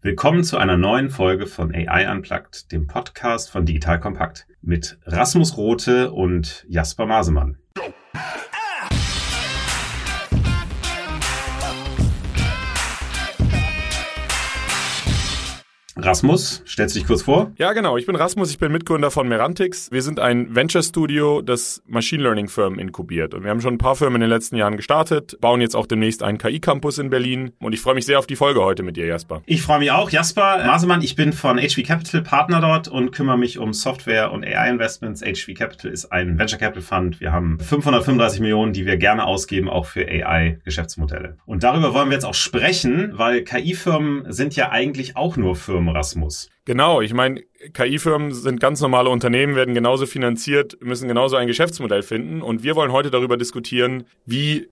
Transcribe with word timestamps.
Willkommen 0.00 0.44
zu 0.44 0.58
einer 0.58 0.76
neuen 0.76 1.10
Folge 1.10 1.48
von 1.48 1.74
AI 1.74 2.08
Unplugged, 2.08 2.70
dem 2.70 2.86
Podcast 2.86 3.50
von 3.50 3.66
Digital 3.66 3.98
Kompakt 3.98 4.46
mit 4.62 4.96
Rasmus 5.04 5.56
Rote 5.56 6.12
und 6.12 6.64
Jasper 6.68 7.04
Masemann. 7.04 7.58
Rasmus, 16.00 16.62
stellst 16.64 16.94
dich 16.94 17.06
kurz 17.06 17.22
vor? 17.22 17.50
Ja, 17.58 17.72
genau. 17.72 17.96
Ich 17.96 18.06
bin 18.06 18.14
Rasmus, 18.14 18.50
ich 18.50 18.58
bin 18.58 18.70
Mitgründer 18.70 19.10
von 19.10 19.26
Merantix. 19.26 19.90
Wir 19.90 20.02
sind 20.02 20.20
ein 20.20 20.54
Venture 20.54 20.82
Studio, 20.82 21.42
das 21.42 21.82
Machine 21.88 22.22
Learning 22.22 22.46
Firmen 22.48 22.78
inkubiert. 22.78 23.34
Und 23.34 23.42
wir 23.42 23.50
haben 23.50 23.60
schon 23.60 23.74
ein 23.74 23.78
paar 23.78 23.96
Firmen 23.96 24.16
in 24.16 24.20
den 24.22 24.30
letzten 24.30 24.56
Jahren 24.56 24.76
gestartet, 24.76 25.36
bauen 25.40 25.60
jetzt 25.60 25.74
auch 25.74 25.86
demnächst 25.86 26.22
einen 26.22 26.38
KI-Campus 26.38 26.98
in 26.98 27.10
Berlin. 27.10 27.50
Und 27.58 27.72
ich 27.72 27.80
freue 27.80 27.94
mich 27.94 28.06
sehr 28.06 28.20
auf 28.20 28.28
die 28.28 28.36
Folge 28.36 28.62
heute 28.62 28.84
mit 28.84 28.96
dir, 28.96 29.06
Jasper. 29.06 29.42
Ich 29.46 29.62
freue 29.62 29.80
mich 29.80 29.90
auch. 29.90 30.10
Jasper 30.10 30.64
Masemann, 30.64 31.02
ich 31.02 31.16
bin 31.16 31.32
von 31.32 31.58
HV 31.58 31.82
Capital 31.84 32.22
Partner 32.22 32.60
dort 32.60 32.86
und 32.86 33.10
kümmere 33.10 33.36
mich 33.36 33.58
um 33.58 33.72
Software 33.72 34.30
und 34.30 34.44
AI 34.44 34.70
Investments. 34.70 35.22
HV 35.22 35.54
Capital 35.54 35.90
ist 35.90 36.12
ein 36.12 36.38
Venture 36.38 36.60
Capital 36.60 36.82
Fund. 36.82 37.20
Wir 37.20 37.32
haben 37.32 37.58
535 37.58 38.40
Millionen, 38.40 38.72
die 38.72 38.86
wir 38.86 38.98
gerne 38.98 39.24
ausgeben, 39.24 39.68
auch 39.68 39.86
für 39.86 40.06
AI-Geschäftsmodelle. 40.06 41.38
Und 41.44 41.64
darüber 41.64 41.92
wollen 41.92 42.08
wir 42.08 42.14
jetzt 42.14 42.24
auch 42.24 42.34
sprechen, 42.34 43.10
weil 43.14 43.42
KI-Firmen 43.42 44.32
sind 44.32 44.54
ja 44.54 44.70
eigentlich 44.70 45.16
auch 45.16 45.36
nur 45.36 45.56
Firmen 45.56 45.87
Rasmus. 45.90 46.48
Genau, 46.64 47.00
ich 47.00 47.14
meine, 47.14 47.42
KI-Firmen 47.72 48.32
sind 48.32 48.60
ganz 48.60 48.80
normale 48.80 49.08
Unternehmen, 49.08 49.56
werden 49.56 49.74
genauso 49.74 50.06
finanziert, 50.06 50.78
müssen 50.82 51.08
genauso 51.08 51.36
ein 51.36 51.46
Geschäftsmodell 51.46 52.02
finden. 52.02 52.42
Und 52.42 52.62
wir 52.62 52.76
wollen 52.76 52.92
heute 52.92 53.10
darüber 53.10 53.36
diskutieren, 53.36 54.04
wie 54.26 54.68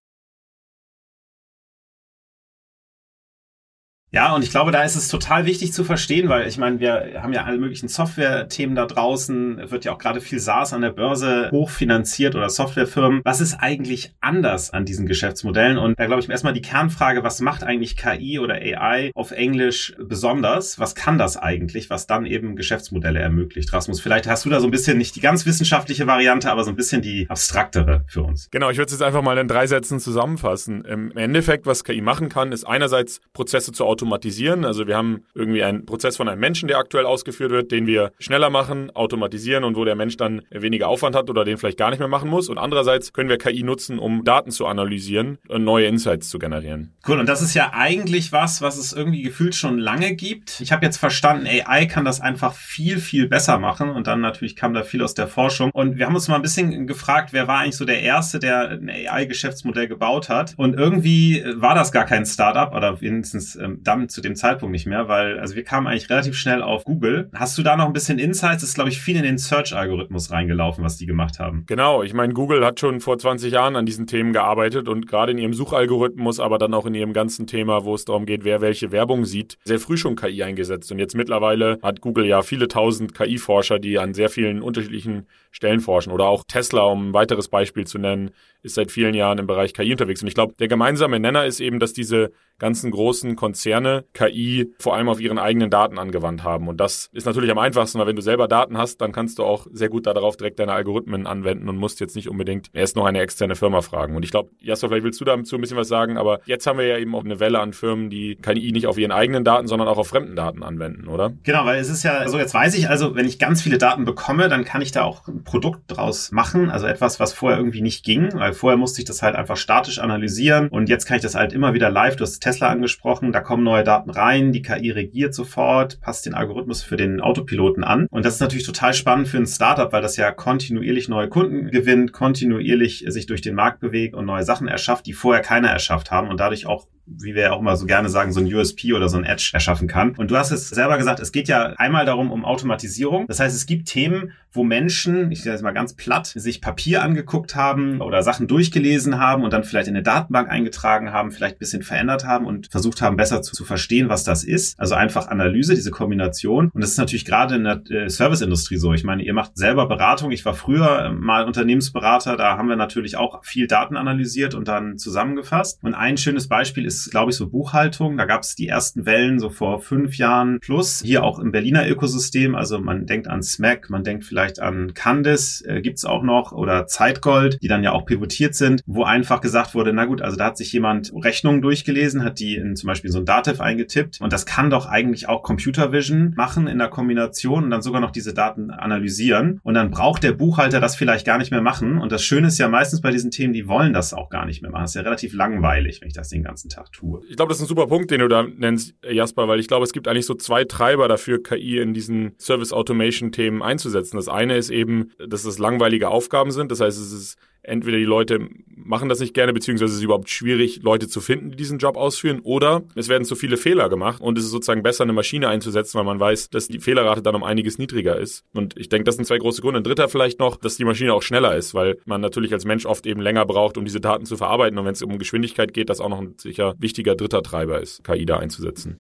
Ja, 4.12 4.34
und 4.34 4.42
ich 4.42 4.51
glaube, 4.51 4.70
da 4.70 4.83
ist 4.83 4.95
es 4.95 5.09
total 5.09 5.46
wichtig 5.46 5.73
zu 5.73 5.83
verstehen, 5.83 6.28
weil 6.28 6.47
ich 6.47 6.59
meine, 6.59 6.78
wir 6.78 7.20
haben 7.23 7.33
ja 7.33 7.45
alle 7.45 7.59
möglichen 7.59 7.88
Software-Themen 7.88 8.77
da 8.77 8.87
draußen, 8.87 9.70
wird 9.70 9.84
ja 9.84 9.92
auch 9.92 9.98
gerade 9.98 10.20
viel 10.20 10.39
SaaS 10.39 10.72
an 10.72 10.83
der 10.83 10.91
Börse 10.91 11.50
hochfinanziert 11.50 12.36
oder 12.36 12.48
Softwarefirmen. 12.48 13.20
Was 13.25 13.41
ist 13.41 13.55
eigentlich 13.55 14.14
anders 14.20 14.70
an 14.70 14.84
diesen 14.84 15.06
Geschäftsmodellen? 15.06 15.77
Und 15.77 15.98
da 15.98 16.06
glaube 16.06 16.22
ich 16.22 16.31
erstmal 16.31 16.53
die 16.53 16.62
Kernfrage, 16.62 17.25
was 17.25 17.41
macht 17.41 17.64
eigentlich 17.64 17.97
KI 17.97 18.39
oder 18.39 18.55
AI 18.55 19.11
auf 19.14 19.33
Englisch 19.33 19.94
besonders? 19.98 20.78
Was 20.78 20.94
kann 20.94 21.19
das 21.19 21.36
eigentlich, 21.36 21.91
was 21.91 22.06
dann 22.06 22.27
eben 22.27 22.55
Geschäftsmodelle 22.55 23.19
ermöglicht? 23.19 23.72
Rasmus, 23.72 24.00
vielleicht 24.00 24.28
hast 24.28 24.44
du 24.44 24.50
da 24.50 24.61
so 24.61 24.69
ein 24.69 24.70
bisschen 24.70 24.98
nicht 24.98 25.16
die 25.16 25.20
ganz 25.20 25.47
wissenschaftliche 25.47 26.06
Variante, 26.06 26.50
aber 26.50 26.62
so 26.62 26.70
ein 26.70 26.77
bisschen 26.77 27.03
die 27.03 27.27
abstraktere 27.28 28.05
für 28.06 28.22
uns. 28.22 28.48
Genau, 28.53 28.70
ich 28.70 28.78
würde 28.78 28.86
es 28.86 28.92
jetzt 28.92 29.03
einfach 29.03 29.22
mal 29.22 29.36
in 29.36 29.48
drei 29.48 29.66
Sätzen 29.66 29.98
zusammenfassen. 29.98 30.84
Im 30.84 31.16
Endeffekt, 31.16 31.66
was 31.66 31.83
KI 31.83 32.00
machen 32.00 32.28
kann, 32.28 32.53
ist 32.53 32.64
einerseits 32.64 33.20
Prozesse 33.33 33.72
zu 33.72 33.84
automatisieren. 33.97 34.66
Also 34.66 34.86
wir 34.86 34.94
haben 34.94 35.22
irgendwie 35.34 35.62
einen 35.62 35.86
Prozess 35.86 36.19
von 36.19 36.28
einem 36.28 36.41
Menschen, 36.41 36.69
der 36.69 36.77
aktuell 36.77 37.06
ausgeführt 37.06 37.50
wird, 37.50 37.72
den 37.72 37.86
wir 37.86 38.12
schneller 38.19 38.50
machen, 38.50 38.94
automatisieren 38.94 39.64
und 39.64 39.75
wo 39.75 39.86
der 39.86 39.97
Mensch 39.97 40.19
dann 40.19 40.42
weniger 40.50 40.88
Aufwand 40.88 41.16
hat 41.16 41.30
oder 41.30 41.44
den 41.44 41.56
vielleicht 41.56 41.78
gar 41.78 41.88
nicht 41.88 41.98
mehr 41.98 42.08
machen 42.08 42.28
muss. 42.28 42.50
Und 42.50 42.58
andererseits 42.58 43.14
können 43.14 43.30
wir 43.30 43.38
KI 43.38 43.62
nutzen, 43.62 43.98
um 43.98 44.22
Daten 44.22 44.50
zu 44.50 44.66
analysieren 44.66 45.38
und 45.48 45.64
neue 45.64 45.86
Insights 45.86 46.28
zu 46.28 46.38
generieren. 46.38 46.92
Cool. 47.08 47.19
Und 47.20 47.27
das 47.27 47.41
ist 47.41 47.55
ja 47.55 47.72
eigentlich 47.72 48.33
was, 48.33 48.61
was 48.61 48.77
es 48.77 48.92
irgendwie 48.92 49.22
gefühlt 49.22 49.55
schon 49.55 49.78
lange 49.78 50.14
gibt. 50.14 50.60
Ich 50.60 50.72
habe 50.72 50.84
jetzt 50.84 50.98
verstanden, 50.98 51.47
AI 51.47 51.86
kann 51.86 52.05
das 52.05 52.20
einfach 52.20 52.53
viel, 52.53 52.98
viel 52.98 53.28
besser 53.28 53.58
machen. 53.58 53.88
Und 53.88 54.06
dann 54.06 54.20
natürlich 54.20 54.56
kam 54.56 54.75
da 54.75 54.83
viel 54.83 55.03
aus 55.03 55.14
der 55.14 55.27
Forschung. 55.27 55.70
Und 55.72 55.97
wir 55.97 56.05
haben 56.05 56.14
uns 56.14 56.28
mal 56.28 56.36
ein 56.36 56.42
bisschen 56.42 56.86
gefragt, 56.86 57.33
wer 57.33 57.48
war 57.48 57.60
eigentlich 57.60 57.77
so 57.77 57.86
der 57.86 58.03
Erste, 58.03 58.38
der 58.38 58.69
ein 58.72 58.91
AI-Geschäftsmodell 58.91 59.88
gebaut 59.88 60.28
hat. 60.28 60.53
Und 60.58 60.75
irgendwie 60.75 61.42
war 61.56 61.75
das 61.75 61.92
gar 61.92 62.05
kein 62.05 62.27
Startup 62.27 62.75
oder 62.75 63.00
wenigstens 63.00 63.56
ähm, 63.56 63.83
dann 63.87 64.09
zu 64.09 64.20
dem 64.20 64.37
Zeitpunkt 64.37 64.73
nicht 64.73 64.87
mehr, 64.87 65.09
weil 65.09 65.39
also 65.39 65.55
wir 65.55 65.65
kamen 65.65 65.87
eigentlich 65.87 66.11
relativ 66.11 66.37
schnell 66.37 66.62
auf 66.62 66.84
Google. 66.84 67.31
Hast 67.34 67.56
du 67.59 67.62
da 67.62 67.77
noch 67.77 67.87
ein 67.87 67.93
bisschen 67.93 68.19
Insights? 68.19 68.62
Das 68.62 68.70
ist, 68.70 68.75
glaube 68.75 68.91
ich, 68.91 69.01
viel 69.01 69.17
in 69.17 69.23
den 69.23 69.39
Search-Algorithmus 69.39 70.31
reingelaufen, 70.31 70.84
was 70.84 70.97
die 70.97 71.06
gemacht 71.06 71.39
haben. 71.39 71.65
Genau, 71.67 72.03
ich 72.03 72.15
meine, 72.15 72.33
Google 72.33 72.65
hat 72.65 72.81
schon 72.81 73.01
vor 73.01 73.19
20 73.19 73.53
Jahren 73.53 73.77
an 73.77 73.87
diesen 73.87 74.06
Themen 74.06 74.33
gearbeitet 74.33 74.88
und 74.88 75.06
gerade 75.06 75.33
in 75.33 75.38
ihrem 75.38 75.55
Suchalgorithmus, 75.55 76.41
aber 76.41 76.59
dann 76.59 76.75
auch 76.75 76.87
in 76.87 76.94
ihrem 76.94 77.12
ganzen 77.12 77.47
Thema, 77.47 77.84
wo 77.84 77.94
es 77.94 78.05
darum 78.05 78.27
geht, 78.27 78.44
wer 78.44 78.60
welche 78.60 78.93
Werbung 78.93 79.25
sieht, 79.25 79.59
sehr 79.65 79.78
früh 79.78 79.97
schon 79.97 80.16
KI 80.16 80.43
eingesetzt. 80.43 80.91
Und 80.93 80.99
jetzt 80.99 81.15
mittlerweile 81.15 81.78
hat 81.83 82.00
Google 82.00 82.27
ja 82.27 82.43
viele 82.43 82.69
tausend 82.69 83.15
KI-Forscher, 83.15 83.78
die 83.78 83.99
an 83.99 84.15
sehr 84.15 84.28
vielen 84.28 84.62
unterschiedlichen 84.62 85.27
Stellen 85.50 85.81
forschen. 85.81 86.12
Oder 86.12 86.27
auch 86.27 86.44
Tesla, 86.47 86.83
um 86.83 87.10
ein 87.10 87.12
weiteres 87.15 87.49
Beispiel 87.49 87.87
zu 87.87 87.99
nennen, 87.99 88.31
ist 88.62 88.75
seit 88.75 88.91
vielen 88.91 89.15
Jahren 89.15 89.39
im 89.39 89.47
Bereich 89.47 89.72
KI 89.72 89.93
unterwegs. 89.93 90.21
Und 90.22 90.28
ich 90.28 90.34
glaube, 90.34 90.55
der 90.59 90.69
gemeinsame 90.69 91.19
Nenner 91.19 91.47
ist 91.47 91.60
eben, 91.60 91.78
dass 91.78 91.93
diese 91.93 92.33
ganzen 92.59 92.91
großen 92.91 93.37
Konzerne 93.37 93.75
KI 94.12 94.72
vor 94.78 94.94
allem 94.97 95.09
auf 95.09 95.20
ihren 95.20 95.38
eigenen 95.38 95.70
Daten 95.70 95.98
angewandt 95.98 96.44
haben. 96.44 96.69
Und 96.69 96.78
das 96.78 97.10
ist 97.12 97.26
natürlich 97.26 97.50
am 97.50 97.59
einfachsten, 97.59 97.98
weil 97.98 98.06
wenn 98.06 98.16
du 98.16 98.22
selber 98.22 98.48
Daten 98.48 98.78
hast, 98.78 99.00
dann 99.00 99.12
kannst 99.12 99.38
du 99.38 99.44
auch 99.44 99.66
sehr 99.72 99.88
gut 99.88 100.06
darauf 100.06 100.37
direkt 100.37 100.59
deine 100.59 100.72
Algorithmen 100.72 101.26
anwenden 101.26 101.69
und 101.69 101.76
musst 101.76 102.00
jetzt 102.00 102.16
nicht 102.16 102.28
unbedingt 102.28 102.70
erst 102.72 102.97
noch 102.97 103.04
eine 103.04 103.20
externe 103.20 103.56
Firma 103.56 103.82
fragen. 103.82 104.16
Und 104.16 104.25
ich 104.25 104.31
glaube, 104.31 104.50
Jasper, 104.60 104.88
vielleicht 104.88 105.04
willst 105.04 105.20
du 105.20 105.25
dazu 105.25 105.56
ein 105.56 105.60
bisschen 105.60 105.76
was 105.76 105.88
sagen, 105.88 106.16
aber 106.16 106.41
jetzt 106.47 106.66
haben 106.66 106.78
wir 106.78 106.86
ja 106.86 106.98
eben 106.98 107.15
auch 107.15 107.25
eine 107.25 107.41
Welle 107.41 107.60
an 107.60 107.72
Firmen, 107.72 108.10
die 108.10 108.36
KI 108.36 108.72
nicht 108.72 108.86
auf 108.86 108.98
ihren 108.98 109.12
eigenen 109.12 109.44
Daten, 109.44 109.66
sondern 109.66 109.88
auch 109.88 109.98
auf 109.98 110.09
fremden 110.09 110.36
Daten 110.36 110.62
anwenden, 110.62 111.09
oder? 111.09 111.32
Genau, 111.42 111.65
weil 111.65 111.81
es 111.81 111.88
ist 111.88 112.03
ja 112.03 112.28
so, 112.28 112.38
jetzt 112.38 112.54
weiß 112.54 112.76
ich 112.76 112.88
also, 112.88 113.15
wenn 113.15 113.26
ich 113.26 113.38
ganz 113.38 113.62
viele 113.62 113.78
Daten 113.78 114.04
bekomme, 114.04 114.48
dann 114.48 114.65
kann 114.65 114.82
ich 114.82 114.92
da 114.92 115.03
auch 115.03 115.26
ein 115.28 115.44
Produkt 115.44 115.82
draus 115.88 116.32
machen, 116.32 116.70
also 116.70 116.86
etwas, 116.86 117.20
was 117.20 117.32
vorher 117.32 117.59
irgendwie 117.59 117.82
nicht 117.82 118.04
ging, 118.04 118.32
weil 118.34 118.53
vorher 118.53 118.76
musste 118.76 119.00
ich 119.00 119.04
das 119.04 119.22
halt 119.22 119.34
einfach 119.34 119.56
statisch 119.56 119.98
analysieren 119.98 120.69
und 120.69 120.88
jetzt 120.88 121.06
kann 121.06 121.16
ich 121.16 121.22
das 121.22 121.34
halt 121.34 121.53
immer 121.53 121.75
wieder 121.75 121.91
live, 121.91 122.16
du 122.16 122.22
hast 122.22 122.41
Tesla 122.41 122.69
angesprochen, 122.69 123.32
da 123.32 123.41
kommen 123.41 123.66
neue 123.66 123.84
Daten 123.84 124.09
rein, 124.09 124.53
die 124.53 124.62
KI 124.62 124.91
regiert 124.91 125.34
sofort, 125.34 126.00
passt 126.00 126.25
den 126.25 126.34
Algorithmus 126.34 126.82
für 126.82 126.97
den 126.97 127.21
Autopiloten 127.21 127.84
an. 127.84 128.06
Und 128.10 128.25
das 128.25 128.34
ist 128.34 128.41
natürlich 128.41 128.65
total 128.65 128.94
spannend 128.94 129.28
für 129.28 129.37
ein 129.37 129.47
Startup, 129.47 129.93
weil 129.93 130.00
das 130.00 130.16
ja 130.16 130.32
kontinuierlich 130.32 131.09
neue 131.09 131.28
Kunden 131.28 131.71
gewinnt, 131.71 132.12
kontinuierlich 132.12 133.04
sich 133.09 133.27
durch 133.27 133.43
den 133.43 133.54
Markt 133.54 133.81
bewegt 133.81 134.15
und 134.15 134.25
neue 134.25 134.44
Sachen 134.44 134.69
erschafft, 134.69 135.06
die 135.06 135.12
vorher 135.12 135.43
keiner 135.43 135.69
erschafft 135.69 136.10
haben 136.10 136.28
und 136.28 136.41
dadurch 136.41 136.66
auch 136.66 136.87
wie 137.06 137.34
wir 137.34 137.43
ja 137.43 137.53
auch 137.53 137.61
immer 137.61 137.77
so 137.77 137.87
gerne 137.87 138.09
sagen, 138.09 138.33
so 138.33 138.41
ein 138.41 138.53
USP 138.53 138.93
oder 138.93 139.09
so 139.09 139.17
ein 139.17 139.25
Edge 139.25 139.50
erschaffen 139.53 139.89
kann. 139.89 140.15
Und 140.17 140.31
du 140.31 140.37
hast 140.37 140.50
es 140.50 140.69
selber 140.69 140.99
gesagt, 140.99 141.21
es 141.21 141.33
geht 141.33 141.49
ja 141.49 141.75
einmal 141.77 142.05
darum, 142.05 142.31
um 142.31 142.44
Automatisierung. 142.44 143.27
Das 143.28 143.41
heißt, 143.41 143.55
es 143.55 143.67
gibt 143.67 143.89
Themen, 143.89 144.33
wo 144.56 144.65
Menschen, 144.65 145.31
ich 145.31 145.43
sage 145.43 145.53
jetzt 145.53 145.62
mal 145.62 145.72
ganz 145.72 145.95
platt, 145.95 146.27
sich 146.27 146.61
Papier 146.61 147.03
angeguckt 147.03 147.55
haben 147.55 148.00
oder 148.00 148.22
Sachen 148.22 148.49
durchgelesen 148.49 149.19
haben 149.19 149.45
und 149.45 149.53
dann 149.53 149.65
vielleicht 149.65 149.89
in 149.89 149.95
eine 149.95 150.03
Datenbank 150.03 150.50
eingetragen 150.50 151.12
haben, 151.12 151.31
vielleicht 151.31 151.56
ein 151.56 151.59
bisschen 151.61 151.83
verändert 151.83 152.25
haben 152.25 152.47
und 152.47 152.69
versucht 152.69 153.03
haben, 153.03 153.16
besser 153.16 153.43
zu, 153.43 153.55
zu 153.55 153.65
verstehen, 153.65 154.09
was 154.09 154.25
das 154.25 154.43
ist. 154.43 154.78
Also 154.81 154.95
einfach 154.95 155.28
Analyse, 155.28 155.75
diese 155.75 155.91
Kombination. 155.91 156.71
Und 156.72 156.81
das 156.81 156.91
ist 156.91 156.99
natürlich 156.99 157.25
gerade 157.25 157.56
in 157.56 157.65
der 157.65 157.83
äh, 157.91 158.09
Serviceindustrie 158.09 158.78
so. 158.78 158.95
Ich 158.95 159.05
meine, 159.05 159.22
ihr 159.22 159.34
macht 159.34 159.56
selber 159.56 159.87
Beratung. 159.87 160.33
Ich 160.33 160.45
war 160.45 160.55
früher 160.55 161.05
äh, 161.05 161.11
mal 161.11 161.45
Unternehmensberater. 161.45 162.37
Da 162.37 162.56
haben 162.56 162.69
wir 162.69 162.77
natürlich 162.77 163.16
auch 163.16 163.45
viel 163.45 163.66
Daten 163.66 163.97
analysiert 163.97 164.55
und 164.55 164.69
dann 164.69 164.99
zusammengefasst. 164.99 165.78
Und 165.83 165.95
ein 165.95 166.16
schönes 166.16 166.49
Beispiel 166.49 166.87
ist 166.87 166.96
ist, 166.97 167.11
glaube 167.11 167.31
ich, 167.31 167.37
so 167.37 167.49
Buchhaltung. 167.49 168.17
Da 168.17 168.25
gab 168.25 168.43
es 168.43 168.55
die 168.55 168.69
ersten 168.69 169.07
Wellen 169.07 169.39
so 169.39 169.51
vor 169.51 169.81
fünf 169.81 170.17
Jahren 170.17 170.59
plus. 170.61 171.03
Hier 171.05 171.25
auch 171.25 171.39
im 171.39 171.53
Berliner 171.53 171.89
Ökosystem. 171.89 172.55
Also 172.55 172.79
man 172.79 173.07
denkt 173.07 173.29
an 173.29 173.43
SMAC, 173.43 173.91
man 173.91 174.05
denkt 174.05 174.25
vielleicht 174.25 174.61
an 174.61 174.95
Candice, 174.95 175.62
äh, 175.67 175.81
gibt's 175.81 176.05
auch 176.05 176.23
noch, 176.23 176.53
oder 176.53 176.87
Zeitgold, 176.87 177.59
die 177.62 177.69
dann 177.69 177.84
ja 177.84 177.93
auch 177.93 178.07
pivotiert 178.07 178.55
sind, 178.55 178.83
wo 178.87 179.05
einfach 179.05 179.41
gesagt 179.41 179.75
wurde, 179.75 179.93
na 179.93 180.05
gut, 180.05 180.23
also 180.23 180.37
da 180.37 180.47
hat 180.47 180.57
sich 180.57 180.73
jemand 180.73 181.12
Rechnungen 181.15 181.62
durchgelesen, 181.62 182.25
hat 182.25 182.39
die 182.39 182.57
in 182.57 182.77
zum 182.77 182.89
Beispiel 182.89 183.11
so 183.11 183.19
ein 183.19 183.25
Datev 183.25 183.61
eingetippt. 183.61 184.21
Und 184.21 184.33
das 184.33 184.47
kann 184.47 184.71
doch 184.71 184.87
eigentlich 184.87 185.28
auch 185.28 185.43
Computer 185.43 185.93
Vision 185.93 186.34
machen 186.37 186.67
in 186.67 186.78
der 186.78 186.89
Kombination 186.89 187.65
und 187.65 187.71
dann 187.71 187.83
sogar 187.83 188.01
noch 188.01 188.11
diese 188.11 188.34
Daten 188.34 188.71
analysieren. 188.71 189.61
Und 189.63 189.75
dann 189.75 189.91
braucht 189.91 190.23
der 190.23 190.33
Buchhalter 190.33 190.81
das 190.81 190.97
vielleicht 190.97 191.27
gar 191.27 191.39
nicht 191.39 191.51
mehr 191.51 191.63
machen. 191.63 191.99
Und 191.99 192.13
das 192.13 192.23
Schöne 192.23 192.49
ist 192.49 192.59
ja 192.59 192.69
meistens 192.69 193.01
bei 193.01 193.11
diesen 193.11 193.31
Themen, 193.31 193.53
die 193.53 193.69
wollen 193.69 193.93
das 193.93 194.15
auch 194.15 194.31
gar 194.31 194.47
nicht 194.47 194.63
mehr 194.63 194.71
machen. 194.71 194.83
Das 194.83 194.91
ist 194.91 194.97
ja 194.97 195.03
relativ 195.03 195.34
langweilig, 195.34 196.01
wenn 196.01 196.09
ich 196.09 196.15
das 196.15 196.28
den 196.28 196.43
ganzen 196.43 196.69
Tag 196.69 196.85
tue. 196.91 197.20
Ich 197.28 197.36
glaube, 197.36 197.50
das 197.50 197.58
ist 197.58 197.64
ein 197.64 197.69
super 197.69 197.86
Punkt, 197.86 198.10
den 198.10 198.20
du 198.20 198.28
da 198.28 198.42
nennst, 198.42 198.94
Jasper, 199.02 199.48
weil 199.48 199.60
ich 199.60 199.69
glaube, 199.69 199.84
es 199.84 199.92
gibt 199.92 200.08
eigentlich 200.08 200.26
so 200.26 200.34
zwei 200.34 200.64
Treiber 200.64 201.08
dafür, 201.08 201.42
KI 201.42 201.78
in 201.78 201.94
diesen 201.94 202.34
Service 202.38 202.72
Automation 202.72 203.33
Themen 203.33 203.62
einzusetzen. 203.62 204.16
Das 204.16 204.28
eine 204.28 204.56
ist 204.56 204.71
eben, 204.71 205.12
dass 205.18 205.44
es 205.44 205.59
langweilige 205.59 206.09
Aufgaben 206.09 206.50
sind. 206.50 206.71
Das 206.71 206.80
heißt, 206.80 206.98
es 206.98 207.12
ist 207.12 207.36
entweder 207.66 207.98
die 207.98 208.04
Leute 208.04 208.48
machen 208.86 209.09
das 209.09 209.21
nicht 209.21 209.34
gerne, 209.34 209.53
beziehungsweise 209.53 209.92
es 209.92 209.98
ist 209.98 210.04
überhaupt 210.04 210.30
schwierig, 210.30 210.83
Leute 210.83 211.09
zu 211.09 211.21
finden, 211.21 211.51
die 211.51 211.57
diesen 211.57 211.78
Job 211.78 211.97
ausführen, 211.97 212.41
oder 212.42 212.84
es 212.95 213.09
werden 213.09 213.24
zu 213.24 213.34
viele 213.34 213.57
Fehler 213.57 213.89
gemacht 213.89 214.22
und 214.22 214.39
es 214.39 214.45
ist 214.45 214.51
sozusagen 214.51 214.83
besser, 214.83 215.04
eine 215.04 215.13
Maschine 215.13 215.48
einzusetzen, 215.48 215.98
weil 215.98 216.04
man 216.04 216.21
weiß, 216.21 216.51
dass 216.51 216.68
die 216.68 216.78
Fehlerrate 216.78 217.22
dann 217.22 217.34
um 217.34 217.42
einiges 217.42 217.78
niedriger 217.78 218.16
ist. 218.16 218.45
Und 218.54 218.77
ich 218.78 218.89
denke, 218.89 219.04
das 219.04 219.16
sind 219.16 219.24
zwei 219.24 219.39
große 219.39 219.60
Gründe. 219.60 219.80
Ein 219.80 219.84
dritter 219.84 220.09
vielleicht 220.09 220.39
noch, 220.39 220.57
dass 220.57 220.77
die 220.77 220.84
Maschine 220.84 221.13
auch 221.13 221.22
schneller 221.22 221.57
ist, 221.57 221.74
weil 221.74 221.98
man 222.04 222.21
natürlich 222.21 222.53
als 222.53 222.65
Mensch 222.65 222.86
oft 222.86 223.07
eben 223.07 223.21
länger 223.21 223.45
braucht, 223.45 223.77
um 223.77 223.84
diese 223.84 224.01
Daten 224.01 224.24
zu 224.27 224.36
verarbeiten. 224.36 224.78
Und 224.78 224.84
wenn 224.84 224.92
es 224.92 225.03
um 225.03 225.18
Geschwindigkeit 225.18 225.74
geht, 225.74 225.91
das 225.91 226.01
auch 226.01 226.09
noch 226.09 226.21
ein 226.21 226.34
sicher 226.39 226.74
wichtiger 226.78 227.16
dritter 227.16 227.42
Treiber 227.42 227.80
ist, 227.80 228.04
KI 228.04 228.24
da 228.24 228.39
einzusetzen. 228.39 228.98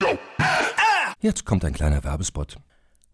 Jetzt 1.21 1.45
kommt 1.45 1.65
ein 1.65 1.73
kleiner 1.73 2.05
Werbespot. 2.05 2.57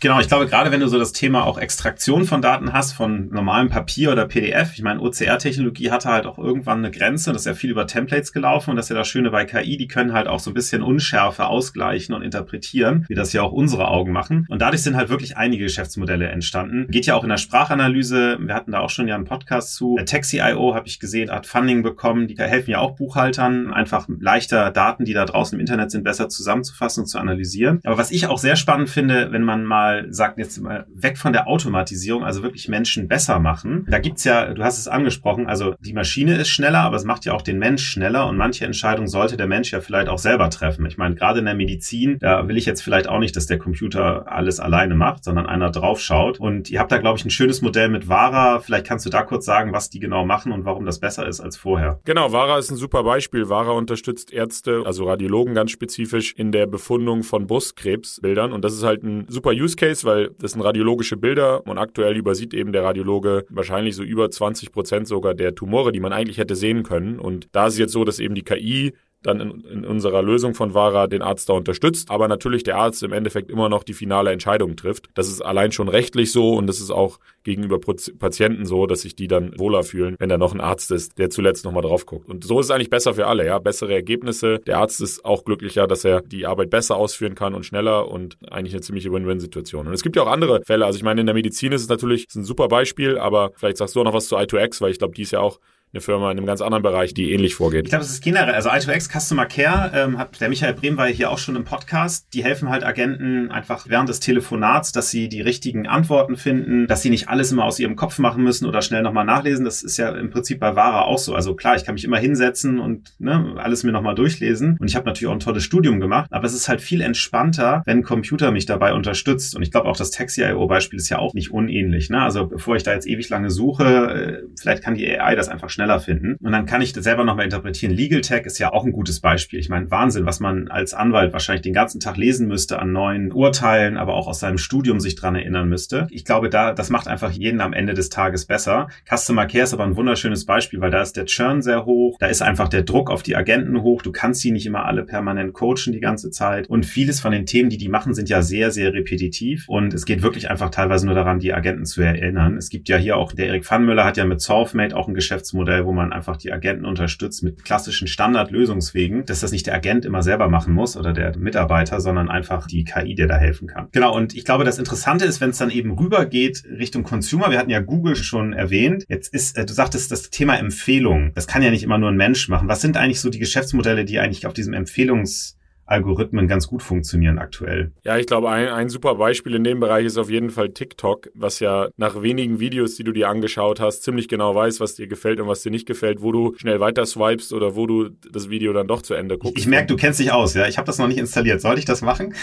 Genau, 0.00 0.20
ich 0.20 0.28
glaube, 0.28 0.46
gerade 0.46 0.70
wenn 0.70 0.80
du 0.80 0.88
so 0.88 0.98
das 0.98 1.12
Thema 1.12 1.44
auch 1.44 1.58
Extraktion 1.58 2.24
von 2.24 2.42
Daten 2.42 2.72
hast, 2.72 2.92
von 2.92 3.28
normalem 3.30 3.68
Papier 3.68 4.12
oder 4.12 4.26
PDF, 4.26 4.72
ich 4.74 4.82
meine, 4.82 5.00
OCR-Technologie 5.00 5.90
hatte 5.90 6.08
halt 6.08 6.26
auch 6.26 6.38
irgendwann 6.38 6.78
eine 6.78 6.90
Grenze, 6.90 7.32
das 7.32 7.42
ist 7.42 7.46
ja 7.46 7.54
viel 7.54 7.70
über 7.70 7.86
Templates 7.86 8.32
gelaufen 8.32 8.70
und 8.70 8.76
das 8.76 8.86
ist 8.86 8.90
ja 8.90 8.96
das 8.96 9.08
Schöne 9.08 9.30
bei 9.30 9.44
KI, 9.44 9.76
die 9.76 9.88
können 9.88 10.12
halt 10.12 10.28
auch 10.28 10.40
so 10.40 10.50
ein 10.50 10.54
bisschen 10.54 10.82
Unschärfe 10.82 11.46
ausgleichen 11.46 12.14
und 12.14 12.22
interpretieren, 12.22 13.06
wie 13.08 13.14
das 13.14 13.32
ja 13.32 13.42
auch 13.42 13.52
unsere 13.52 13.88
Augen 13.88 14.12
machen. 14.12 14.46
Und 14.50 14.60
dadurch 14.60 14.82
sind 14.82 14.96
halt 14.96 15.08
wirklich 15.08 15.36
einige 15.36 15.64
Geschäftsmodelle 15.64 16.28
entstanden. 16.28 16.86
Geht 16.90 17.06
ja 17.06 17.14
auch 17.14 17.22
in 17.22 17.30
der 17.30 17.38
Sprachanalyse, 17.38 18.38
wir 18.40 18.54
hatten 18.54 18.72
da 18.72 18.80
auch 18.80 18.90
schon 18.90 19.08
ja 19.08 19.14
einen 19.14 19.24
Podcast 19.24 19.74
zu. 19.74 19.98
Taxi.io 20.04 20.74
habe 20.74 20.86
ich 20.86 21.00
gesehen, 21.00 21.30
hat 21.30 21.46
Funding 21.46 21.82
bekommen, 21.82 22.28
die 22.28 22.36
helfen 22.36 22.70
ja 22.70 22.78
auch 22.78 22.96
Buchhaltern, 22.96 23.72
einfach 23.72 24.06
leichter 24.20 24.70
Daten, 24.70 25.04
die 25.04 25.14
da 25.14 25.24
draußen 25.24 25.56
im 25.56 25.60
Internet 25.60 25.90
sind, 25.90 26.04
besser 26.04 26.28
zusammenzufassen 26.28 27.04
und 27.04 27.06
zu 27.06 27.18
analysieren. 27.18 27.80
Aber 27.84 27.96
was 27.96 28.10
ich 28.10 28.26
auch 28.26 28.38
sehr 28.38 28.56
spannend 28.56 28.90
finde, 28.90 29.32
wenn 29.32 29.42
man 29.42 29.64
mal 29.64 29.83
mal, 29.84 30.12
sagt 30.12 30.38
jetzt 30.38 30.60
mal, 30.60 30.86
weg 30.94 31.18
von 31.18 31.32
der 31.32 31.46
Automatisierung, 31.46 32.24
also 32.24 32.42
wirklich 32.42 32.68
Menschen 32.68 33.08
besser 33.08 33.38
machen. 33.38 33.86
Da 33.88 33.98
gibt's 33.98 34.24
ja, 34.24 34.52
du 34.52 34.62
hast 34.62 34.78
es 34.78 34.88
angesprochen, 34.88 35.46
also 35.46 35.74
die 35.80 35.92
Maschine 35.92 36.36
ist 36.36 36.48
schneller, 36.48 36.80
aber 36.80 36.96
es 36.96 37.04
macht 37.04 37.24
ja 37.24 37.32
auch 37.32 37.42
den 37.42 37.58
Mensch 37.58 37.84
schneller 37.84 38.26
und 38.26 38.36
manche 38.36 38.64
Entscheidungen 38.64 39.08
sollte 39.08 39.36
der 39.36 39.46
Mensch 39.46 39.72
ja 39.72 39.80
vielleicht 39.80 40.08
auch 40.08 40.18
selber 40.18 40.50
treffen. 40.50 40.86
Ich 40.86 40.96
meine, 40.96 41.14
gerade 41.14 41.40
in 41.40 41.44
der 41.44 41.54
Medizin, 41.54 42.18
da 42.20 42.48
will 42.48 42.56
ich 42.56 42.66
jetzt 42.66 42.82
vielleicht 42.82 43.08
auch 43.08 43.18
nicht, 43.18 43.36
dass 43.36 43.46
der 43.46 43.58
Computer 43.58 44.30
alles 44.30 44.60
alleine 44.60 44.94
macht, 44.94 45.24
sondern 45.24 45.46
einer 45.46 45.70
draufschaut. 45.70 46.40
Und 46.40 46.70
ihr 46.70 46.80
habt 46.80 46.92
da, 46.92 46.98
glaube 46.98 47.18
ich, 47.18 47.24
ein 47.24 47.30
schönes 47.30 47.62
Modell 47.62 47.88
mit 47.88 48.08
Vara. 48.08 48.60
Vielleicht 48.60 48.86
kannst 48.86 49.06
du 49.06 49.10
da 49.10 49.22
kurz 49.22 49.44
sagen, 49.44 49.72
was 49.72 49.90
die 49.90 50.00
genau 50.00 50.24
machen 50.24 50.52
und 50.52 50.64
warum 50.64 50.86
das 50.86 51.00
besser 51.00 51.26
ist 51.26 51.40
als 51.40 51.56
vorher. 51.56 52.00
Genau, 52.04 52.32
Vara 52.32 52.58
ist 52.58 52.70
ein 52.70 52.76
super 52.76 53.02
Beispiel. 53.02 53.48
Vara 53.48 53.72
unterstützt 53.72 54.32
Ärzte, 54.32 54.82
also 54.86 55.04
Radiologen 55.04 55.54
ganz 55.54 55.70
spezifisch 55.70 56.32
in 56.36 56.52
der 56.52 56.66
Befundung 56.66 57.22
von 57.22 57.46
Brustkrebsbildern. 57.46 58.52
Und 58.52 58.64
das 58.64 58.74
ist 58.74 58.82
halt 58.82 59.02
ein 59.02 59.26
super 59.28 59.50
Use 59.50 59.73
Case, 59.76 60.06
weil 60.06 60.30
das 60.38 60.52
sind 60.52 60.62
radiologische 60.62 61.16
Bilder 61.16 61.66
und 61.66 61.78
aktuell 61.78 62.16
übersieht 62.16 62.54
eben 62.54 62.72
der 62.72 62.84
Radiologe 62.84 63.44
wahrscheinlich 63.48 63.96
so 63.96 64.02
über 64.02 64.30
20 64.30 64.72
Prozent 64.72 65.08
sogar 65.08 65.34
der 65.34 65.54
Tumore, 65.54 65.92
die 65.92 66.00
man 66.00 66.12
eigentlich 66.12 66.38
hätte 66.38 66.56
sehen 66.56 66.82
können. 66.82 67.18
Und 67.18 67.48
da 67.52 67.66
ist 67.66 67.74
es 67.74 67.78
jetzt 67.78 67.92
so, 67.92 68.04
dass 68.04 68.18
eben 68.18 68.34
die 68.34 68.42
KI 68.42 68.94
dann 69.24 69.40
in, 69.40 69.60
in 69.64 69.84
unserer 69.84 70.22
Lösung 70.22 70.54
von 70.54 70.74
VARA 70.74 71.06
den 71.06 71.22
Arzt 71.22 71.48
da 71.48 71.54
unterstützt, 71.54 72.10
aber 72.10 72.28
natürlich 72.28 72.62
der 72.62 72.76
Arzt 72.76 73.02
im 73.02 73.12
Endeffekt 73.12 73.50
immer 73.50 73.68
noch 73.68 73.82
die 73.82 73.94
finale 73.94 74.30
Entscheidung 74.30 74.76
trifft. 74.76 75.08
Das 75.14 75.28
ist 75.28 75.40
allein 75.40 75.72
schon 75.72 75.88
rechtlich 75.88 76.30
so 76.32 76.54
und 76.54 76.66
das 76.66 76.80
ist 76.80 76.90
auch 76.90 77.18
gegenüber 77.42 77.78
Patienten 78.18 78.66
so, 78.66 78.86
dass 78.86 79.02
sich 79.02 79.16
die 79.16 79.28
dann 79.28 79.58
wohler 79.58 79.82
fühlen, 79.82 80.16
wenn 80.18 80.28
da 80.28 80.38
noch 80.38 80.54
ein 80.54 80.60
Arzt 80.60 80.90
ist, 80.90 81.18
der 81.18 81.30
zuletzt 81.30 81.64
nochmal 81.64 81.82
drauf 81.82 82.06
guckt. 82.06 82.28
Und 82.28 82.44
so 82.44 82.60
ist 82.60 82.66
es 82.66 82.70
eigentlich 82.70 82.90
besser 82.90 83.14
für 83.14 83.26
alle, 83.26 83.46
ja. 83.46 83.58
Bessere 83.58 83.94
Ergebnisse. 83.94 84.60
Der 84.66 84.78
Arzt 84.78 85.00
ist 85.00 85.24
auch 85.24 85.44
glücklicher, 85.44 85.86
dass 85.86 86.04
er 86.04 86.20
die 86.22 86.46
Arbeit 86.46 86.70
besser 86.70 86.96
ausführen 86.96 87.34
kann 87.34 87.54
und 87.54 87.64
schneller 87.64 88.08
und 88.08 88.36
eigentlich 88.50 88.74
eine 88.74 88.82
ziemliche 88.82 89.12
Win-Win-Situation. 89.12 89.86
Und 89.86 89.92
es 89.92 90.02
gibt 90.02 90.16
ja 90.16 90.22
auch 90.22 90.30
andere 90.30 90.62
Fälle. 90.64 90.86
Also 90.86 90.96
ich 90.96 91.02
meine, 91.02 91.20
in 91.20 91.26
der 91.26 91.34
Medizin 91.34 91.72
ist 91.72 91.82
es 91.82 91.88
natürlich 91.88 92.26
ist 92.28 92.36
ein 92.36 92.44
super 92.44 92.68
Beispiel, 92.68 93.18
aber 93.18 93.52
vielleicht 93.56 93.78
sagst 93.78 93.94
du 93.94 94.00
auch 94.00 94.04
noch 94.04 94.14
was 94.14 94.26
zu 94.26 94.36
I2X, 94.36 94.80
weil 94.80 94.90
ich 94.90 94.98
glaube, 94.98 95.14
die 95.14 95.22
ist 95.22 95.30
ja 95.30 95.40
auch 95.40 95.60
eine 95.94 96.00
Firma 96.00 96.30
in 96.30 96.38
einem 96.38 96.46
ganz 96.46 96.60
anderen 96.60 96.82
Bereich, 96.82 97.14
die 97.14 97.32
ähnlich 97.32 97.54
vorgeht. 97.54 97.84
Ich 97.84 97.90
glaube, 97.90 98.04
es 98.04 98.10
ist 98.10 98.22
generell, 98.22 98.54
also 98.54 98.68
I2X 98.68 99.08
Customer 99.16 99.46
Care, 99.46 99.92
ähm, 99.94 100.18
hat 100.18 100.40
der 100.40 100.48
Michael 100.48 100.74
Brehm 100.74 100.96
war 100.96 101.06
hier 101.06 101.30
auch 101.30 101.38
schon 101.38 101.54
im 101.54 101.64
Podcast, 101.64 102.26
die 102.34 102.42
helfen 102.42 102.68
halt 102.68 102.84
Agenten 102.84 103.50
einfach 103.52 103.86
während 103.88 104.08
des 104.08 104.18
Telefonats, 104.18 104.90
dass 104.90 105.10
sie 105.10 105.28
die 105.28 105.40
richtigen 105.40 105.86
Antworten 105.86 106.36
finden, 106.36 106.88
dass 106.88 107.02
sie 107.02 107.10
nicht 107.10 107.28
alles 107.28 107.52
immer 107.52 107.64
aus 107.64 107.78
ihrem 107.78 107.94
Kopf 107.94 108.18
machen 108.18 108.42
müssen 108.42 108.66
oder 108.66 108.82
schnell 108.82 109.02
nochmal 109.02 109.24
nachlesen. 109.24 109.64
Das 109.64 109.82
ist 109.82 109.96
ja 109.96 110.10
im 110.10 110.30
Prinzip 110.30 110.58
bei 110.58 110.74
Vara 110.74 111.02
auch 111.02 111.18
so. 111.18 111.34
Also 111.34 111.54
klar, 111.54 111.76
ich 111.76 111.84
kann 111.84 111.94
mich 111.94 112.04
immer 112.04 112.18
hinsetzen 112.18 112.80
und 112.80 113.12
ne, 113.20 113.54
alles 113.56 113.84
mir 113.84 113.92
nochmal 113.92 114.16
durchlesen. 114.16 114.76
Und 114.80 114.88
ich 114.88 114.96
habe 114.96 115.06
natürlich 115.06 115.28
auch 115.28 115.34
ein 115.34 115.40
tolles 115.40 115.62
Studium 115.62 116.00
gemacht, 116.00 116.28
aber 116.32 116.46
es 116.46 116.54
ist 116.54 116.68
halt 116.68 116.80
viel 116.80 117.00
entspannter, 117.00 117.82
wenn 117.86 117.98
ein 117.98 118.02
Computer 118.02 118.50
mich 118.50 118.66
dabei 118.66 118.94
unterstützt. 118.94 119.54
Und 119.54 119.62
ich 119.62 119.70
glaube 119.70 119.88
auch 119.88 119.96
das 119.96 120.10
Taxi.io-Beispiel 120.10 120.98
ist 120.98 121.08
ja 121.08 121.20
auch 121.20 121.34
nicht 121.34 121.52
unähnlich. 121.52 122.10
Ne? 122.10 122.20
Also 122.20 122.46
bevor 122.46 122.74
ich 122.74 122.82
da 122.82 122.92
jetzt 122.92 123.06
ewig 123.06 123.28
lange 123.28 123.50
suche, 123.50 123.84
äh, 123.84 124.42
vielleicht 124.58 124.82
kann 124.82 124.94
die 124.94 125.08
AI 125.08 125.36
das 125.36 125.48
einfach 125.48 125.70
schnell 125.70 125.83
schneller 125.84 126.00
finden. 126.00 126.36
Und 126.42 126.52
dann 126.52 126.66
kann 126.66 126.82
ich 126.82 126.92
das 126.92 127.04
selber 127.04 127.24
nochmal 127.24 127.44
interpretieren. 127.44 127.92
Legal 127.92 128.20
Tech 128.22 128.46
ist 128.46 128.58
ja 128.58 128.72
auch 128.72 128.84
ein 128.84 128.92
gutes 128.92 129.20
Beispiel. 129.20 129.60
Ich 129.60 129.68
meine, 129.68 129.90
Wahnsinn, 129.90 130.26
was 130.26 130.40
man 130.40 130.68
als 130.68 130.94
Anwalt 130.94 131.32
wahrscheinlich 131.32 131.62
den 131.62 131.74
ganzen 131.74 132.00
Tag 132.00 132.16
lesen 132.16 132.48
müsste 132.48 132.78
an 132.78 132.92
neuen 132.92 133.32
Urteilen, 133.32 133.96
aber 133.96 134.14
auch 134.14 134.26
aus 134.26 134.40
seinem 134.40 134.58
Studium 134.58 135.00
sich 135.00 135.14
dran 135.14 135.34
erinnern 135.34 135.68
müsste. 135.68 136.06
Ich 136.10 136.24
glaube, 136.24 136.48
da, 136.48 136.72
das 136.72 136.90
macht 136.90 137.08
einfach 137.08 137.30
jeden 137.30 137.60
am 137.60 137.72
Ende 137.72 137.94
des 137.94 138.08
Tages 138.08 138.46
besser. 138.46 138.88
Customer 139.08 139.46
Care 139.46 139.64
ist 139.64 139.74
aber 139.74 139.84
ein 139.84 139.96
wunderschönes 139.96 140.46
Beispiel, 140.46 140.80
weil 140.80 140.90
da 140.90 141.02
ist 141.02 141.16
der 141.16 141.26
Churn 141.26 141.62
sehr 141.62 141.84
hoch. 141.84 142.16
Da 142.18 142.26
ist 142.26 142.42
einfach 142.42 142.68
der 142.68 142.82
Druck 142.82 143.10
auf 143.10 143.22
die 143.22 143.36
Agenten 143.36 143.82
hoch. 143.82 144.02
Du 144.02 144.12
kannst 144.12 144.40
sie 144.40 144.50
nicht 144.50 144.66
immer 144.66 144.86
alle 144.86 145.04
permanent 145.04 145.52
coachen 145.52 145.92
die 145.92 146.00
ganze 146.00 146.30
Zeit. 146.30 146.68
Und 146.68 146.86
vieles 146.86 147.20
von 147.20 147.32
den 147.32 147.46
Themen, 147.46 147.68
die 147.68 147.78
die 147.78 147.88
machen, 147.88 148.14
sind 148.14 148.28
ja 148.28 148.42
sehr, 148.42 148.70
sehr 148.70 148.92
repetitiv. 148.92 149.68
Und 149.68 149.92
es 149.92 150.06
geht 150.06 150.22
wirklich 150.22 150.50
einfach 150.50 150.70
teilweise 150.70 151.06
nur 151.06 151.14
daran, 151.14 151.38
die 151.38 151.52
Agenten 151.52 151.84
zu 151.84 152.02
erinnern. 152.02 152.56
Es 152.56 152.70
gibt 152.70 152.88
ja 152.88 152.96
hier 152.96 153.16
auch, 153.16 153.32
der 153.32 153.48
Erik 153.48 153.64
Pfannmüller 153.64 154.04
hat 154.04 154.16
ja 154.16 154.24
mit 154.24 154.40
Solvemate 154.40 154.96
auch 154.96 155.08
ein 155.08 155.14
Geschäftsmodell, 155.14 155.73
Geschäftsmodell, 155.74 155.86
wo 155.86 155.92
man 155.92 156.12
einfach 156.12 156.36
die 156.36 156.52
Agenten 156.52 156.84
unterstützt 156.84 157.42
mit 157.42 157.64
klassischen 157.64 158.08
Standardlösungswegen, 158.08 159.24
dass 159.26 159.40
das 159.40 159.52
nicht 159.52 159.66
der 159.66 159.74
Agent 159.74 160.04
immer 160.04 160.22
selber 160.22 160.48
machen 160.48 160.74
muss 160.74 160.96
oder 160.96 161.12
der 161.12 161.36
Mitarbeiter, 161.36 162.00
sondern 162.00 162.28
einfach 162.28 162.66
die 162.66 162.84
KI, 162.84 163.14
der 163.14 163.26
da 163.26 163.36
helfen 163.36 163.68
kann. 163.68 163.88
Genau, 163.92 164.14
und 164.14 164.34
ich 164.34 164.44
glaube, 164.44 164.64
das 164.64 164.78
Interessante 164.78 165.24
ist, 165.24 165.40
wenn 165.40 165.50
es 165.50 165.58
dann 165.58 165.70
eben 165.70 165.92
rübergeht 165.92 166.64
Richtung 166.78 167.02
Consumer, 167.02 167.50
wir 167.50 167.58
hatten 167.58 167.70
ja 167.70 167.80
Google 167.80 168.16
schon 168.16 168.52
erwähnt, 168.52 169.04
jetzt 169.08 169.32
ist, 169.32 169.56
äh, 169.56 169.64
du 169.64 169.72
sagtest, 169.72 170.10
das 170.10 170.30
Thema 170.30 170.56
Empfehlung, 170.56 171.32
das 171.34 171.46
kann 171.46 171.62
ja 171.62 171.70
nicht 171.70 171.82
immer 171.82 171.98
nur 171.98 172.10
ein 172.10 172.16
Mensch 172.16 172.48
machen. 172.48 172.68
Was 172.68 172.80
sind 172.80 172.96
eigentlich 172.96 173.20
so 173.20 173.30
die 173.30 173.38
Geschäftsmodelle, 173.38 174.04
die 174.04 174.18
eigentlich 174.18 174.46
auf 174.46 174.54
diesem 174.54 174.74
Empfehlungs 174.74 175.56
Algorithmen 175.86 176.48
ganz 176.48 176.66
gut 176.66 176.82
funktionieren 176.82 177.38
aktuell. 177.38 177.92
Ja, 178.04 178.16
ich 178.16 178.26
glaube, 178.26 178.50
ein, 178.50 178.68
ein 178.68 178.88
super 178.88 179.16
Beispiel 179.16 179.54
in 179.54 179.64
dem 179.64 179.80
Bereich 179.80 180.06
ist 180.06 180.16
auf 180.16 180.30
jeden 180.30 180.50
Fall 180.50 180.70
TikTok, 180.70 181.30
was 181.34 181.60
ja 181.60 181.88
nach 181.96 182.22
wenigen 182.22 182.60
Videos, 182.60 182.94
die 182.94 183.04
du 183.04 183.12
dir 183.12 183.28
angeschaut 183.28 183.80
hast, 183.80 184.02
ziemlich 184.02 184.28
genau 184.28 184.54
weiß, 184.54 184.80
was 184.80 184.94
dir 184.94 185.06
gefällt 185.06 185.40
und 185.40 185.48
was 185.48 185.62
dir 185.62 185.70
nicht 185.70 185.86
gefällt, 185.86 186.22
wo 186.22 186.32
du 186.32 186.54
schnell 186.56 186.80
weiter 186.80 187.04
swipest 187.04 187.52
oder 187.52 187.76
wo 187.76 187.86
du 187.86 188.10
das 188.32 188.50
Video 188.50 188.72
dann 188.72 188.86
doch 188.86 189.02
zu 189.02 189.14
Ende 189.14 189.36
guckst. 189.36 189.58
Ich, 189.58 189.64
ich 189.64 189.68
merke, 189.68 189.86
du 189.88 189.96
kennst 189.96 190.20
dich 190.20 190.32
aus, 190.32 190.54
ja. 190.54 190.66
Ich 190.68 190.78
habe 190.78 190.86
das 190.86 190.98
noch 190.98 191.08
nicht 191.08 191.18
installiert. 191.18 191.60
Sollte 191.60 191.80
ich 191.80 191.84
das 191.84 192.02
machen? 192.02 192.34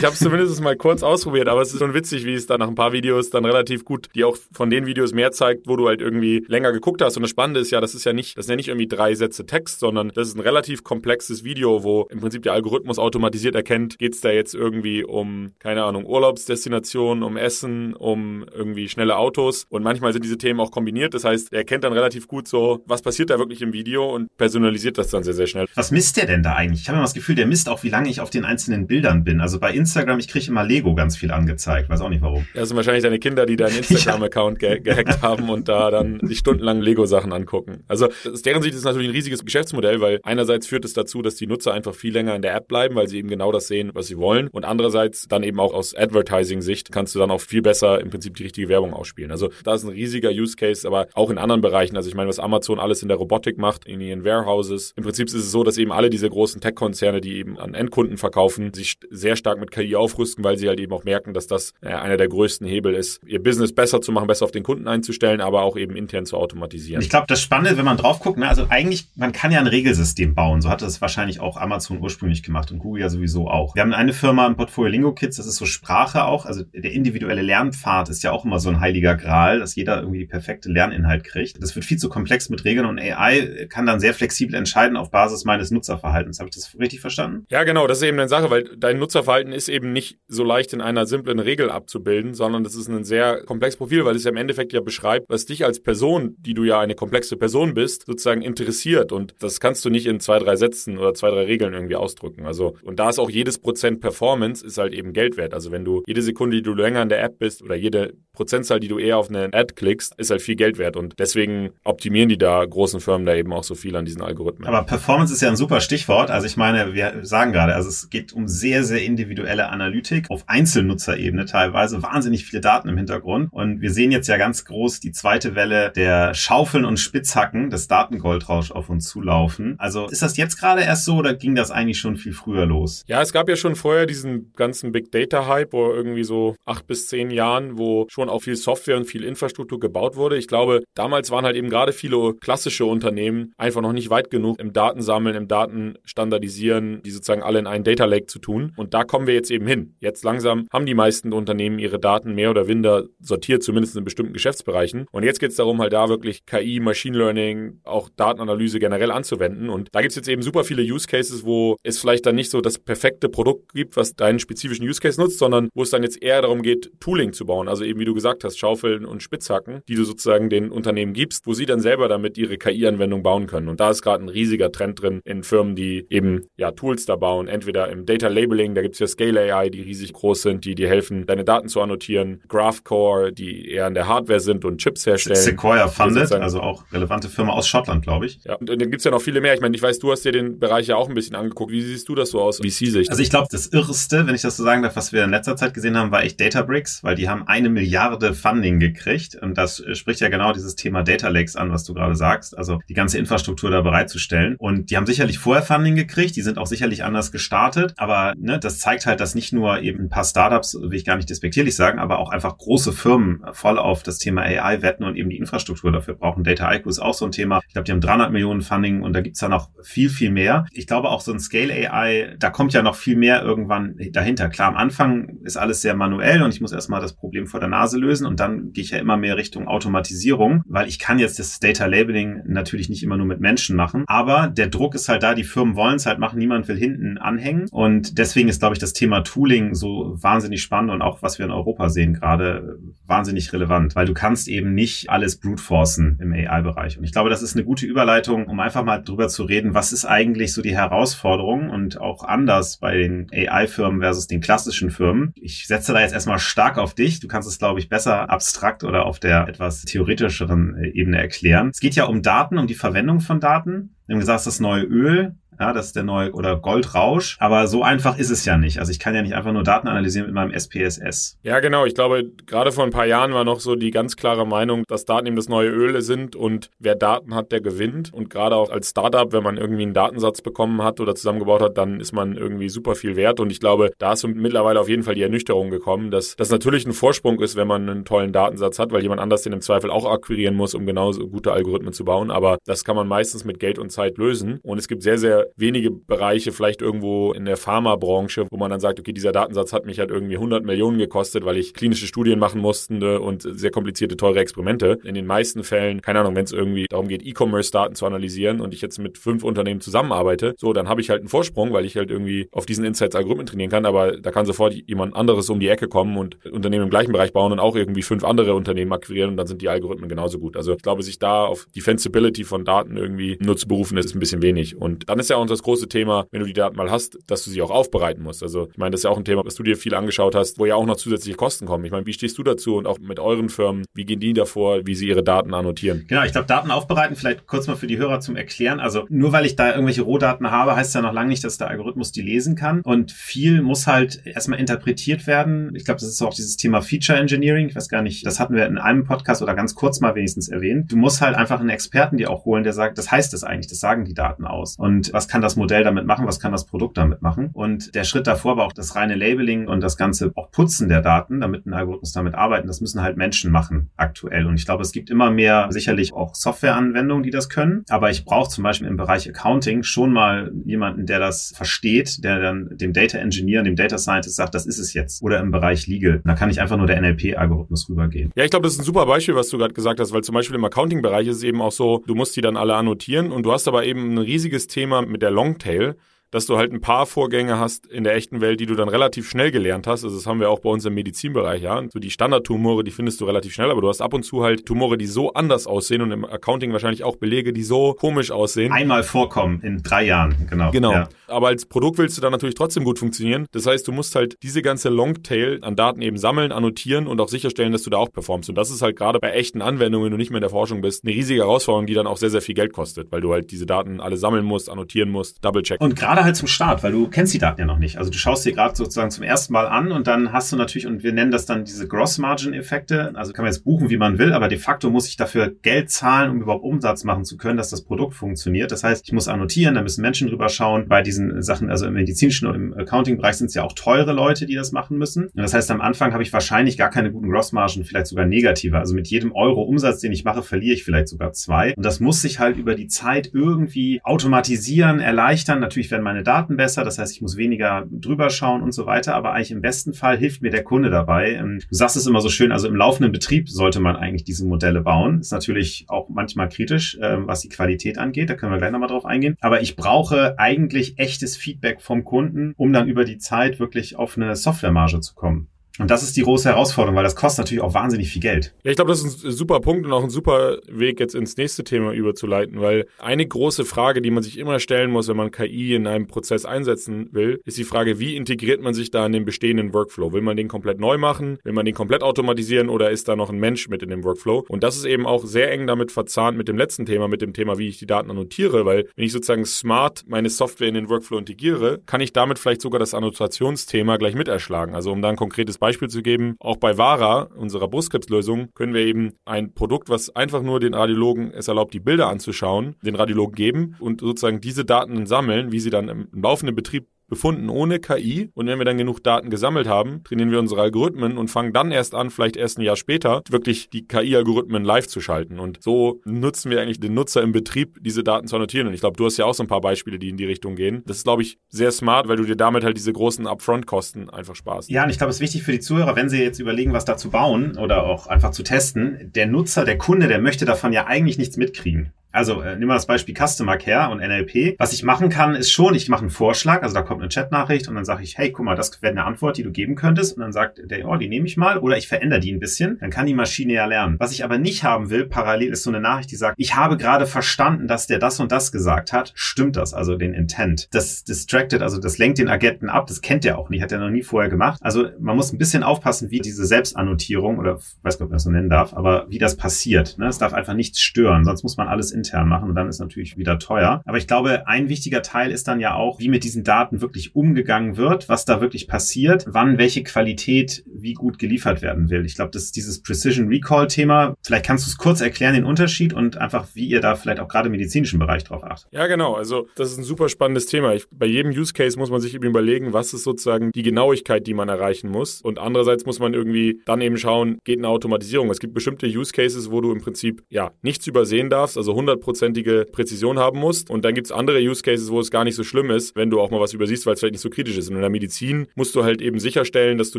Ich 0.00 0.06
habe 0.06 0.14
es 0.14 0.20
zumindest 0.20 0.62
mal 0.62 0.76
kurz 0.76 1.02
ausprobiert, 1.02 1.46
aber 1.46 1.60
es 1.60 1.74
ist 1.74 1.78
schon 1.78 1.92
witzig, 1.92 2.24
wie 2.24 2.32
es 2.32 2.46
dann 2.46 2.60
nach 2.60 2.68
ein 2.68 2.74
paar 2.74 2.94
Videos 2.94 3.28
dann 3.28 3.44
relativ 3.44 3.84
gut, 3.84 4.08
die 4.14 4.24
auch 4.24 4.38
von 4.50 4.70
den 4.70 4.86
Videos 4.86 5.12
mehr 5.12 5.30
zeigt, 5.30 5.68
wo 5.68 5.76
du 5.76 5.88
halt 5.88 6.00
irgendwie 6.00 6.42
länger 6.48 6.72
geguckt 6.72 7.02
hast. 7.02 7.18
Und 7.18 7.22
das 7.22 7.28
Spannende 7.28 7.60
ist 7.60 7.70
ja, 7.70 7.82
das 7.82 7.94
ist 7.94 8.06
ja 8.06 8.14
nicht, 8.14 8.38
das 8.38 8.46
sind 8.46 8.54
ja 8.54 8.56
nicht 8.56 8.68
irgendwie 8.68 8.88
drei 8.88 9.14
Sätze 9.14 9.44
Text, 9.44 9.78
sondern 9.78 10.10
das 10.14 10.28
ist 10.28 10.36
ein 10.36 10.40
relativ 10.40 10.84
komplexes 10.84 11.44
Video, 11.44 11.84
wo 11.84 12.08
im 12.10 12.18
Prinzip 12.18 12.44
der 12.44 12.54
Algorithmus 12.54 12.98
automatisiert 12.98 13.54
erkennt, 13.54 13.98
geht 13.98 14.14
es 14.14 14.22
da 14.22 14.30
jetzt 14.30 14.54
irgendwie 14.54 15.04
um, 15.04 15.52
keine 15.58 15.84
Ahnung, 15.84 16.06
Urlaubsdestinationen, 16.06 17.22
um 17.22 17.36
Essen, 17.36 17.92
um 17.94 18.46
irgendwie 18.54 18.88
schnelle 18.88 19.18
Autos. 19.18 19.66
Und 19.68 19.82
manchmal 19.82 20.14
sind 20.14 20.24
diese 20.24 20.38
Themen 20.38 20.60
auch 20.60 20.70
kombiniert. 20.70 21.12
Das 21.12 21.24
heißt, 21.24 21.52
er 21.52 21.58
erkennt 21.58 21.84
dann 21.84 21.92
relativ 21.92 22.26
gut 22.26 22.48
so, 22.48 22.82
was 22.86 23.02
passiert 23.02 23.28
da 23.28 23.38
wirklich 23.38 23.60
im 23.60 23.74
Video 23.74 24.14
und 24.14 24.34
personalisiert 24.38 24.96
das 24.96 25.08
dann 25.08 25.24
sehr, 25.24 25.34
sehr 25.34 25.46
schnell. 25.46 25.66
Was 25.74 25.90
misst 25.90 26.16
der 26.16 26.24
denn 26.24 26.42
da 26.42 26.54
eigentlich? 26.54 26.80
Ich 26.80 26.88
habe 26.88 26.96
immer 26.96 27.04
das 27.04 27.12
Gefühl, 27.12 27.34
der 27.34 27.46
misst 27.46 27.68
auch, 27.68 27.82
wie 27.82 27.90
lange 27.90 28.08
ich 28.08 28.22
auf 28.22 28.30
den 28.30 28.46
einzelnen 28.46 28.86
Bildern 28.86 29.24
bin. 29.24 29.42
Also 29.42 29.60
bei 29.60 29.74
Instagram, 29.74 29.89
ich 29.96 30.28
kriege 30.28 30.46
immer 30.48 30.64
Lego 30.64 30.94
ganz 30.94 31.16
viel 31.16 31.30
angezeigt. 31.30 31.88
Weiß 31.88 32.00
auch 32.00 32.08
nicht 32.08 32.22
warum. 32.22 32.46
Das 32.54 32.68
sind 32.68 32.76
wahrscheinlich 32.76 33.02
deine 33.02 33.18
Kinder, 33.18 33.46
die 33.46 33.56
deinen 33.56 33.76
Instagram-Account 33.78 34.58
ge 34.58 34.80
gehackt 34.80 35.22
haben 35.22 35.48
und 35.48 35.68
da 35.68 35.90
dann 35.90 36.20
sich 36.22 36.38
stundenlang 36.38 36.80
Lego-Sachen 36.80 37.32
angucken. 37.32 37.84
Also 37.88 38.08
aus 38.30 38.42
deren 38.42 38.62
Sicht 38.62 38.74
ist 38.74 38.80
es 38.80 38.84
natürlich 38.84 39.08
ein 39.08 39.14
riesiges 39.14 39.44
Geschäftsmodell, 39.44 40.00
weil 40.00 40.20
einerseits 40.22 40.66
führt 40.66 40.84
es 40.84 40.92
dazu, 40.92 41.22
dass 41.22 41.36
die 41.36 41.46
Nutzer 41.46 41.72
einfach 41.72 41.94
viel 41.94 42.12
länger 42.12 42.34
in 42.34 42.42
der 42.42 42.54
App 42.54 42.68
bleiben, 42.68 42.94
weil 42.94 43.08
sie 43.08 43.18
eben 43.18 43.28
genau 43.28 43.52
das 43.52 43.68
sehen, 43.68 43.90
was 43.94 44.06
sie 44.06 44.18
wollen. 44.18 44.48
Und 44.48 44.64
andererseits 44.64 45.28
dann 45.28 45.42
eben 45.42 45.60
auch 45.60 45.74
aus 45.74 45.94
Advertising-Sicht 45.94 46.92
kannst 46.92 47.14
du 47.14 47.18
dann 47.18 47.30
auch 47.30 47.40
viel 47.40 47.62
besser 47.62 48.00
im 48.00 48.10
Prinzip 48.10 48.36
die 48.36 48.44
richtige 48.44 48.68
Werbung 48.68 48.92
ausspielen. 48.94 49.30
Also 49.30 49.50
da 49.64 49.74
ist 49.74 49.84
ein 49.84 49.90
riesiger 49.90 50.30
Use 50.30 50.56
Case, 50.56 50.86
aber 50.86 51.08
auch 51.14 51.30
in 51.30 51.38
anderen 51.38 51.60
Bereichen. 51.60 51.96
Also 51.96 52.08
ich 52.08 52.14
meine, 52.14 52.28
was 52.28 52.38
Amazon 52.38 52.78
alles 52.78 53.02
in 53.02 53.08
der 53.08 53.16
Robotik 53.16 53.58
macht, 53.58 53.84
in 53.86 54.00
ihren 54.00 54.24
Warehouses. 54.24 54.92
Im 54.96 55.04
Prinzip 55.04 55.26
ist 55.26 55.34
es 55.34 55.50
so, 55.50 55.64
dass 55.64 55.78
eben 55.78 55.92
alle 55.92 56.10
diese 56.10 56.28
großen 56.28 56.60
Tech-Konzerne, 56.60 57.20
die 57.20 57.36
eben 57.36 57.58
an 57.58 57.74
Endkunden 57.74 58.16
verkaufen, 58.16 58.72
sich 58.74 58.96
sehr 59.10 59.36
stark 59.36 59.58
mit 59.58 59.70
KI 59.80 59.96
aufrüsten, 59.96 60.44
weil 60.44 60.56
sie 60.56 60.68
halt 60.68 60.80
eben 60.80 60.92
auch 60.92 61.04
merken, 61.04 61.34
dass 61.34 61.46
das 61.46 61.72
äh, 61.80 61.88
einer 61.88 62.16
der 62.16 62.28
größten 62.28 62.66
Hebel 62.66 62.94
ist, 62.94 63.20
ihr 63.26 63.42
Business 63.42 63.74
besser 63.74 64.00
zu 64.00 64.12
machen, 64.12 64.26
besser 64.26 64.44
auf 64.44 64.50
den 64.50 64.62
Kunden 64.62 64.88
einzustellen, 64.88 65.40
aber 65.40 65.62
auch 65.62 65.76
eben 65.76 65.96
intern 65.96 66.26
zu 66.26 66.36
automatisieren. 66.36 67.02
Ich 67.02 67.10
glaube, 67.10 67.26
das 67.28 67.40
Spannende, 67.40 67.76
wenn 67.76 67.84
man 67.84 67.96
drauf 67.96 68.20
guckt, 68.20 68.38
ne, 68.38 68.48
also 68.48 68.66
eigentlich, 68.68 69.08
man 69.16 69.32
kann 69.32 69.52
ja 69.52 69.60
ein 69.60 69.66
Regelsystem 69.66 70.34
bauen. 70.34 70.60
So 70.60 70.68
hatte 70.68 70.84
es 70.86 71.00
wahrscheinlich 71.00 71.40
auch 71.40 71.56
Amazon 71.56 72.00
ursprünglich 72.00 72.42
gemacht 72.42 72.70
und 72.72 72.78
Google 72.78 73.02
ja 73.02 73.08
sowieso 73.08 73.48
auch. 73.48 73.74
Wir 73.74 73.82
haben 73.82 73.92
eine 73.92 74.12
Firma 74.12 74.46
im 74.46 74.56
Portfolio 74.56 74.90
Lingo 74.90 75.12
Kids, 75.12 75.36
das 75.36 75.46
ist 75.46 75.56
so 75.56 75.66
Sprache 75.66 76.24
auch. 76.24 76.46
Also 76.46 76.64
der 76.72 76.92
individuelle 76.92 77.42
Lernpfad 77.42 78.08
ist 78.08 78.22
ja 78.22 78.32
auch 78.32 78.44
immer 78.44 78.58
so 78.58 78.68
ein 78.68 78.80
heiliger 78.80 79.16
Gral, 79.16 79.60
dass 79.60 79.74
jeder 79.74 80.00
irgendwie 80.00 80.20
die 80.20 80.26
perfekte 80.26 80.68
Lerninhalt 80.68 81.24
kriegt. 81.24 81.62
Das 81.62 81.74
wird 81.74 81.84
viel 81.84 81.98
zu 81.98 82.08
komplex 82.08 82.48
mit 82.50 82.64
Regeln 82.64 82.86
und 82.86 82.98
AI 82.98 83.66
kann 83.68 83.86
dann 83.86 84.00
sehr 84.00 84.14
flexibel 84.14 84.54
entscheiden 84.54 84.96
auf 84.96 85.10
Basis 85.10 85.44
meines 85.44 85.70
Nutzerverhaltens. 85.70 86.38
Habe 86.38 86.48
ich 86.48 86.54
das 86.54 86.76
richtig 86.78 87.00
verstanden? 87.00 87.46
Ja, 87.50 87.64
genau. 87.64 87.86
Das 87.86 87.98
ist 87.98 88.04
eben 88.04 88.18
eine 88.18 88.28
Sache, 88.28 88.50
weil 88.50 88.64
dein 88.76 88.98
Nutzerverhalten 88.98 89.52
ist 89.52 89.68
eben 89.70 89.92
nicht 89.92 90.18
so 90.28 90.44
leicht 90.44 90.72
in 90.72 90.80
einer 90.80 91.06
simplen 91.06 91.38
Regel 91.38 91.70
abzubilden, 91.70 92.34
sondern 92.34 92.64
das 92.64 92.74
ist 92.74 92.88
ein 92.88 93.04
sehr 93.04 93.42
komplexes 93.44 93.78
Profil, 93.78 94.04
weil 94.04 94.16
es 94.16 94.24
ja 94.24 94.30
im 94.30 94.36
Endeffekt 94.36 94.72
ja 94.72 94.80
beschreibt, 94.80 95.26
was 95.28 95.46
dich 95.46 95.64
als 95.64 95.80
Person, 95.80 96.36
die 96.38 96.54
du 96.54 96.64
ja 96.64 96.80
eine 96.80 96.94
komplexe 96.94 97.36
Person 97.36 97.74
bist, 97.74 98.06
sozusagen 98.06 98.42
interessiert. 98.42 99.12
Und 99.12 99.34
das 99.40 99.60
kannst 99.60 99.84
du 99.84 99.90
nicht 99.90 100.06
in 100.06 100.20
zwei, 100.20 100.38
drei 100.38 100.56
Sätzen 100.56 100.98
oder 100.98 101.14
zwei, 101.14 101.30
drei 101.30 101.44
Regeln 101.44 101.72
irgendwie 101.72 101.96
ausdrücken. 101.96 102.46
Also, 102.46 102.76
und 102.82 102.98
da 102.98 103.10
ist 103.10 103.18
auch 103.18 103.30
jedes 103.30 103.58
Prozent 103.58 104.00
Performance 104.00 104.64
ist 104.66 104.78
halt 104.78 104.92
eben 104.92 105.12
Geld 105.12 105.36
wert. 105.36 105.54
Also 105.54 105.70
wenn 105.70 105.84
du 105.84 106.02
jede 106.06 106.22
Sekunde, 106.22 106.56
die 106.56 106.62
du 106.62 106.74
länger 106.74 107.02
in 107.02 107.08
der 107.08 107.22
App 107.22 107.38
bist 107.38 107.62
oder 107.62 107.74
jede 107.74 108.14
Prozentzahl, 108.32 108.80
die 108.80 108.88
du 108.88 108.98
eher 108.98 109.18
auf 109.18 109.28
eine 109.28 109.50
Ad 109.52 109.74
klickst, 109.74 110.14
ist 110.18 110.30
halt 110.30 110.42
viel 110.42 110.56
Geld 110.56 110.78
wert. 110.78 110.96
Und 110.96 111.18
deswegen 111.18 111.70
optimieren 111.84 112.28
die 112.28 112.38
da 112.38 112.64
großen 112.64 113.00
Firmen 113.00 113.26
da 113.26 113.34
eben 113.34 113.52
auch 113.52 113.64
so 113.64 113.74
viel 113.74 113.96
an 113.96 114.04
diesen 114.04 114.22
Algorithmen. 114.22 114.68
Aber 114.68 114.82
Performance 114.84 115.32
ist 115.32 115.42
ja 115.42 115.48
ein 115.48 115.56
super 115.56 115.80
Stichwort. 115.80 116.30
Also 116.30 116.46
ich 116.46 116.56
meine, 116.56 116.94
wir 116.94 117.20
sagen 117.22 117.52
gerade, 117.52 117.74
also 117.74 117.88
es 117.88 118.10
geht 118.10 118.32
um 118.32 118.48
sehr, 118.48 118.84
sehr 118.84 119.02
individuelle 119.02 119.59
Analytik 119.68 120.26
auf 120.30 120.44
Einzelnutzerebene 120.46 121.44
teilweise, 121.44 122.02
wahnsinnig 122.02 122.44
viele 122.44 122.60
Daten 122.60 122.88
im 122.88 122.96
Hintergrund. 122.96 123.48
Und 123.52 123.80
wir 123.80 123.90
sehen 123.90 124.12
jetzt 124.12 124.28
ja 124.28 124.36
ganz 124.36 124.64
groß 124.64 125.00
die 125.00 125.12
zweite 125.12 125.54
Welle 125.54 125.92
der 125.94 126.34
Schaufeln 126.34 126.84
und 126.84 126.98
Spitzhacken 126.98 127.70
des 127.70 127.88
Datengoldrausch 127.88 128.70
auf 128.70 128.88
uns 128.88 129.08
zulaufen. 129.08 129.76
Also 129.78 130.06
ist 130.08 130.22
das 130.22 130.36
jetzt 130.36 130.58
gerade 130.58 130.82
erst 130.82 131.04
so 131.04 131.16
oder 131.16 131.34
ging 131.34 131.54
das 131.54 131.70
eigentlich 131.70 131.98
schon 131.98 132.16
viel 132.16 132.32
früher 132.32 132.66
los? 132.66 133.04
Ja, 133.06 133.20
es 133.20 133.32
gab 133.32 133.48
ja 133.48 133.56
schon 133.56 133.76
vorher 133.76 134.06
diesen 134.06 134.52
ganzen 134.54 134.92
Big 134.92 135.12
Data 135.12 135.46
Hype, 135.46 135.72
wo 135.72 135.92
irgendwie 135.92 136.24
so 136.24 136.56
acht 136.64 136.86
bis 136.86 137.08
zehn 137.08 137.30
Jahren, 137.30 137.78
wo 137.78 138.06
schon 138.08 138.28
auch 138.28 138.42
viel 138.42 138.56
Software 138.56 138.96
und 138.96 139.04
viel 139.04 139.24
Infrastruktur 139.24 139.80
gebaut 139.80 140.16
wurde. 140.16 140.36
Ich 140.36 140.48
glaube, 140.48 140.82
damals 140.94 141.30
waren 141.30 141.44
halt 141.44 141.56
eben 141.56 141.68
gerade 141.68 141.92
viele 141.92 142.34
klassische 142.34 142.84
Unternehmen 142.84 143.52
einfach 143.56 143.80
noch 143.80 143.92
nicht 143.92 144.10
weit 144.10 144.30
genug 144.30 144.58
im 144.58 144.72
Datensammeln, 144.72 145.36
im 145.36 145.48
Datenstandardisieren, 145.48 147.02
die 147.02 147.10
sozusagen 147.10 147.42
alle 147.42 147.58
in 147.58 147.66
einen 147.66 147.84
Data 147.84 148.04
Lake 148.04 148.26
zu 148.26 148.38
tun. 148.38 148.72
Und 148.76 148.94
da 148.94 149.04
kommen 149.04 149.26
wir 149.26 149.34
jetzt 149.34 149.49
eben 149.50 149.66
hin. 149.66 149.94
Jetzt 150.00 150.24
langsam 150.24 150.66
haben 150.72 150.86
die 150.86 150.94
meisten 150.94 151.32
Unternehmen 151.32 151.78
ihre 151.78 151.98
Daten 151.98 152.34
mehr 152.34 152.50
oder 152.50 152.64
minder 152.64 153.04
sortiert, 153.20 153.62
zumindest 153.62 153.96
in 153.96 154.04
bestimmten 154.04 154.32
Geschäftsbereichen. 154.32 155.06
Und 155.12 155.22
jetzt 155.22 155.40
geht 155.40 155.50
es 155.50 155.56
darum, 155.56 155.80
halt 155.80 155.92
da 155.92 156.08
wirklich 156.08 156.46
KI, 156.46 156.80
Machine 156.80 157.18
Learning, 157.18 157.80
auch 157.84 158.08
Datenanalyse 158.16 158.78
generell 158.78 159.10
anzuwenden. 159.10 159.70
Und 159.70 159.88
da 159.92 160.00
gibt 160.00 160.10
es 160.12 160.16
jetzt 160.16 160.28
eben 160.28 160.42
super 160.42 160.64
viele 160.64 160.82
Use 160.82 161.06
Cases, 161.06 161.44
wo 161.44 161.76
es 161.82 161.98
vielleicht 161.98 162.26
dann 162.26 162.34
nicht 162.34 162.50
so 162.50 162.60
das 162.60 162.78
perfekte 162.78 163.28
Produkt 163.28 163.74
gibt, 163.74 163.96
was 163.96 164.14
deinen 164.14 164.38
spezifischen 164.38 164.88
Use 164.88 165.00
Case 165.00 165.20
nutzt, 165.20 165.38
sondern 165.38 165.68
wo 165.74 165.82
es 165.82 165.90
dann 165.90 166.02
jetzt 166.02 166.22
eher 166.22 166.42
darum 166.42 166.62
geht, 166.62 166.90
Tooling 167.00 167.32
zu 167.32 167.46
bauen. 167.46 167.68
Also 167.68 167.84
eben, 167.84 168.00
wie 168.00 168.04
du 168.04 168.14
gesagt 168.14 168.44
hast, 168.44 168.58
Schaufeln 168.58 169.04
und 169.04 169.22
Spitzhacken, 169.22 169.82
die 169.88 169.94
du 169.94 170.04
sozusagen 170.04 170.50
den 170.50 170.70
Unternehmen 170.70 171.12
gibst, 171.12 171.46
wo 171.46 171.54
sie 171.54 171.66
dann 171.66 171.80
selber 171.80 172.08
damit 172.08 172.38
ihre 172.38 172.56
KI-Anwendung 172.56 173.22
bauen 173.22 173.46
können. 173.46 173.68
Und 173.68 173.80
da 173.80 173.90
ist 173.90 174.02
gerade 174.02 174.24
ein 174.24 174.28
riesiger 174.28 174.72
Trend 174.72 175.02
drin 175.02 175.20
in 175.24 175.42
Firmen, 175.42 175.76
die 175.76 176.06
eben 176.10 176.46
ja 176.56 176.72
Tools 176.72 177.06
da 177.06 177.16
bauen, 177.16 177.48
entweder 177.48 177.90
im 177.90 178.06
Data 178.06 178.28
Labeling, 178.28 178.74
da 178.74 178.82
gibt 178.82 178.94
es 178.94 179.00
ja 179.00 179.06
Scale 179.06 179.29
AI, 179.38 179.70
die 179.70 179.82
riesig 179.82 180.12
groß 180.12 180.42
sind, 180.42 180.64
die 180.64 180.74
dir 180.74 180.88
helfen, 180.88 181.26
deine 181.26 181.44
Daten 181.44 181.68
zu 181.68 181.80
annotieren, 181.80 182.42
GraphCore, 182.48 183.32
die 183.32 183.70
eher 183.70 183.86
in 183.86 183.94
der 183.94 184.08
Hardware 184.08 184.40
sind 184.40 184.64
und 184.64 184.78
Chips 184.78 185.06
herstellen. 185.06 185.36
Sequoia 185.36 185.88
funded, 185.88 186.32
also 186.32 186.60
auch 186.60 186.84
relevante 186.92 187.28
Firma 187.28 187.52
aus 187.52 187.68
Schottland, 187.68 188.02
glaube 188.02 188.26
ich. 188.26 188.40
Ja, 188.44 188.56
und 188.56 188.68
dann 188.68 188.78
gibt 188.78 188.96
es 188.96 189.04
ja 189.04 189.10
noch 189.10 189.22
viele 189.22 189.40
mehr. 189.40 189.54
Ich 189.54 189.60
meine, 189.60 189.74
ich 189.74 189.82
weiß, 189.82 189.98
du 189.98 190.10
hast 190.10 190.24
dir 190.24 190.32
den 190.32 190.58
Bereich 190.58 190.86
ja 190.86 190.96
auch 190.96 191.08
ein 191.08 191.14
bisschen 191.14 191.36
angeguckt. 191.36 191.72
Wie 191.72 191.82
siehst 191.82 192.08
du 192.08 192.14
das 192.14 192.30
so 192.30 192.40
aus, 192.40 192.58
VC-Sicht? 192.58 193.10
Also 193.10 193.22
ich 193.22 193.30
glaube, 193.30 193.48
das 193.50 193.66
Irrste, 193.66 194.26
wenn 194.26 194.34
ich 194.34 194.42
das 194.42 194.56
so 194.56 194.64
sagen 194.64 194.82
darf, 194.82 194.96
was 194.96 195.12
wir 195.12 195.24
in 195.24 195.30
letzter 195.30 195.56
Zeit 195.56 195.74
gesehen 195.74 195.96
haben, 195.96 196.10
war 196.10 196.22
echt 196.22 196.40
Databricks, 196.40 197.02
weil 197.02 197.14
die 197.14 197.28
haben 197.28 197.46
eine 197.46 197.68
Milliarde 197.68 198.34
Funding 198.34 198.80
gekriegt 198.80 199.36
und 199.40 199.56
das 199.56 199.82
spricht 199.92 200.20
ja 200.20 200.28
genau 200.28 200.52
dieses 200.52 200.74
Thema 200.76 201.02
Data 201.02 201.28
Lakes 201.28 201.56
an, 201.56 201.70
was 201.70 201.84
du 201.84 201.94
gerade 201.94 202.14
sagst, 202.14 202.56
also 202.56 202.80
die 202.88 202.94
ganze 202.94 203.18
Infrastruktur 203.18 203.70
da 203.70 203.80
bereitzustellen. 203.80 204.56
Und 204.58 204.90
die 204.90 204.96
haben 204.96 205.06
sicherlich 205.06 205.38
vorher 205.38 205.62
Funding 205.62 205.94
gekriegt, 205.94 206.36
die 206.36 206.42
sind 206.42 206.58
auch 206.58 206.66
sicherlich 206.66 207.04
anders 207.04 207.32
gestartet, 207.32 207.94
aber 207.96 208.34
ne, 208.36 208.58
das 208.58 208.78
zeigt 208.78 209.06
halt, 209.06 209.19
dass 209.20 209.34
nicht 209.34 209.52
nur 209.52 209.80
eben 209.80 210.04
ein 210.04 210.08
paar 210.08 210.24
Startups, 210.24 210.74
will 210.80 210.94
ich 210.94 211.04
gar 211.04 211.16
nicht 211.16 211.30
despektierlich 211.30 211.76
sagen, 211.76 211.98
aber 211.98 212.18
auch 212.18 212.30
einfach 212.30 212.56
große 212.56 212.92
Firmen 212.92 213.42
voll 213.52 213.78
auf 213.78 214.02
das 214.02 214.18
Thema 214.18 214.42
AI 214.42 214.82
wetten 214.82 215.04
und 215.04 215.16
eben 215.16 215.30
die 215.30 215.36
Infrastruktur 215.36 215.92
dafür 215.92 216.14
brauchen. 216.14 216.44
Data 216.44 216.72
IQ 216.72 216.86
ist 216.86 216.98
auch 216.98 217.14
so 217.14 217.24
ein 217.24 217.32
Thema. 217.32 217.60
Ich 217.66 217.74
glaube, 217.74 217.84
die 217.84 217.92
haben 217.92 218.00
300 218.00 218.32
Millionen 218.32 218.62
Funding 218.62 219.02
und 219.02 219.12
da 219.12 219.20
gibt's 219.20 219.40
ja 219.40 219.48
noch 219.48 219.70
viel, 219.82 220.08
viel 220.08 220.30
mehr. 220.30 220.66
Ich 220.72 220.86
glaube 220.86 221.08
auch 221.08 221.20
so 221.20 221.32
ein 221.32 221.40
Scale 221.40 221.72
AI, 221.92 222.36
da 222.38 222.50
kommt 222.50 222.72
ja 222.72 222.82
noch 222.82 222.94
viel 222.94 223.16
mehr 223.16 223.42
irgendwann 223.42 223.96
dahinter. 224.12 224.48
Klar, 224.48 224.68
am 224.68 224.76
Anfang 224.76 225.38
ist 225.42 225.56
alles 225.56 225.82
sehr 225.82 225.94
manuell 225.94 226.42
und 226.42 226.52
ich 226.54 226.60
muss 226.60 226.72
erstmal 226.72 227.00
das 227.00 227.14
Problem 227.14 227.46
vor 227.46 227.60
der 227.60 227.68
Nase 227.68 227.98
lösen 227.98 228.26
und 228.26 228.40
dann 228.40 228.72
gehe 228.72 228.84
ich 228.84 228.90
ja 228.90 228.98
immer 228.98 229.16
mehr 229.16 229.36
Richtung 229.36 229.68
Automatisierung, 229.68 230.62
weil 230.66 230.88
ich 230.88 230.98
kann 230.98 231.18
jetzt 231.18 231.38
das 231.38 231.58
Data 231.60 231.86
Labeling 231.86 232.42
natürlich 232.46 232.88
nicht 232.88 233.02
immer 233.02 233.16
nur 233.16 233.26
mit 233.26 233.40
Menschen 233.40 233.76
machen, 233.76 234.04
aber 234.06 234.48
der 234.48 234.68
Druck 234.68 234.94
ist 234.94 235.08
halt 235.08 235.22
da, 235.22 235.34
die 235.34 235.44
Firmen 235.44 235.76
wollen 235.76 235.96
es 235.96 236.06
halt 236.06 236.18
machen, 236.18 236.38
niemand 236.38 236.68
will 236.68 236.76
hinten 236.76 237.18
anhängen 237.18 237.68
und 237.70 238.18
deswegen 238.18 238.48
ist, 238.48 238.60
glaube 238.60 238.74
ich, 238.74 238.78
das 238.78 238.92
Thema 238.92 239.09
Tooling 239.24 239.74
so 239.74 240.16
wahnsinnig 240.22 240.62
spannend 240.62 240.92
und 240.92 241.02
auch 241.02 241.22
was 241.22 241.38
wir 241.38 241.46
in 241.46 241.52
Europa 241.52 241.88
sehen 241.88 242.14
gerade 242.14 242.78
wahnsinnig 243.06 243.52
relevant, 243.52 243.96
weil 243.96 244.06
du 244.06 244.14
kannst 244.14 244.48
eben 244.48 244.74
nicht 244.74 245.10
alles 245.10 245.38
brute 245.38 245.62
forcen 245.62 246.18
im 246.20 246.32
AI-Bereich 246.32 246.96
und 246.98 247.04
ich 247.04 247.12
glaube, 247.12 247.30
das 247.30 247.42
ist 247.42 247.56
eine 247.56 247.64
gute 247.64 247.86
Überleitung, 247.86 248.46
um 248.46 248.60
einfach 248.60 248.84
mal 248.84 248.98
drüber 248.98 249.28
zu 249.28 249.44
reden, 249.44 249.74
was 249.74 249.92
ist 249.92 250.04
eigentlich 250.04 250.54
so 250.54 250.62
die 250.62 250.76
Herausforderung 250.76 251.70
und 251.70 252.00
auch 252.00 252.24
anders 252.24 252.78
bei 252.78 252.96
den 252.96 253.26
AI-Firmen 253.32 254.00
versus 254.00 254.26
den 254.26 254.40
klassischen 254.40 254.90
Firmen. 254.90 255.32
Ich 255.34 255.66
setze 255.66 255.92
da 255.92 256.00
jetzt 256.00 256.12
erstmal 256.12 256.38
stark 256.38 256.78
auf 256.78 256.94
dich. 256.94 257.20
Du 257.20 257.28
kannst 257.28 257.48
es, 257.48 257.58
glaube 257.58 257.80
ich, 257.80 257.88
besser 257.88 258.30
abstrakt 258.30 258.84
oder 258.84 259.06
auf 259.06 259.18
der 259.18 259.48
etwas 259.48 259.82
theoretischeren 259.82 260.76
Ebene 260.92 261.18
erklären. 261.18 261.70
Es 261.72 261.80
geht 261.80 261.94
ja 261.94 262.04
um 262.04 262.22
Daten, 262.22 262.58
um 262.58 262.66
die 262.66 262.74
Verwendung 262.74 263.20
von 263.20 263.40
Daten. 263.40 263.94
Wir 264.06 264.14
haben 264.14 264.20
gesagt, 264.20 264.46
das 264.46 264.60
neue 264.60 264.84
Öl 264.84 265.34
ja, 265.60 265.74
das 265.74 265.86
ist 265.86 265.96
der 265.96 266.04
neue 266.04 266.32
oder 266.32 266.56
Goldrausch. 266.56 267.36
Aber 267.38 267.66
so 267.66 267.82
einfach 267.82 268.18
ist 268.18 268.30
es 268.30 268.46
ja 268.46 268.56
nicht. 268.56 268.78
Also 268.78 268.90
ich 268.90 268.98
kann 268.98 269.14
ja 269.14 269.20
nicht 269.20 269.34
einfach 269.34 269.52
nur 269.52 269.62
Daten 269.62 269.88
analysieren 269.88 270.26
mit 270.26 270.34
meinem 270.34 270.52
SPSS. 270.52 271.38
Ja, 271.42 271.60
genau. 271.60 271.84
Ich 271.84 271.94
glaube, 271.94 272.30
gerade 272.46 272.72
vor 272.72 272.84
ein 272.84 272.90
paar 272.90 273.04
Jahren 273.04 273.34
war 273.34 273.44
noch 273.44 273.60
so 273.60 273.74
die 273.74 273.90
ganz 273.90 274.16
klare 274.16 274.46
Meinung, 274.46 274.84
dass 274.88 275.04
Daten 275.04 275.26
eben 275.26 275.36
das 275.36 275.50
neue 275.50 275.68
Öl 275.68 276.00
sind 276.00 276.34
und 276.34 276.70
wer 276.78 276.94
Daten 276.94 277.34
hat, 277.34 277.52
der 277.52 277.60
gewinnt. 277.60 278.12
Und 278.14 278.30
gerade 278.30 278.56
auch 278.56 278.70
als 278.70 278.90
Startup, 278.90 279.32
wenn 279.32 279.42
man 279.42 279.58
irgendwie 279.58 279.82
einen 279.82 279.92
Datensatz 279.92 280.40
bekommen 280.40 280.82
hat 280.82 280.98
oder 280.98 281.14
zusammengebaut 281.14 281.60
hat, 281.60 281.76
dann 281.76 282.00
ist 282.00 282.12
man 282.12 282.36
irgendwie 282.36 282.70
super 282.70 282.94
viel 282.94 283.16
wert. 283.16 283.38
Und 283.38 283.50
ich 283.50 283.60
glaube, 283.60 283.90
da 283.98 284.14
ist 284.14 284.26
mittlerweile 284.26 284.80
auf 284.80 284.88
jeden 284.88 285.02
Fall 285.02 285.14
die 285.14 285.22
Ernüchterung 285.22 285.70
gekommen, 285.70 286.10
dass 286.10 286.36
das 286.36 286.50
natürlich 286.50 286.86
ein 286.86 286.94
Vorsprung 286.94 287.38
ist, 287.40 287.56
wenn 287.56 287.68
man 287.68 287.88
einen 287.88 288.04
tollen 288.06 288.32
Datensatz 288.32 288.78
hat, 288.78 288.92
weil 288.92 289.02
jemand 289.02 289.20
anders 289.20 289.42
den 289.42 289.52
im 289.52 289.60
Zweifel 289.60 289.90
auch 289.90 290.10
akquirieren 290.10 290.54
muss, 290.54 290.74
um 290.74 290.86
genauso 290.86 291.28
gute 291.28 291.52
Algorithmen 291.52 291.92
zu 291.92 292.06
bauen. 292.06 292.30
Aber 292.30 292.56
das 292.64 292.84
kann 292.84 292.96
man 292.96 293.06
meistens 293.06 293.44
mit 293.44 293.60
Geld 293.60 293.78
und 293.78 293.90
Zeit 293.90 294.16
lösen. 294.16 294.58
Und 294.62 294.78
es 294.78 294.88
gibt 294.88 295.02
sehr, 295.02 295.18
sehr 295.18 295.49
wenige 295.56 295.90
Bereiche, 295.90 296.52
vielleicht 296.52 296.82
irgendwo 296.82 297.32
in 297.32 297.44
der 297.44 297.56
Pharmabranche, 297.56 298.46
wo 298.50 298.56
man 298.56 298.70
dann 298.70 298.80
sagt, 298.80 299.00
okay, 299.00 299.12
dieser 299.12 299.32
Datensatz 299.32 299.72
hat 299.72 299.86
mich 299.86 299.98
halt 299.98 300.10
irgendwie 300.10 300.36
100 300.36 300.64
Millionen 300.64 300.98
gekostet, 300.98 301.44
weil 301.44 301.56
ich 301.56 301.74
klinische 301.74 302.06
Studien 302.06 302.38
machen 302.38 302.60
musste 302.60 303.20
und 303.20 303.42
sehr 303.42 303.70
komplizierte, 303.70 304.16
teure 304.16 304.40
Experimente. 304.40 304.98
In 305.04 305.14
den 305.14 305.26
meisten 305.26 305.64
Fällen, 305.64 306.02
keine 306.02 306.20
Ahnung, 306.20 306.34
wenn 306.36 306.44
es 306.44 306.52
irgendwie 306.52 306.86
darum 306.88 307.08
geht, 307.08 307.24
E-Commerce-Daten 307.24 307.94
zu 307.94 308.06
analysieren 308.06 308.60
und 308.60 308.74
ich 308.74 308.80
jetzt 308.80 308.98
mit 308.98 309.18
fünf 309.18 309.44
Unternehmen 309.44 309.80
zusammenarbeite, 309.80 310.54
so, 310.56 310.72
dann 310.72 310.88
habe 310.88 311.00
ich 311.00 311.10
halt 311.10 311.20
einen 311.20 311.28
Vorsprung, 311.28 311.72
weil 311.72 311.84
ich 311.84 311.96
halt 311.96 312.10
irgendwie 312.10 312.48
auf 312.52 312.66
diesen 312.66 312.84
Insights 312.84 313.14
Algorithmen 313.14 313.46
trainieren 313.46 313.70
kann, 313.70 313.86
aber 313.86 314.16
da 314.18 314.30
kann 314.30 314.46
sofort 314.46 314.74
jemand 314.86 315.14
anderes 315.16 315.50
um 315.50 315.60
die 315.60 315.68
Ecke 315.68 315.88
kommen 315.88 316.16
und 316.16 316.44
Unternehmen 316.46 316.84
im 316.84 316.90
gleichen 316.90 317.12
Bereich 317.12 317.32
bauen 317.32 317.52
und 317.52 317.58
auch 317.58 317.76
irgendwie 317.76 318.02
fünf 318.02 318.24
andere 318.24 318.54
Unternehmen 318.54 318.92
akquirieren 318.92 319.30
und 319.30 319.36
dann 319.36 319.46
sind 319.46 319.62
die 319.62 319.68
Algorithmen 319.68 320.08
genauso 320.08 320.38
gut. 320.38 320.56
Also 320.56 320.74
ich 320.74 320.82
glaube, 320.82 321.02
sich 321.02 321.18
da 321.18 321.44
auf 321.44 321.66
Defensibility 321.74 322.44
von 322.44 322.64
Daten 322.64 322.96
irgendwie 322.96 323.38
nur 323.40 323.56
zu 323.56 323.68
berufen, 323.68 323.96
ist 323.98 324.14
ein 324.14 324.20
bisschen 324.20 324.42
wenig. 324.42 324.76
Und 324.76 325.08
dann 325.08 325.18
ist 325.18 325.30
ja 325.30 325.36
auch 325.36 325.39
das 325.48 325.62
große 325.62 325.88
Thema, 325.88 326.26
wenn 326.30 326.40
du 326.40 326.46
die 326.46 326.52
Daten 326.52 326.76
mal 326.76 326.90
hast, 326.90 327.18
dass 327.26 327.44
du 327.44 327.50
sie 327.50 327.62
auch 327.62 327.70
aufbereiten 327.70 328.22
musst. 328.22 328.42
Also 328.42 328.68
ich 328.70 328.78
meine, 328.78 328.90
das 328.90 329.00
ist 329.00 329.04
ja 329.04 329.10
auch 329.10 329.16
ein 329.16 329.24
Thema, 329.24 329.44
was 329.44 329.54
du 329.54 329.62
dir 329.62 329.76
viel 329.76 329.94
angeschaut 329.94 330.34
hast, 330.34 330.58
wo 330.58 330.66
ja 330.66 330.74
auch 330.74 330.86
noch 330.86 330.96
zusätzliche 330.96 331.36
Kosten 331.36 331.66
kommen. 331.66 331.84
Ich 331.84 331.90
meine, 331.90 332.06
wie 332.06 332.12
stehst 332.12 332.36
du 332.38 332.42
dazu 332.42 332.76
und 332.76 332.86
auch 332.86 332.98
mit 332.98 333.18
euren 333.18 333.48
Firmen, 333.48 333.84
wie 333.94 334.04
gehen 334.04 334.20
die 334.20 334.32
davor, 334.32 334.86
wie 334.86 334.94
sie 334.94 335.08
ihre 335.08 335.22
Daten 335.22 335.54
annotieren? 335.54 336.04
Genau, 336.08 336.24
ich 336.24 336.32
glaube, 336.32 336.46
Daten 336.46 336.70
aufbereiten, 336.70 337.16
vielleicht 337.16 337.46
kurz 337.46 337.66
mal 337.66 337.76
für 337.76 337.86
die 337.86 337.98
Hörer 337.98 338.20
zum 338.20 338.36
Erklären. 338.36 338.80
Also 338.80 339.06
nur 339.08 339.32
weil 339.32 339.46
ich 339.46 339.56
da 339.56 339.70
irgendwelche 339.70 340.02
Rohdaten 340.02 340.50
habe, 340.50 340.76
heißt 340.76 340.94
ja 340.94 341.02
noch 341.02 341.12
lange 341.12 341.28
nicht, 341.28 341.44
dass 341.44 341.58
der 341.58 341.68
Algorithmus 341.68 342.12
die 342.12 342.22
lesen 342.22 342.56
kann. 342.56 342.80
Und 342.82 343.12
viel 343.12 343.62
muss 343.62 343.86
halt 343.86 344.22
erstmal 344.24 344.58
interpretiert 344.58 345.26
werden. 345.26 345.72
Ich 345.74 345.84
glaube, 345.84 346.00
das 346.00 346.08
ist 346.08 346.22
auch 346.22 346.34
dieses 346.34 346.56
Thema 346.56 346.82
Feature 346.82 347.18
Engineering. 347.18 347.68
Ich 347.68 347.76
weiß 347.76 347.88
gar 347.88 348.02
nicht, 348.02 348.26
das 348.26 348.40
hatten 348.40 348.54
wir 348.54 348.66
in 348.66 348.78
einem 348.78 349.04
Podcast 349.04 349.42
oder 349.42 349.54
ganz 349.54 349.74
kurz 349.74 350.00
mal 350.00 350.14
wenigstens 350.14 350.48
erwähnt. 350.48 350.90
Du 350.92 350.96
musst 350.96 351.20
halt 351.20 351.36
einfach 351.36 351.60
einen 351.60 351.70
Experten 351.70 352.16
dir 352.16 352.30
auch 352.30 352.44
holen, 352.44 352.64
der 352.64 352.72
sagt, 352.72 352.98
das 352.98 353.10
heißt 353.10 353.34
es 353.34 353.44
eigentlich, 353.44 353.68
das 353.68 353.80
sagen 353.80 354.04
die 354.04 354.14
Daten 354.14 354.44
aus. 354.44 354.76
Und 354.78 355.14
was 355.20 355.28
kann 355.28 355.42
das 355.42 355.54
Modell 355.54 355.84
damit 355.84 356.06
machen? 356.06 356.26
Was 356.26 356.40
kann 356.40 356.50
das 356.50 356.64
Produkt 356.64 356.96
damit 356.96 357.20
machen? 357.20 357.50
Und 357.52 357.94
der 357.94 358.04
Schritt 358.04 358.26
davor 358.26 358.56
war 358.56 358.64
auch 358.64 358.72
das 358.72 358.96
reine 358.96 359.16
Labeling 359.16 359.68
und 359.68 359.82
das 359.82 359.98
ganze 359.98 360.32
auch 360.34 360.50
Putzen 360.50 360.88
der 360.88 361.02
Daten, 361.02 361.42
damit 361.42 361.66
ein 361.66 361.74
Algorithmus 361.74 362.12
damit 362.12 362.34
arbeiten. 362.34 362.66
Das 362.66 362.80
müssen 362.80 363.02
halt 363.02 363.18
Menschen 363.18 363.52
machen 363.52 363.90
aktuell. 363.98 364.46
Und 364.46 364.54
ich 364.54 364.64
glaube, 364.64 364.80
es 364.80 364.92
gibt 364.92 365.10
immer 365.10 365.30
mehr 365.30 365.66
sicherlich 365.68 366.14
auch 366.14 366.34
Softwareanwendungen, 366.34 367.22
die 367.22 367.28
das 367.28 367.50
können. 367.50 367.84
Aber 367.90 368.08
ich 368.08 368.24
brauche 368.24 368.48
zum 368.48 368.64
Beispiel 368.64 368.88
im 368.88 368.96
Bereich 368.96 369.28
Accounting 369.28 369.82
schon 369.82 370.10
mal 370.10 370.52
jemanden, 370.64 371.04
der 371.04 371.18
das 371.18 371.52
versteht, 371.54 372.24
der 372.24 372.40
dann 372.40 372.70
dem 372.78 372.94
Data 372.94 373.18
Engineer, 373.18 373.62
dem 373.62 373.76
Data 373.76 373.98
Scientist 373.98 374.36
sagt, 374.36 374.54
das 374.54 374.64
ist 374.64 374.78
es 374.78 374.94
jetzt. 374.94 375.22
Oder 375.22 375.40
im 375.40 375.50
Bereich 375.50 375.86
Legal. 375.86 376.22
Da 376.24 376.34
kann 376.34 376.48
ich 376.48 376.62
einfach 376.62 376.78
nur 376.78 376.86
der 376.86 376.98
NLP-Algorithmus 377.02 377.90
rübergehen. 377.90 378.32
Ja, 378.36 378.44
ich 378.44 378.50
glaube, 378.50 378.62
das 378.62 378.72
ist 378.72 378.78
ein 378.78 378.84
super 378.86 379.04
Beispiel, 379.04 379.34
was 379.34 379.50
du 379.50 379.58
gerade 379.58 379.74
gesagt 379.74 380.00
hast, 380.00 380.14
weil 380.14 380.24
zum 380.24 380.34
Beispiel 380.34 380.56
im 380.56 380.64
Accounting-Bereich 380.64 381.26
ist 381.26 381.36
es 381.36 381.42
eben 381.42 381.60
auch 381.60 381.72
so, 381.72 382.02
du 382.06 382.14
musst 382.14 382.34
die 382.36 382.40
dann 382.40 382.56
alle 382.56 382.74
annotieren 382.74 383.32
und 383.32 383.44
du 383.44 383.52
hast 383.52 383.68
aber 383.68 383.84
eben 383.84 384.14
ein 384.14 384.18
riesiges 384.18 384.66
Thema 384.66 385.02
mit 385.10 385.22
der 385.22 385.30
Longtail 385.30 385.96
dass 386.30 386.46
du 386.46 386.56
halt 386.56 386.72
ein 386.72 386.80
paar 386.80 387.06
Vorgänge 387.06 387.58
hast 387.58 387.86
in 387.86 388.04
der 388.04 388.14
echten 388.14 388.40
Welt, 388.40 388.60
die 388.60 388.66
du 388.66 388.74
dann 388.74 388.88
relativ 388.88 389.28
schnell 389.28 389.50
gelernt 389.50 389.86
hast. 389.86 390.04
Also 390.04 390.16
das 390.16 390.26
haben 390.26 390.40
wir 390.40 390.50
auch 390.50 390.60
bei 390.60 390.70
uns 390.70 390.84
im 390.84 390.94
Medizinbereich, 390.94 391.62
ja. 391.62 391.82
So 391.92 391.98
die 391.98 392.10
Standardtumore, 392.10 392.84
die 392.84 392.90
findest 392.90 393.20
du 393.20 393.24
relativ 393.24 393.52
schnell, 393.52 393.70
aber 393.70 393.80
du 393.80 393.88
hast 393.88 394.00
ab 394.00 394.14
und 394.14 394.22
zu 394.22 394.42
halt 394.42 394.66
Tumore, 394.66 394.96
die 394.96 395.06
so 395.06 395.32
anders 395.32 395.66
aussehen 395.66 396.02
und 396.02 396.12
im 396.12 396.24
Accounting 396.24 396.72
wahrscheinlich 396.72 397.04
auch 397.04 397.16
Belege, 397.16 397.52
die 397.52 397.62
so 397.62 397.94
komisch 397.94 398.30
aussehen. 398.30 398.72
Einmal 398.72 399.02
vorkommen 399.02 399.60
in 399.62 399.82
drei 399.82 400.04
Jahren, 400.04 400.34
genau. 400.48 400.70
Genau. 400.70 400.92
Ja. 400.92 401.08
Aber 401.26 401.48
als 401.48 401.66
Produkt 401.66 401.98
willst 401.98 402.16
du 402.16 402.20
dann 402.20 402.32
natürlich 402.32 402.54
trotzdem 402.54 402.84
gut 402.84 402.98
funktionieren. 402.98 403.46
Das 403.52 403.66
heißt, 403.66 403.86
du 403.86 403.92
musst 403.92 404.14
halt 404.14 404.36
diese 404.42 404.62
ganze 404.62 404.88
Longtail 404.88 405.58
an 405.62 405.76
Daten 405.76 406.02
eben 406.02 406.16
sammeln, 406.16 406.52
annotieren 406.52 407.06
und 407.06 407.20
auch 407.20 407.28
sicherstellen, 407.28 407.72
dass 407.72 407.82
du 407.82 407.90
da 407.90 407.98
auch 407.98 408.12
performst. 408.12 408.48
Und 408.48 408.56
das 408.56 408.70
ist 408.70 408.82
halt 408.82 408.96
gerade 408.96 409.18
bei 409.18 409.30
echten 409.30 409.62
Anwendungen, 409.62 410.06
wenn 410.06 410.12
du 410.12 410.16
nicht 410.16 410.30
mehr 410.30 410.38
in 410.38 410.42
der 410.42 410.50
Forschung 410.50 410.80
bist, 410.80 411.04
eine 411.04 411.14
riesige 411.14 411.40
Herausforderung, 411.40 411.86
die 411.86 411.94
dann 411.94 412.06
auch 412.06 412.16
sehr, 412.16 412.30
sehr 412.30 412.42
viel 412.42 412.54
Geld 412.54 412.72
kostet, 412.72 413.12
weil 413.12 413.20
du 413.20 413.32
halt 413.32 413.50
diese 413.50 413.66
Daten 413.66 414.00
alle 414.00 414.16
sammeln 414.16 414.44
musst, 414.44 414.68
annotieren 414.68 415.10
musst, 415.10 415.44
double 415.44 415.62
checken. 415.62 415.84
Und 415.86 415.96
gerade 415.96 416.19
halt 416.24 416.36
zum 416.36 416.48
Start, 416.48 416.82
weil 416.82 416.92
du 416.92 417.08
kennst 417.08 417.34
die 417.34 417.38
Daten 417.38 417.60
ja 417.60 417.66
noch 417.66 417.78
nicht. 417.78 417.98
Also 417.98 418.10
du 418.10 418.18
schaust 418.18 418.44
dir 418.44 418.52
gerade 418.52 418.76
sozusagen 418.76 419.10
zum 419.10 419.24
ersten 419.24 419.52
Mal 419.52 419.66
an 419.66 419.92
und 419.92 420.06
dann 420.06 420.32
hast 420.32 420.52
du 420.52 420.56
natürlich, 420.56 420.86
und 420.86 421.02
wir 421.02 421.12
nennen 421.12 421.30
das 421.30 421.46
dann 421.46 421.64
diese 421.64 421.86
Gross-Margin-Effekte. 421.88 423.12
Also 423.14 423.32
kann 423.32 423.44
man 423.44 423.52
jetzt 423.52 423.64
buchen, 423.64 423.90
wie 423.90 423.96
man 423.96 424.18
will, 424.18 424.32
aber 424.32 424.48
de 424.48 424.58
facto 424.58 424.90
muss 424.90 425.08
ich 425.08 425.16
dafür 425.16 425.52
Geld 425.62 425.90
zahlen, 425.90 426.30
um 426.30 426.42
überhaupt 426.42 426.64
Umsatz 426.64 427.04
machen 427.04 427.24
zu 427.24 427.36
können, 427.36 427.56
dass 427.56 427.70
das 427.70 427.82
Produkt 427.82 428.14
funktioniert. 428.14 428.72
Das 428.72 428.84
heißt, 428.84 429.04
ich 429.06 429.12
muss 429.12 429.28
annotieren, 429.28 429.74
da 429.74 429.82
müssen 429.82 430.02
Menschen 430.02 430.28
drüber 430.28 430.48
schauen. 430.48 430.88
Bei 430.88 431.02
diesen 431.02 431.42
Sachen, 431.42 431.70
also 431.70 431.86
im 431.86 431.94
medizinischen 431.94 432.46
und 432.46 432.54
im 432.54 432.74
Accounting-Bereich 432.74 433.36
sind 433.36 433.48
es 433.48 433.54
ja 433.54 433.62
auch 433.62 433.72
teure 433.72 434.12
Leute, 434.12 434.46
die 434.46 434.54
das 434.54 434.72
machen 434.72 434.98
müssen. 434.98 435.26
Und 435.26 435.42
das 435.42 435.54
heißt, 435.54 435.70
am 435.70 435.80
Anfang 435.80 436.12
habe 436.12 436.22
ich 436.22 436.32
wahrscheinlich 436.32 436.76
gar 436.76 436.90
keine 436.90 437.10
guten 437.10 437.30
Gross-Margen, 437.30 437.84
vielleicht 437.84 438.06
sogar 438.06 438.26
negative. 438.26 438.78
Also 438.78 438.94
mit 438.94 439.08
jedem 439.08 439.32
Euro 439.32 439.62
Umsatz, 439.62 440.00
den 440.00 440.12
ich 440.12 440.24
mache, 440.24 440.42
verliere 440.42 440.74
ich 440.74 440.84
vielleicht 440.84 441.08
sogar 441.08 441.32
zwei. 441.32 441.74
Und 441.76 441.84
das 441.84 442.00
muss 442.00 442.22
sich 442.22 442.38
halt 442.38 442.56
über 442.56 442.74
die 442.74 442.88
Zeit 442.88 443.30
irgendwie 443.32 444.00
automatisieren, 444.02 445.00
erleichtern. 445.00 445.60
Natürlich 445.60 445.90
werden 445.90 446.02
meine 446.10 446.24
Daten 446.24 446.56
besser. 446.56 446.84
Das 446.84 446.98
heißt, 446.98 447.14
ich 447.14 447.22
muss 447.22 447.36
weniger 447.36 447.86
drüber 447.90 448.30
schauen 448.30 448.62
und 448.62 448.72
so 448.72 448.86
weiter. 448.86 449.14
Aber 449.14 449.32
eigentlich 449.32 449.52
im 449.52 449.60
besten 449.60 449.94
Fall 449.94 450.18
hilft 450.18 450.42
mir 450.42 450.50
der 450.50 450.64
Kunde 450.64 450.90
dabei. 450.90 451.34
Ähm, 451.34 451.60
du 451.60 451.74
sagst 451.74 451.96
es 451.96 452.06
immer 452.06 452.20
so 452.20 452.28
schön, 452.28 452.50
also 452.52 452.66
im 452.66 452.74
laufenden 452.74 453.12
Betrieb 453.12 453.48
sollte 453.48 453.80
man 453.80 453.96
eigentlich 453.96 454.24
diese 454.24 454.44
Modelle 454.44 454.80
bauen. 454.80 455.20
Ist 455.20 455.32
natürlich 455.32 455.86
auch 455.88 456.08
manchmal 456.08 456.48
kritisch, 456.48 456.98
ähm, 457.00 457.26
was 457.26 457.40
die 457.40 457.48
Qualität 457.48 457.98
angeht. 457.98 458.28
Da 458.28 458.34
können 458.34 458.52
wir 458.52 458.58
gleich 458.58 458.72
nochmal 458.72 458.88
drauf 458.88 459.04
eingehen. 459.04 459.36
Aber 459.40 459.62
ich 459.62 459.76
brauche 459.76 460.38
eigentlich 460.38 460.98
echtes 460.98 461.36
Feedback 461.36 461.80
vom 461.80 462.04
Kunden, 462.04 462.54
um 462.56 462.72
dann 462.72 462.88
über 462.88 463.04
die 463.04 463.18
Zeit 463.18 463.60
wirklich 463.60 463.96
auf 463.96 464.16
eine 464.16 464.34
Softwaremarge 464.34 465.00
zu 465.00 465.14
kommen. 465.14 465.48
Und 465.80 465.90
das 465.90 466.02
ist 466.02 466.14
die 466.14 466.22
große 466.22 466.46
Herausforderung, 466.46 466.94
weil 466.94 467.04
das 467.04 467.16
kostet 467.16 467.46
natürlich 467.46 467.62
auch 467.62 467.72
wahnsinnig 467.72 468.10
viel 468.10 468.20
Geld. 468.20 468.52
Ja, 468.64 468.70
ich 468.70 468.76
glaube, 468.76 468.90
das 468.90 469.02
ist 469.02 469.24
ein 469.24 469.30
super 469.30 469.60
Punkt 469.60 469.86
und 469.86 469.92
auch 469.94 470.04
ein 470.04 470.10
super 470.10 470.58
Weg, 470.68 471.00
jetzt 471.00 471.14
ins 471.14 471.38
nächste 471.38 471.64
Thema 471.64 471.92
überzuleiten, 471.92 472.60
weil 472.60 472.86
eine 472.98 473.26
große 473.26 473.64
Frage, 473.64 474.02
die 474.02 474.10
man 474.10 474.22
sich 474.22 474.36
immer 474.38 474.58
stellen 474.58 474.90
muss, 474.90 475.08
wenn 475.08 475.16
man 475.16 475.30
KI 475.30 475.74
in 475.74 475.86
einem 475.86 476.06
Prozess 476.06 476.44
einsetzen 476.44 477.08
will, 477.12 477.40
ist 477.46 477.56
die 477.56 477.64
Frage, 477.64 477.98
wie 477.98 478.14
integriert 478.14 478.60
man 478.60 478.74
sich 478.74 478.90
da 478.90 479.06
in 479.06 479.12
den 479.12 479.24
bestehenden 479.24 479.72
Workflow? 479.72 480.12
Will 480.12 480.20
man 480.20 480.36
den 480.36 480.48
komplett 480.48 480.80
neu 480.80 480.98
machen? 480.98 481.38
Will 481.44 481.54
man 481.54 481.64
den 481.64 481.74
komplett 481.74 482.02
automatisieren 482.02 482.68
oder 482.68 482.90
ist 482.90 483.08
da 483.08 483.16
noch 483.16 483.30
ein 483.30 483.38
Mensch 483.38 483.68
mit 483.70 483.82
in 483.82 483.88
dem 483.88 484.04
Workflow? 484.04 484.44
Und 484.48 484.62
das 484.62 484.76
ist 484.76 484.84
eben 484.84 485.06
auch 485.06 485.24
sehr 485.24 485.50
eng 485.50 485.66
damit 485.66 485.92
verzahnt 485.92 486.36
mit 486.36 486.46
dem 486.48 486.58
letzten 486.58 486.84
Thema, 486.84 487.08
mit 487.08 487.22
dem 487.22 487.32
Thema, 487.32 487.56
wie 487.56 487.68
ich 487.68 487.78
die 487.78 487.86
Daten 487.86 488.10
annotiere, 488.10 488.66
weil 488.66 488.86
wenn 488.96 489.06
ich 489.06 489.12
sozusagen 489.12 489.46
smart 489.46 490.04
meine 490.06 490.28
Software 490.28 490.68
in 490.68 490.74
den 490.74 490.90
Workflow 490.90 491.16
integriere, 491.16 491.80
kann 491.86 492.02
ich 492.02 492.12
damit 492.12 492.38
vielleicht 492.38 492.60
sogar 492.60 492.78
das 492.78 492.92
Annotationsthema 492.92 493.96
gleich 493.96 494.14
mit 494.14 494.28
erschlagen. 494.28 494.74
Also 494.74 494.92
um 494.92 495.00
da 495.00 495.08
ein 495.08 495.16
konkretes 495.16 495.56
Beispiel 495.56 495.69
Beispiel 495.70 495.88
zu 495.88 496.02
geben, 496.02 496.34
auch 496.40 496.56
bei 496.56 496.76
VARA, 496.78 497.28
unserer 497.36 497.68
Brustkrebslösung, 497.68 498.48
können 498.54 498.74
wir 498.74 498.80
eben 498.80 499.12
ein 499.24 499.54
Produkt, 499.54 499.88
was 499.88 500.14
einfach 500.16 500.42
nur 500.42 500.58
den 500.58 500.74
Radiologen 500.74 501.30
es 501.32 501.46
erlaubt, 501.46 501.72
die 501.74 501.80
Bilder 501.80 502.08
anzuschauen, 502.08 502.74
den 502.82 502.96
Radiologen 502.96 503.36
geben 503.36 503.76
und 503.78 504.00
sozusagen 504.00 504.40
diese 504.40 504.64
Daten 504.64 505.06
sammeln, 505.06 505.52
wie 505.52 505.60
sie 505.60 505.70
dann 505.70 505.88
im 505.88 506.08
laufenden 506.12 506.56
Betrieb 506.56 506.88
befunden 507.10 507.50
ohne 507.50 507.78
KI. 507.78 508.30
Und 508.32 508.46
wenn 508.46 508.58
wir 508.58 508.64
dann 508.64 508.78
genug 508.78 509.04
Daten 509.04 509.28
gesammelt 509.28 509.68
haben, 509.68 510.02
trainieren 510.04 510.30
wir 510.30 510.38
unsere 510.38 510.62
Algorithmen 510.62 511.18
und 511.18 511.28
fangen 511.28 511.52
dann 511.52 511.70
erst 511.70 511.94
an, 511.94 512.08
vielleicht 512.08 512.36
erst 512.36 512.58
ein 512.58 512.62
Jahr 512.62 512.76
später, 512.76 513.22
wirklich 513.28 513.68
die 513.68 513.86
KI-Algorithmen 513.86 514.64
live 514.64 514.86
zu 514.86 515.02
schalten. 515.02 515.38
Und 515.38 515.62
so 515.62 516.00
nutzen 516.04 516.50
wir 516.50 516.62
eigentlich 516.62 516.80
den 516.80 516.94
Nutzer 516.94 517.22
im 517.22 517.32
Betrieb, 517.32 517.76
diese 517.82 518.02
Daten 518.02 518.26
zu 518.26 518.36
annotieren. 518.36 518.68
Und 518.68 518.74
ich 518.74 518.80
glaube, 518.80 518.96
du 518.96 519.04
hast 519.04 519.18
ja 519.18 519.26
auch 519.26 519.34
so 519.34 519.42
ein 519.42 519.48
paar 519.48 519.60
Beispiele, 519.60 519.98
die 519.98 520.08
in 520.08 520.16
die 520.16 520.24
Richtung 520.24 520.56
gehen. 520.56 520.82
Das 520.86 520.98
ist, 520.98 521.04
glaube 521.04 521.22
ich, 521.22 521.38
sehr 521.48 521.72
smart, 521.72 522.08
weil 522.08 522.16
du 522.16 522.24
dir 522.24 522.36
damit 522.36 522.64
halt 522.64 522.76
diese 522.76 522.92
großen 522.92 523.26
Upfront-Kosten 523.26 524.08
einfach 524.08 524.36
sparst. 524.36 524.70
Ja, 524.70 524.84
und 524.84 524.90
ich 524.90 524.98
glaube, 524.98 525.10
es 525.10 525.16
ist 525.16 525.20
wichtig 525.20 525.42
für 525.42 525.52
die 525.52 525.60
Zuhörer, 525.60 525.96
wenn 525.96 526.08
sie 526.08 526.22
jetzt 526.22 526.38
überlegen, 526.38 526.72
was 526.72 526.84
da 526.84 526.96
zu 526.96 527.10
bauen 527.10 527.58
oder 527.58 527.84
auch 527.84 528.06
einfach 528.06 528.30
zu 528.30 528.42
testen, 528.42 529.10
der 529.14 529.26
Nutzer, 529.26 529.64
der 529.64 529.76
Kunde, 529.76 530.06
der 530.06 530.20
möchte 530.20 530.44
davon 530.44 530.72
ja 530.72 530.86
eigentlich 530.86 531.18
nichts 531.18 531.36
mitkriegen. 531.36 531.92
Also 532.12 532.40
äh, 532.40 532.56
nehmen 532.56 532.68
wir 532.68 532.74
das 532.74 532.86
Beispiel 532.86 533.14
Customer 533.14 533.56
Care 533.56 533.90
und 533.90 533.98
NLP. 533.98 534.56
Was 534.58 534.72
ich 534.72 534.82
machen 534.82 535.08
kann, 535.08 535.34
ist 535.34 535.50
schon, 535.50 535.74
ich 535.74 535.88
mache 535.88 536.02
einen 536.02 536.10
Vorschlag, 536.10 536.62
also 536.62 536.74
da 536.74 536.82
kommt 536.82 537.00
eine 537.00 537.08
Chatnachricht 537.08 537.68
und 537.68 537.74
dann 537.74 537.84
sage 537.84 538.02
ich, 538.02 538.18
hey, 538.18 538.32
guck 538.32 538.44
mal, 538.44 538.56
das 538.56 538.82
wäre 538.82 538.92
eine 538.92 539.04
Antwort, 539.04 539.36
die 539.36 539.42
du 539.42 539.52
geben 539.52 539.74
könntest. 539.74 540.16
Und 540.16 540.22
dann 540.22 540.32
sagt 540.32 540.60
der, 540.64 540.88
oh, 540.88 540.96
die 540.96 541.08
nehme 541.08 541.26
ich 541.26 541.36
mal 541.36 541.58
oder 541.58 541.76
ich 541.76 541.88
verändere 541.88 542.20
die 542.20 542.32
ein 542.32 542.40
bisschen. 542.40 542.78
Dann 542.80 542.90
kann 542.90 543.06
die 543.06 543.14
Maschine 543.14 543.52
ja 543.52 543.66
lernen. 543.66 543.96
Was 543.98 544.12
ich 544.12 544.24
aber 544.24 544.38
nicht 544.38 544.64
haben 544.64 544.90
will, 544.90 545.06
parallel 545.06 545.52
ist 545.52 545.62
so 545.62 545.70
eine 545.70 545.80
Nachricht, 545.80 546.10
die 546.10 546.16
sagt, 546.16 546.34
ich 546.38 546.56
habe 546.56 546.76
gerade 546.76 547.06
verstanden, 547.06 547.68
dass 547.68 547.86
der 547.86 547.98
das 547.98 548.18
und 548.20 548.32
das 548.32 548.52
gesagt 548.52 548.92
hat. 548.92 549.12
Stimmt 549.14 549.56
das, 549.56 549.74
also 549.74 549.96
den 549.96 550.14
Intent? 550.14 550.68
Das 550.72 551.04
distracted, 551.04 551.62
also 551.62 551.78
das 551.78 551.98
lenkt 551.98 552.18
den 552.18 552.28
Agenten 552.28 552.68
ab, 552.68 552.86
das 552.86 553.00
kennt 553.00 553.24
er 553.24 553.38
auch 553.38 553.50
nicht, 553.50 553.62
hat 553.62 553.72
er 553.72 553.78
noch 553.78 553.90
nie 553.90 554.02
vorher 554.02 554.30
gemacht. 554.30 554.60
Also 554.62 554.88
man 554.98 555.16
muss 555.16 555.32
ein 555.32 555.38
bisschen 555.38 555.62
aufpassen, 555.62 556.10
wie 556.10 556.20
diese 556.20 556.44
Selbstannotierung 556.44 557.38
oder 557.38 557.60
weiß 557.82 557.82
gar 557.82 557.90
nicht, 557.90 558.00
ob 558.00 558.10
man 558.10 558.16
das 558.16 558.24
so 558.24 558.30
nennen 558.30 558.50
darf, 558.50 558.74
aber 558.74 559.06
wie 559.08 559.18
das 559.18 559.36
passiert. 559.36 559.98
Ne? 559.98 560.06
Es 560.06 560.18
darf 560.18 560.32
einfach 560.32 560.54
nichts 560.54 560.80
stören, 560.80 561.24
sonst 561.24 561.42
muss 561.42 561.56
man 561.56 561.68
alles 561.68 561.92
intern 562.00 562.28
machen 562.28 562.48
und 562.48 562.54
dann 562.54 562.68
ist 562.68 562.80
natürlich 562.80 563.16
wieder 563.16 563.38
teuer. 563.38 563.82
Aber 563.84 563.98
ich 563.98 564.06
glaube, 564.06 564.46
ein 564.46 564.68
wichtiger 564.68 565.02
Teil 565.02 565.30
ist 565.30 565.48
dann 565.48 565.60
ja 565.60 565.74
auch, 565.74 565.98
wie 566.00 566.08
mit 566.08 566.24
diesen 566.24 566.44
Daten 566.44 566.80
wirklich 566.80 567.14
umgegangen 567.14 567.76
wird, 567.76 568.08
was 568.08 568.24
da 568.24 568.40
wirklich 568.40 568.68
passiert, 568.68 569.26
wann 569.28 569.58
welche 569.58 569.82
Qualität 569.82 570.64
wie 570.66 570.94
gut 570.94 571.18
geliefert 571.18 571.62
werden 571.62 571.90
will. 571.90 572.04
Ich 572.04 572.14
glaube, 572.14 572.30
das 572.32 572.44
ist 572.44 572.56
dieses 572.56 572.82
Precision 572.82 573.28
Recall 573.28 573.66
Thema. 573.66 574.14
Vielleicht 574.22 574.46
kannst 574.46 574.66
du 574.66 574.70
es 574.70 574.78
kurz 574.78 575.00
erklären, 575.00 575.34
den 575.34 575.44
Unterschied 575.44 575.92
und 575.92 576.18
einfach, 576.18 576.48
wie 576.54 576.66
ihr 576.66 576.80
da 576.80 576.94
vielleicht 576.96 577.20
auch 577.20 577.28
gerade 577.28 577.46
im 577.46 577.52
medizinischen 577.52 577.98
Bereich 577.98 578.24
drauf 578.24 578.44
achtet. 578.44 578.72
Ja, 578.72 578.86
genau. 578.86 579.14
Also 579.14 579.48
das 579.56 579.70
ist 579.70 579.78
ein 579.78 579.84
super 579.84 580.08
spannendes 580.08 580.46
Thema. 580.46 580.74
Ich, 580.74 580.86
bei 580.90 581.06
jedem 581.06 581.32
Use 581.32 581.52
Case 581.52 581.78
muss 581.78 581.90
man 581.90 582.00
sich 582.00 582.14
eben 582.14 582.24
überlegen, 582.24 582.72
was 582.72 582.92
ist 582.94 583.04
sozusagen 583.04 583.52
die 583.52 583.62
Genauigkeit, 583.62 584.26
die 584.26 584.34
man 584.34 584.48
erreichen 584.48 584.90
muss. 584.90 585.20
Und 585.20 585.38
andererseits 585.38 585.86
muss 585.86 585.98
man 585.98 586.14
irgendwie 586.14 586.60
dann 586.64 586.80
eben 586.80 586.96
schauen, 586.96 587.38
geht 587.44 587.58
eine 587.58 587.68
Automatisierung. 587.68 588.30
Es 588.30 588.40
gibt 588.40 588.54
bestimmte 588.54 588.86
Use 588.86 589.12
Cases, 589.12 589.50
wo 589.50 589.60
du 589.60 589.72
im 589.72 589.80
Prinzip 589.80 590.22
ja 590.28 590.52
nichts 590.62 590.86
übersehen 590.86 591.30
darfst, 591.30 591.56
also 591.56 591.72
100 591.72 591.89
hundertprozentige 591.90 592.66
Präzision 592.70 593.18
haben 593.18 593.38
musst. 593.38 593.70
Und 593.70 593.84
dann 593.84 593.94
gibt's 593.94 594.12
andere 594.12 594.38
Use 594.38 594.62
Cases, 594.62 594.90
wo 594.90 595.00
es 595.00 595.10
gar 595.10 595.24
nicht 595.24 595.34
so 595.34 595.44
schlimm 595.44 595.70
ist, 595.70 595.96
wenn 595.96 596.10
du 596.10 596.20
auch 596.20 596.30
mal 596.30 596.40
was 596.40 596.52
übersiehst, 596.52 596.86
weil 596.86 596.94
es 596.94 597.00
vielleicht 597.00 597.14
nicht 597.14 597.22
so 597.22 597.30
kritisch 597.30 597.56
ist. 597.56 597.68
Und 597.68 597.76
in 597.76 597.80
der 597.80 597.90
Medizin 597.90 598.46
musst 598.54 598.74
du 598.74 598.84
halt 598.84 599.02
eben 599.02 599.18
sicherstellen, 599.18 599.78
dass 599.78 599.90
du 599.90 599.98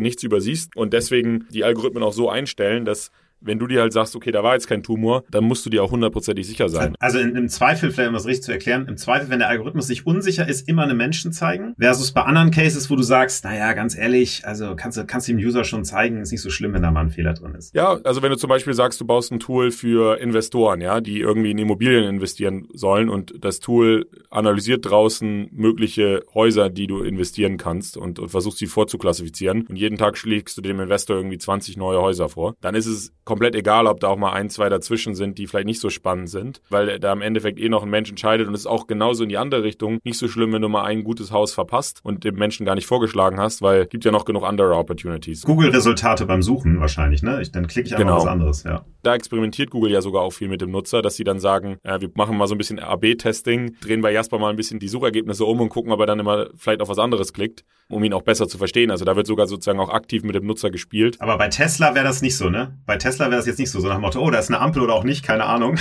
nichts 0.00 0.22
übersiehst 0.22 0.76
und 0.76 0.92
deswegen 0.92 1.46
die 1.50 1.64
Algorithmen 1.64 2.02
auch 2.02 2.12
so 2.12 2.28
einstellen, 2.28 2.84
dass 2.84 3.10
wenn 3.44 3.58
du 3.58 3.66
dir 3.66 3.80
halt 3.80 3.92
sagst, 3.92 4.16
okay, 4.16 4.30
da 4.30 4.42
war 4.42 4.54
jetzt 4.54 4.68
kein 4.68 4.82
Tumor, 4.82 5.24
dann 5.30 5.44
musst 5.44 5.64
du 5.66 5.70
dir 5.70 5.82
auch 5.82 5.90
hundertprozentig 5.90 6.46
sicher 6.46 6.68
sein. 6.68 6.94
Also 6.98 7.18
in, 7.18 7.36
im 7.36 7.48
Zweifel, 7.48 7.90
vielleicht 7.90 8.08
um 8.08 8.14
das 8.14 8.26
richtig 8.26 8.44
zu 8.44 8.52
erklären, 8.52 8.86
im 8.88 8.96
Zweifel, 8.96 9.28
wenn 9.30 9.38
der 9.38 9.48
Algorithmus 9.48 9.86
sich 9.86 10.06
unsicher 10.06 10.48
ist, 10.48 10.68
immer 10.68 10.82
einem 10.82 10.96
Menschen 10.96 11.32
zeigen, 11.32 11.74
versus 11.78 12.12
bei 12.12 12.22
anderen 12.22 12.50
Cases, 12.50 12.90
wo 12.90 12.96
du 12.96 13.02
sagst, 13.02 13.44
naja, 13.44 13.72
ganz 13.72 13.96
ehrlich, 13.96 14.46
also 14.46 14.74
kannst 14.76 14.98
du 14.98 15.04
kannst 15.04 15.28
dem 15.28 15.38
User 15.38 15.64
schon 15.64 15.84
zeigen, 15.84 16.20
ist 16.20 16.32
nicht 16.32 16.42
so 16.42 16.50
schlimm, 16.50 16.72
wenn 16.72 16.82
da 16.82 16.90
mal 16.90 17.00
ein 17.00 17.10
Fehler 17.10 17.34
drin 17.34 17.54
ist. 17.54 17.74
Ja, 17.74 17.98
also 18.04 18.22
wenn 18.22 18.30
du 18.30 18.36
zum 18.36 18.48
Beispiel 18.48 18.74
sagst, 18.74 19.00
du 19.00 19.06
baust 19.06 19.32
ein 19.32 19.40
Tool 19.40 19.70
für 19.70 20.18
Investoren, 20.20 20.80
ja, 20.80 21.00
die 21.00 21.20
irgendwie 21.20 21.50
in 21.50 21.58
Immobilien 21.58 22.04
investieren 22.04 22.68
sollen 22.72 23.08
und 23.08 23.34
das 23.40 23.60
Tool 23.60 24.06
analysiert 24.30 24.84
draußen 24.84 25.48
mögliche 25.52 26.22
Häuser, 26.34 26.70
die 26.70 26.86
du 26.86 27.02
investieren 27.02 27.56
kannst 27.56 27.96
und, 27.96 28.18
und 28.18 28.28
versuchst 28.28 28.58
sie 28.58 28.66
vorzuklassifizieren 28.66 29.66
und 29.66 29.76
jeden 29.76 29.98
Tag 29.98 30.16
schlägst 30.16 30.56
du 30.56 30.62
dem 30.62 30.80
Investor 30.80 31.16
irgendwie 31.16 31.38
20 31.38 31.76
neue 31.76 32.00
Häuser 32.00 32.28
vor, 32.28 32.54
dann 32.60 32.74
ist 32.74 32.86
es 32.86 33.12
komplett 33.32 33.54
egal, 33.54 33.86
ob 33.86 33.98
da 33.98 34.08
auch 34.08 34.18
mal 34.18 34.32
ein, 34.32 34.50
zwei 34.50 34.68
dazwischen 34.68 35.14
sind, 35.14 35.38
die 35.38 35.46
vielleicht 35.46 35.64
nicht 35.64 35.80
so 35.80 35.88
spannend 35.88 36.28
sind, 36.28 36.60
weil 36.68 36.98
da 36.98 37.14
im 37.14 37.22
Endeffekt 37.22 37.58
eh 37.58 37.70
noch 37.70 37.82
ein 37.82 37.88
Mensch 37.88 38.10
entscheidet 38.10 38.46
und 38.46 38.52
es 38.52 38.60
ist 38.60 38.66
auch 38.66 38.86
genauso 38.86 39.22
in 39.22 39.30
die 39.30 39.38
andere 39.38 39.62
Richtung 39.62 40.00
nicht 40.04 40.18
so 40.18 40.28
schlimm, 40.28 40.52
wenn 40.52 40.60
du 40.60 40.68
mal 40.68 40.84
ein 40.84 41.02
gutes 41.02 41.32
Haus 41.32 41.54
verpasst 41.54 42.00
und 42.02 42.24
dem 42.24 42.34
Menschen 42.34 42.66
gar 42.66 42.74
nicht 42.74 42.84
vorgeschlagen 42.84 43.40
hast, 43.40 43.62
weil 43.62 43.86
gibt 43.86 44.04
ja 44.04 44.10
noch 44.10 44.26
genug 44.26 44.44
andere 44.44 44.76
Opportunities. 44.76 45.44
Google-Resultate 45.44 46.26
beim 46.26 46.42
Suchen 46.42 46.78
wahrscheinlich, 46.78 47.22
ne? 47.22 47.40
Ich, 47.40 47.52
dann 47.52 47.68
klicke 47.68 47.86
ich 47.86 47.94
einfach 47.94 48.04
genau. 48.04 48.18
was 48.18 48.26
anderes, 48.26 48.64
ja. 48.64 48.84
Da 49.02 49.14
experimentiert 49.14 49.70
Google 49.70 49.90
ja 49.90 50.02
sogar 50.02 50.22
auch 50.22 50.32
viel 50.32 50.48
mit 50.48 50.60
dem 50.60 50.70
Nutzer, 50.70 51.00
dass 51.00 51.16
sie 51.16 51.24
dann 51.24 51.40
sagen, 51.40 51.78
äh, 51.84 52.00
wir 52.02 52.10
machen 52.14 52.36
mal 52.36 52.46
so 52.46 52.54
ein 52.54 52.58
bisschen 52.58 52.78
AB-Testing, 52.78 53.76
drehen 53.80 54.02
bei 54.02 54.12
Jasper 54.12 54.38
mal 54.38 54.50
ein 54.50 54.56
bisschen 54.56 54.78
die 54.78 54.88
Suchergebnisse 54.88 55.46
um 55.46 55.58
und 55.60 55.70
gucken, 55.70 55.90
ob 55.90 56.00
er 56.00 56.06
dann 56.06 56.20
immer 56.20 56.48
vielleicht 56.54 56.82
auf 56.82 56.88
was 56.90 56.98
anderes 56.98 57.32
klickt, 57.32 57.64
um 57.88 58.04
ihn 58.04 58.12
auch 58.12 58.22
besser 58.22 58.46
zu 58.46 58.58
verstehen. 58.58 58.90
Also 58.90 59.04
da 59.04 59.16
wird 59.16 59.26
sogar 59.26 59.46
sozusagen 59.46 59.80
auch 59.80 59.88
aktiv 59.88 60.22
mit 60.22 60.34
dem 60.34 60.46
Nutzer 60.46 60.70
gespielt. 60.70 61.20
Aber 61.20 61.38
bei 61.38 61.48
Tesla 61.48 61.94
wäre 61.94 62.04
das 62.04 62.22
nicht 62.22 62.36
so, 62.36 62.50
ne? 62.50 62.78
Bei 62.86 62.96
Tesla 62.96 63.21
wäre 63.26 63.36
das 63.36 63.46
jetzt 63.46 63.58
nicht 63.58 63.70
so, 63.70 63.80
so 63.80 63.88
nach 63.88 63.96
dem 63.96 64.02
Motto, 64.02 64.20
oh, 64.20 64.30
da 64.30 64.38
ist 64.38 64.48
eine 64.48 64.60
Ampel 64.60 64.82
oder 64.82 64.94
auch 64.94 65.04
nicht, 65.04 65.24
keine 65.24 65.44
Ahnung. 65.44 65.78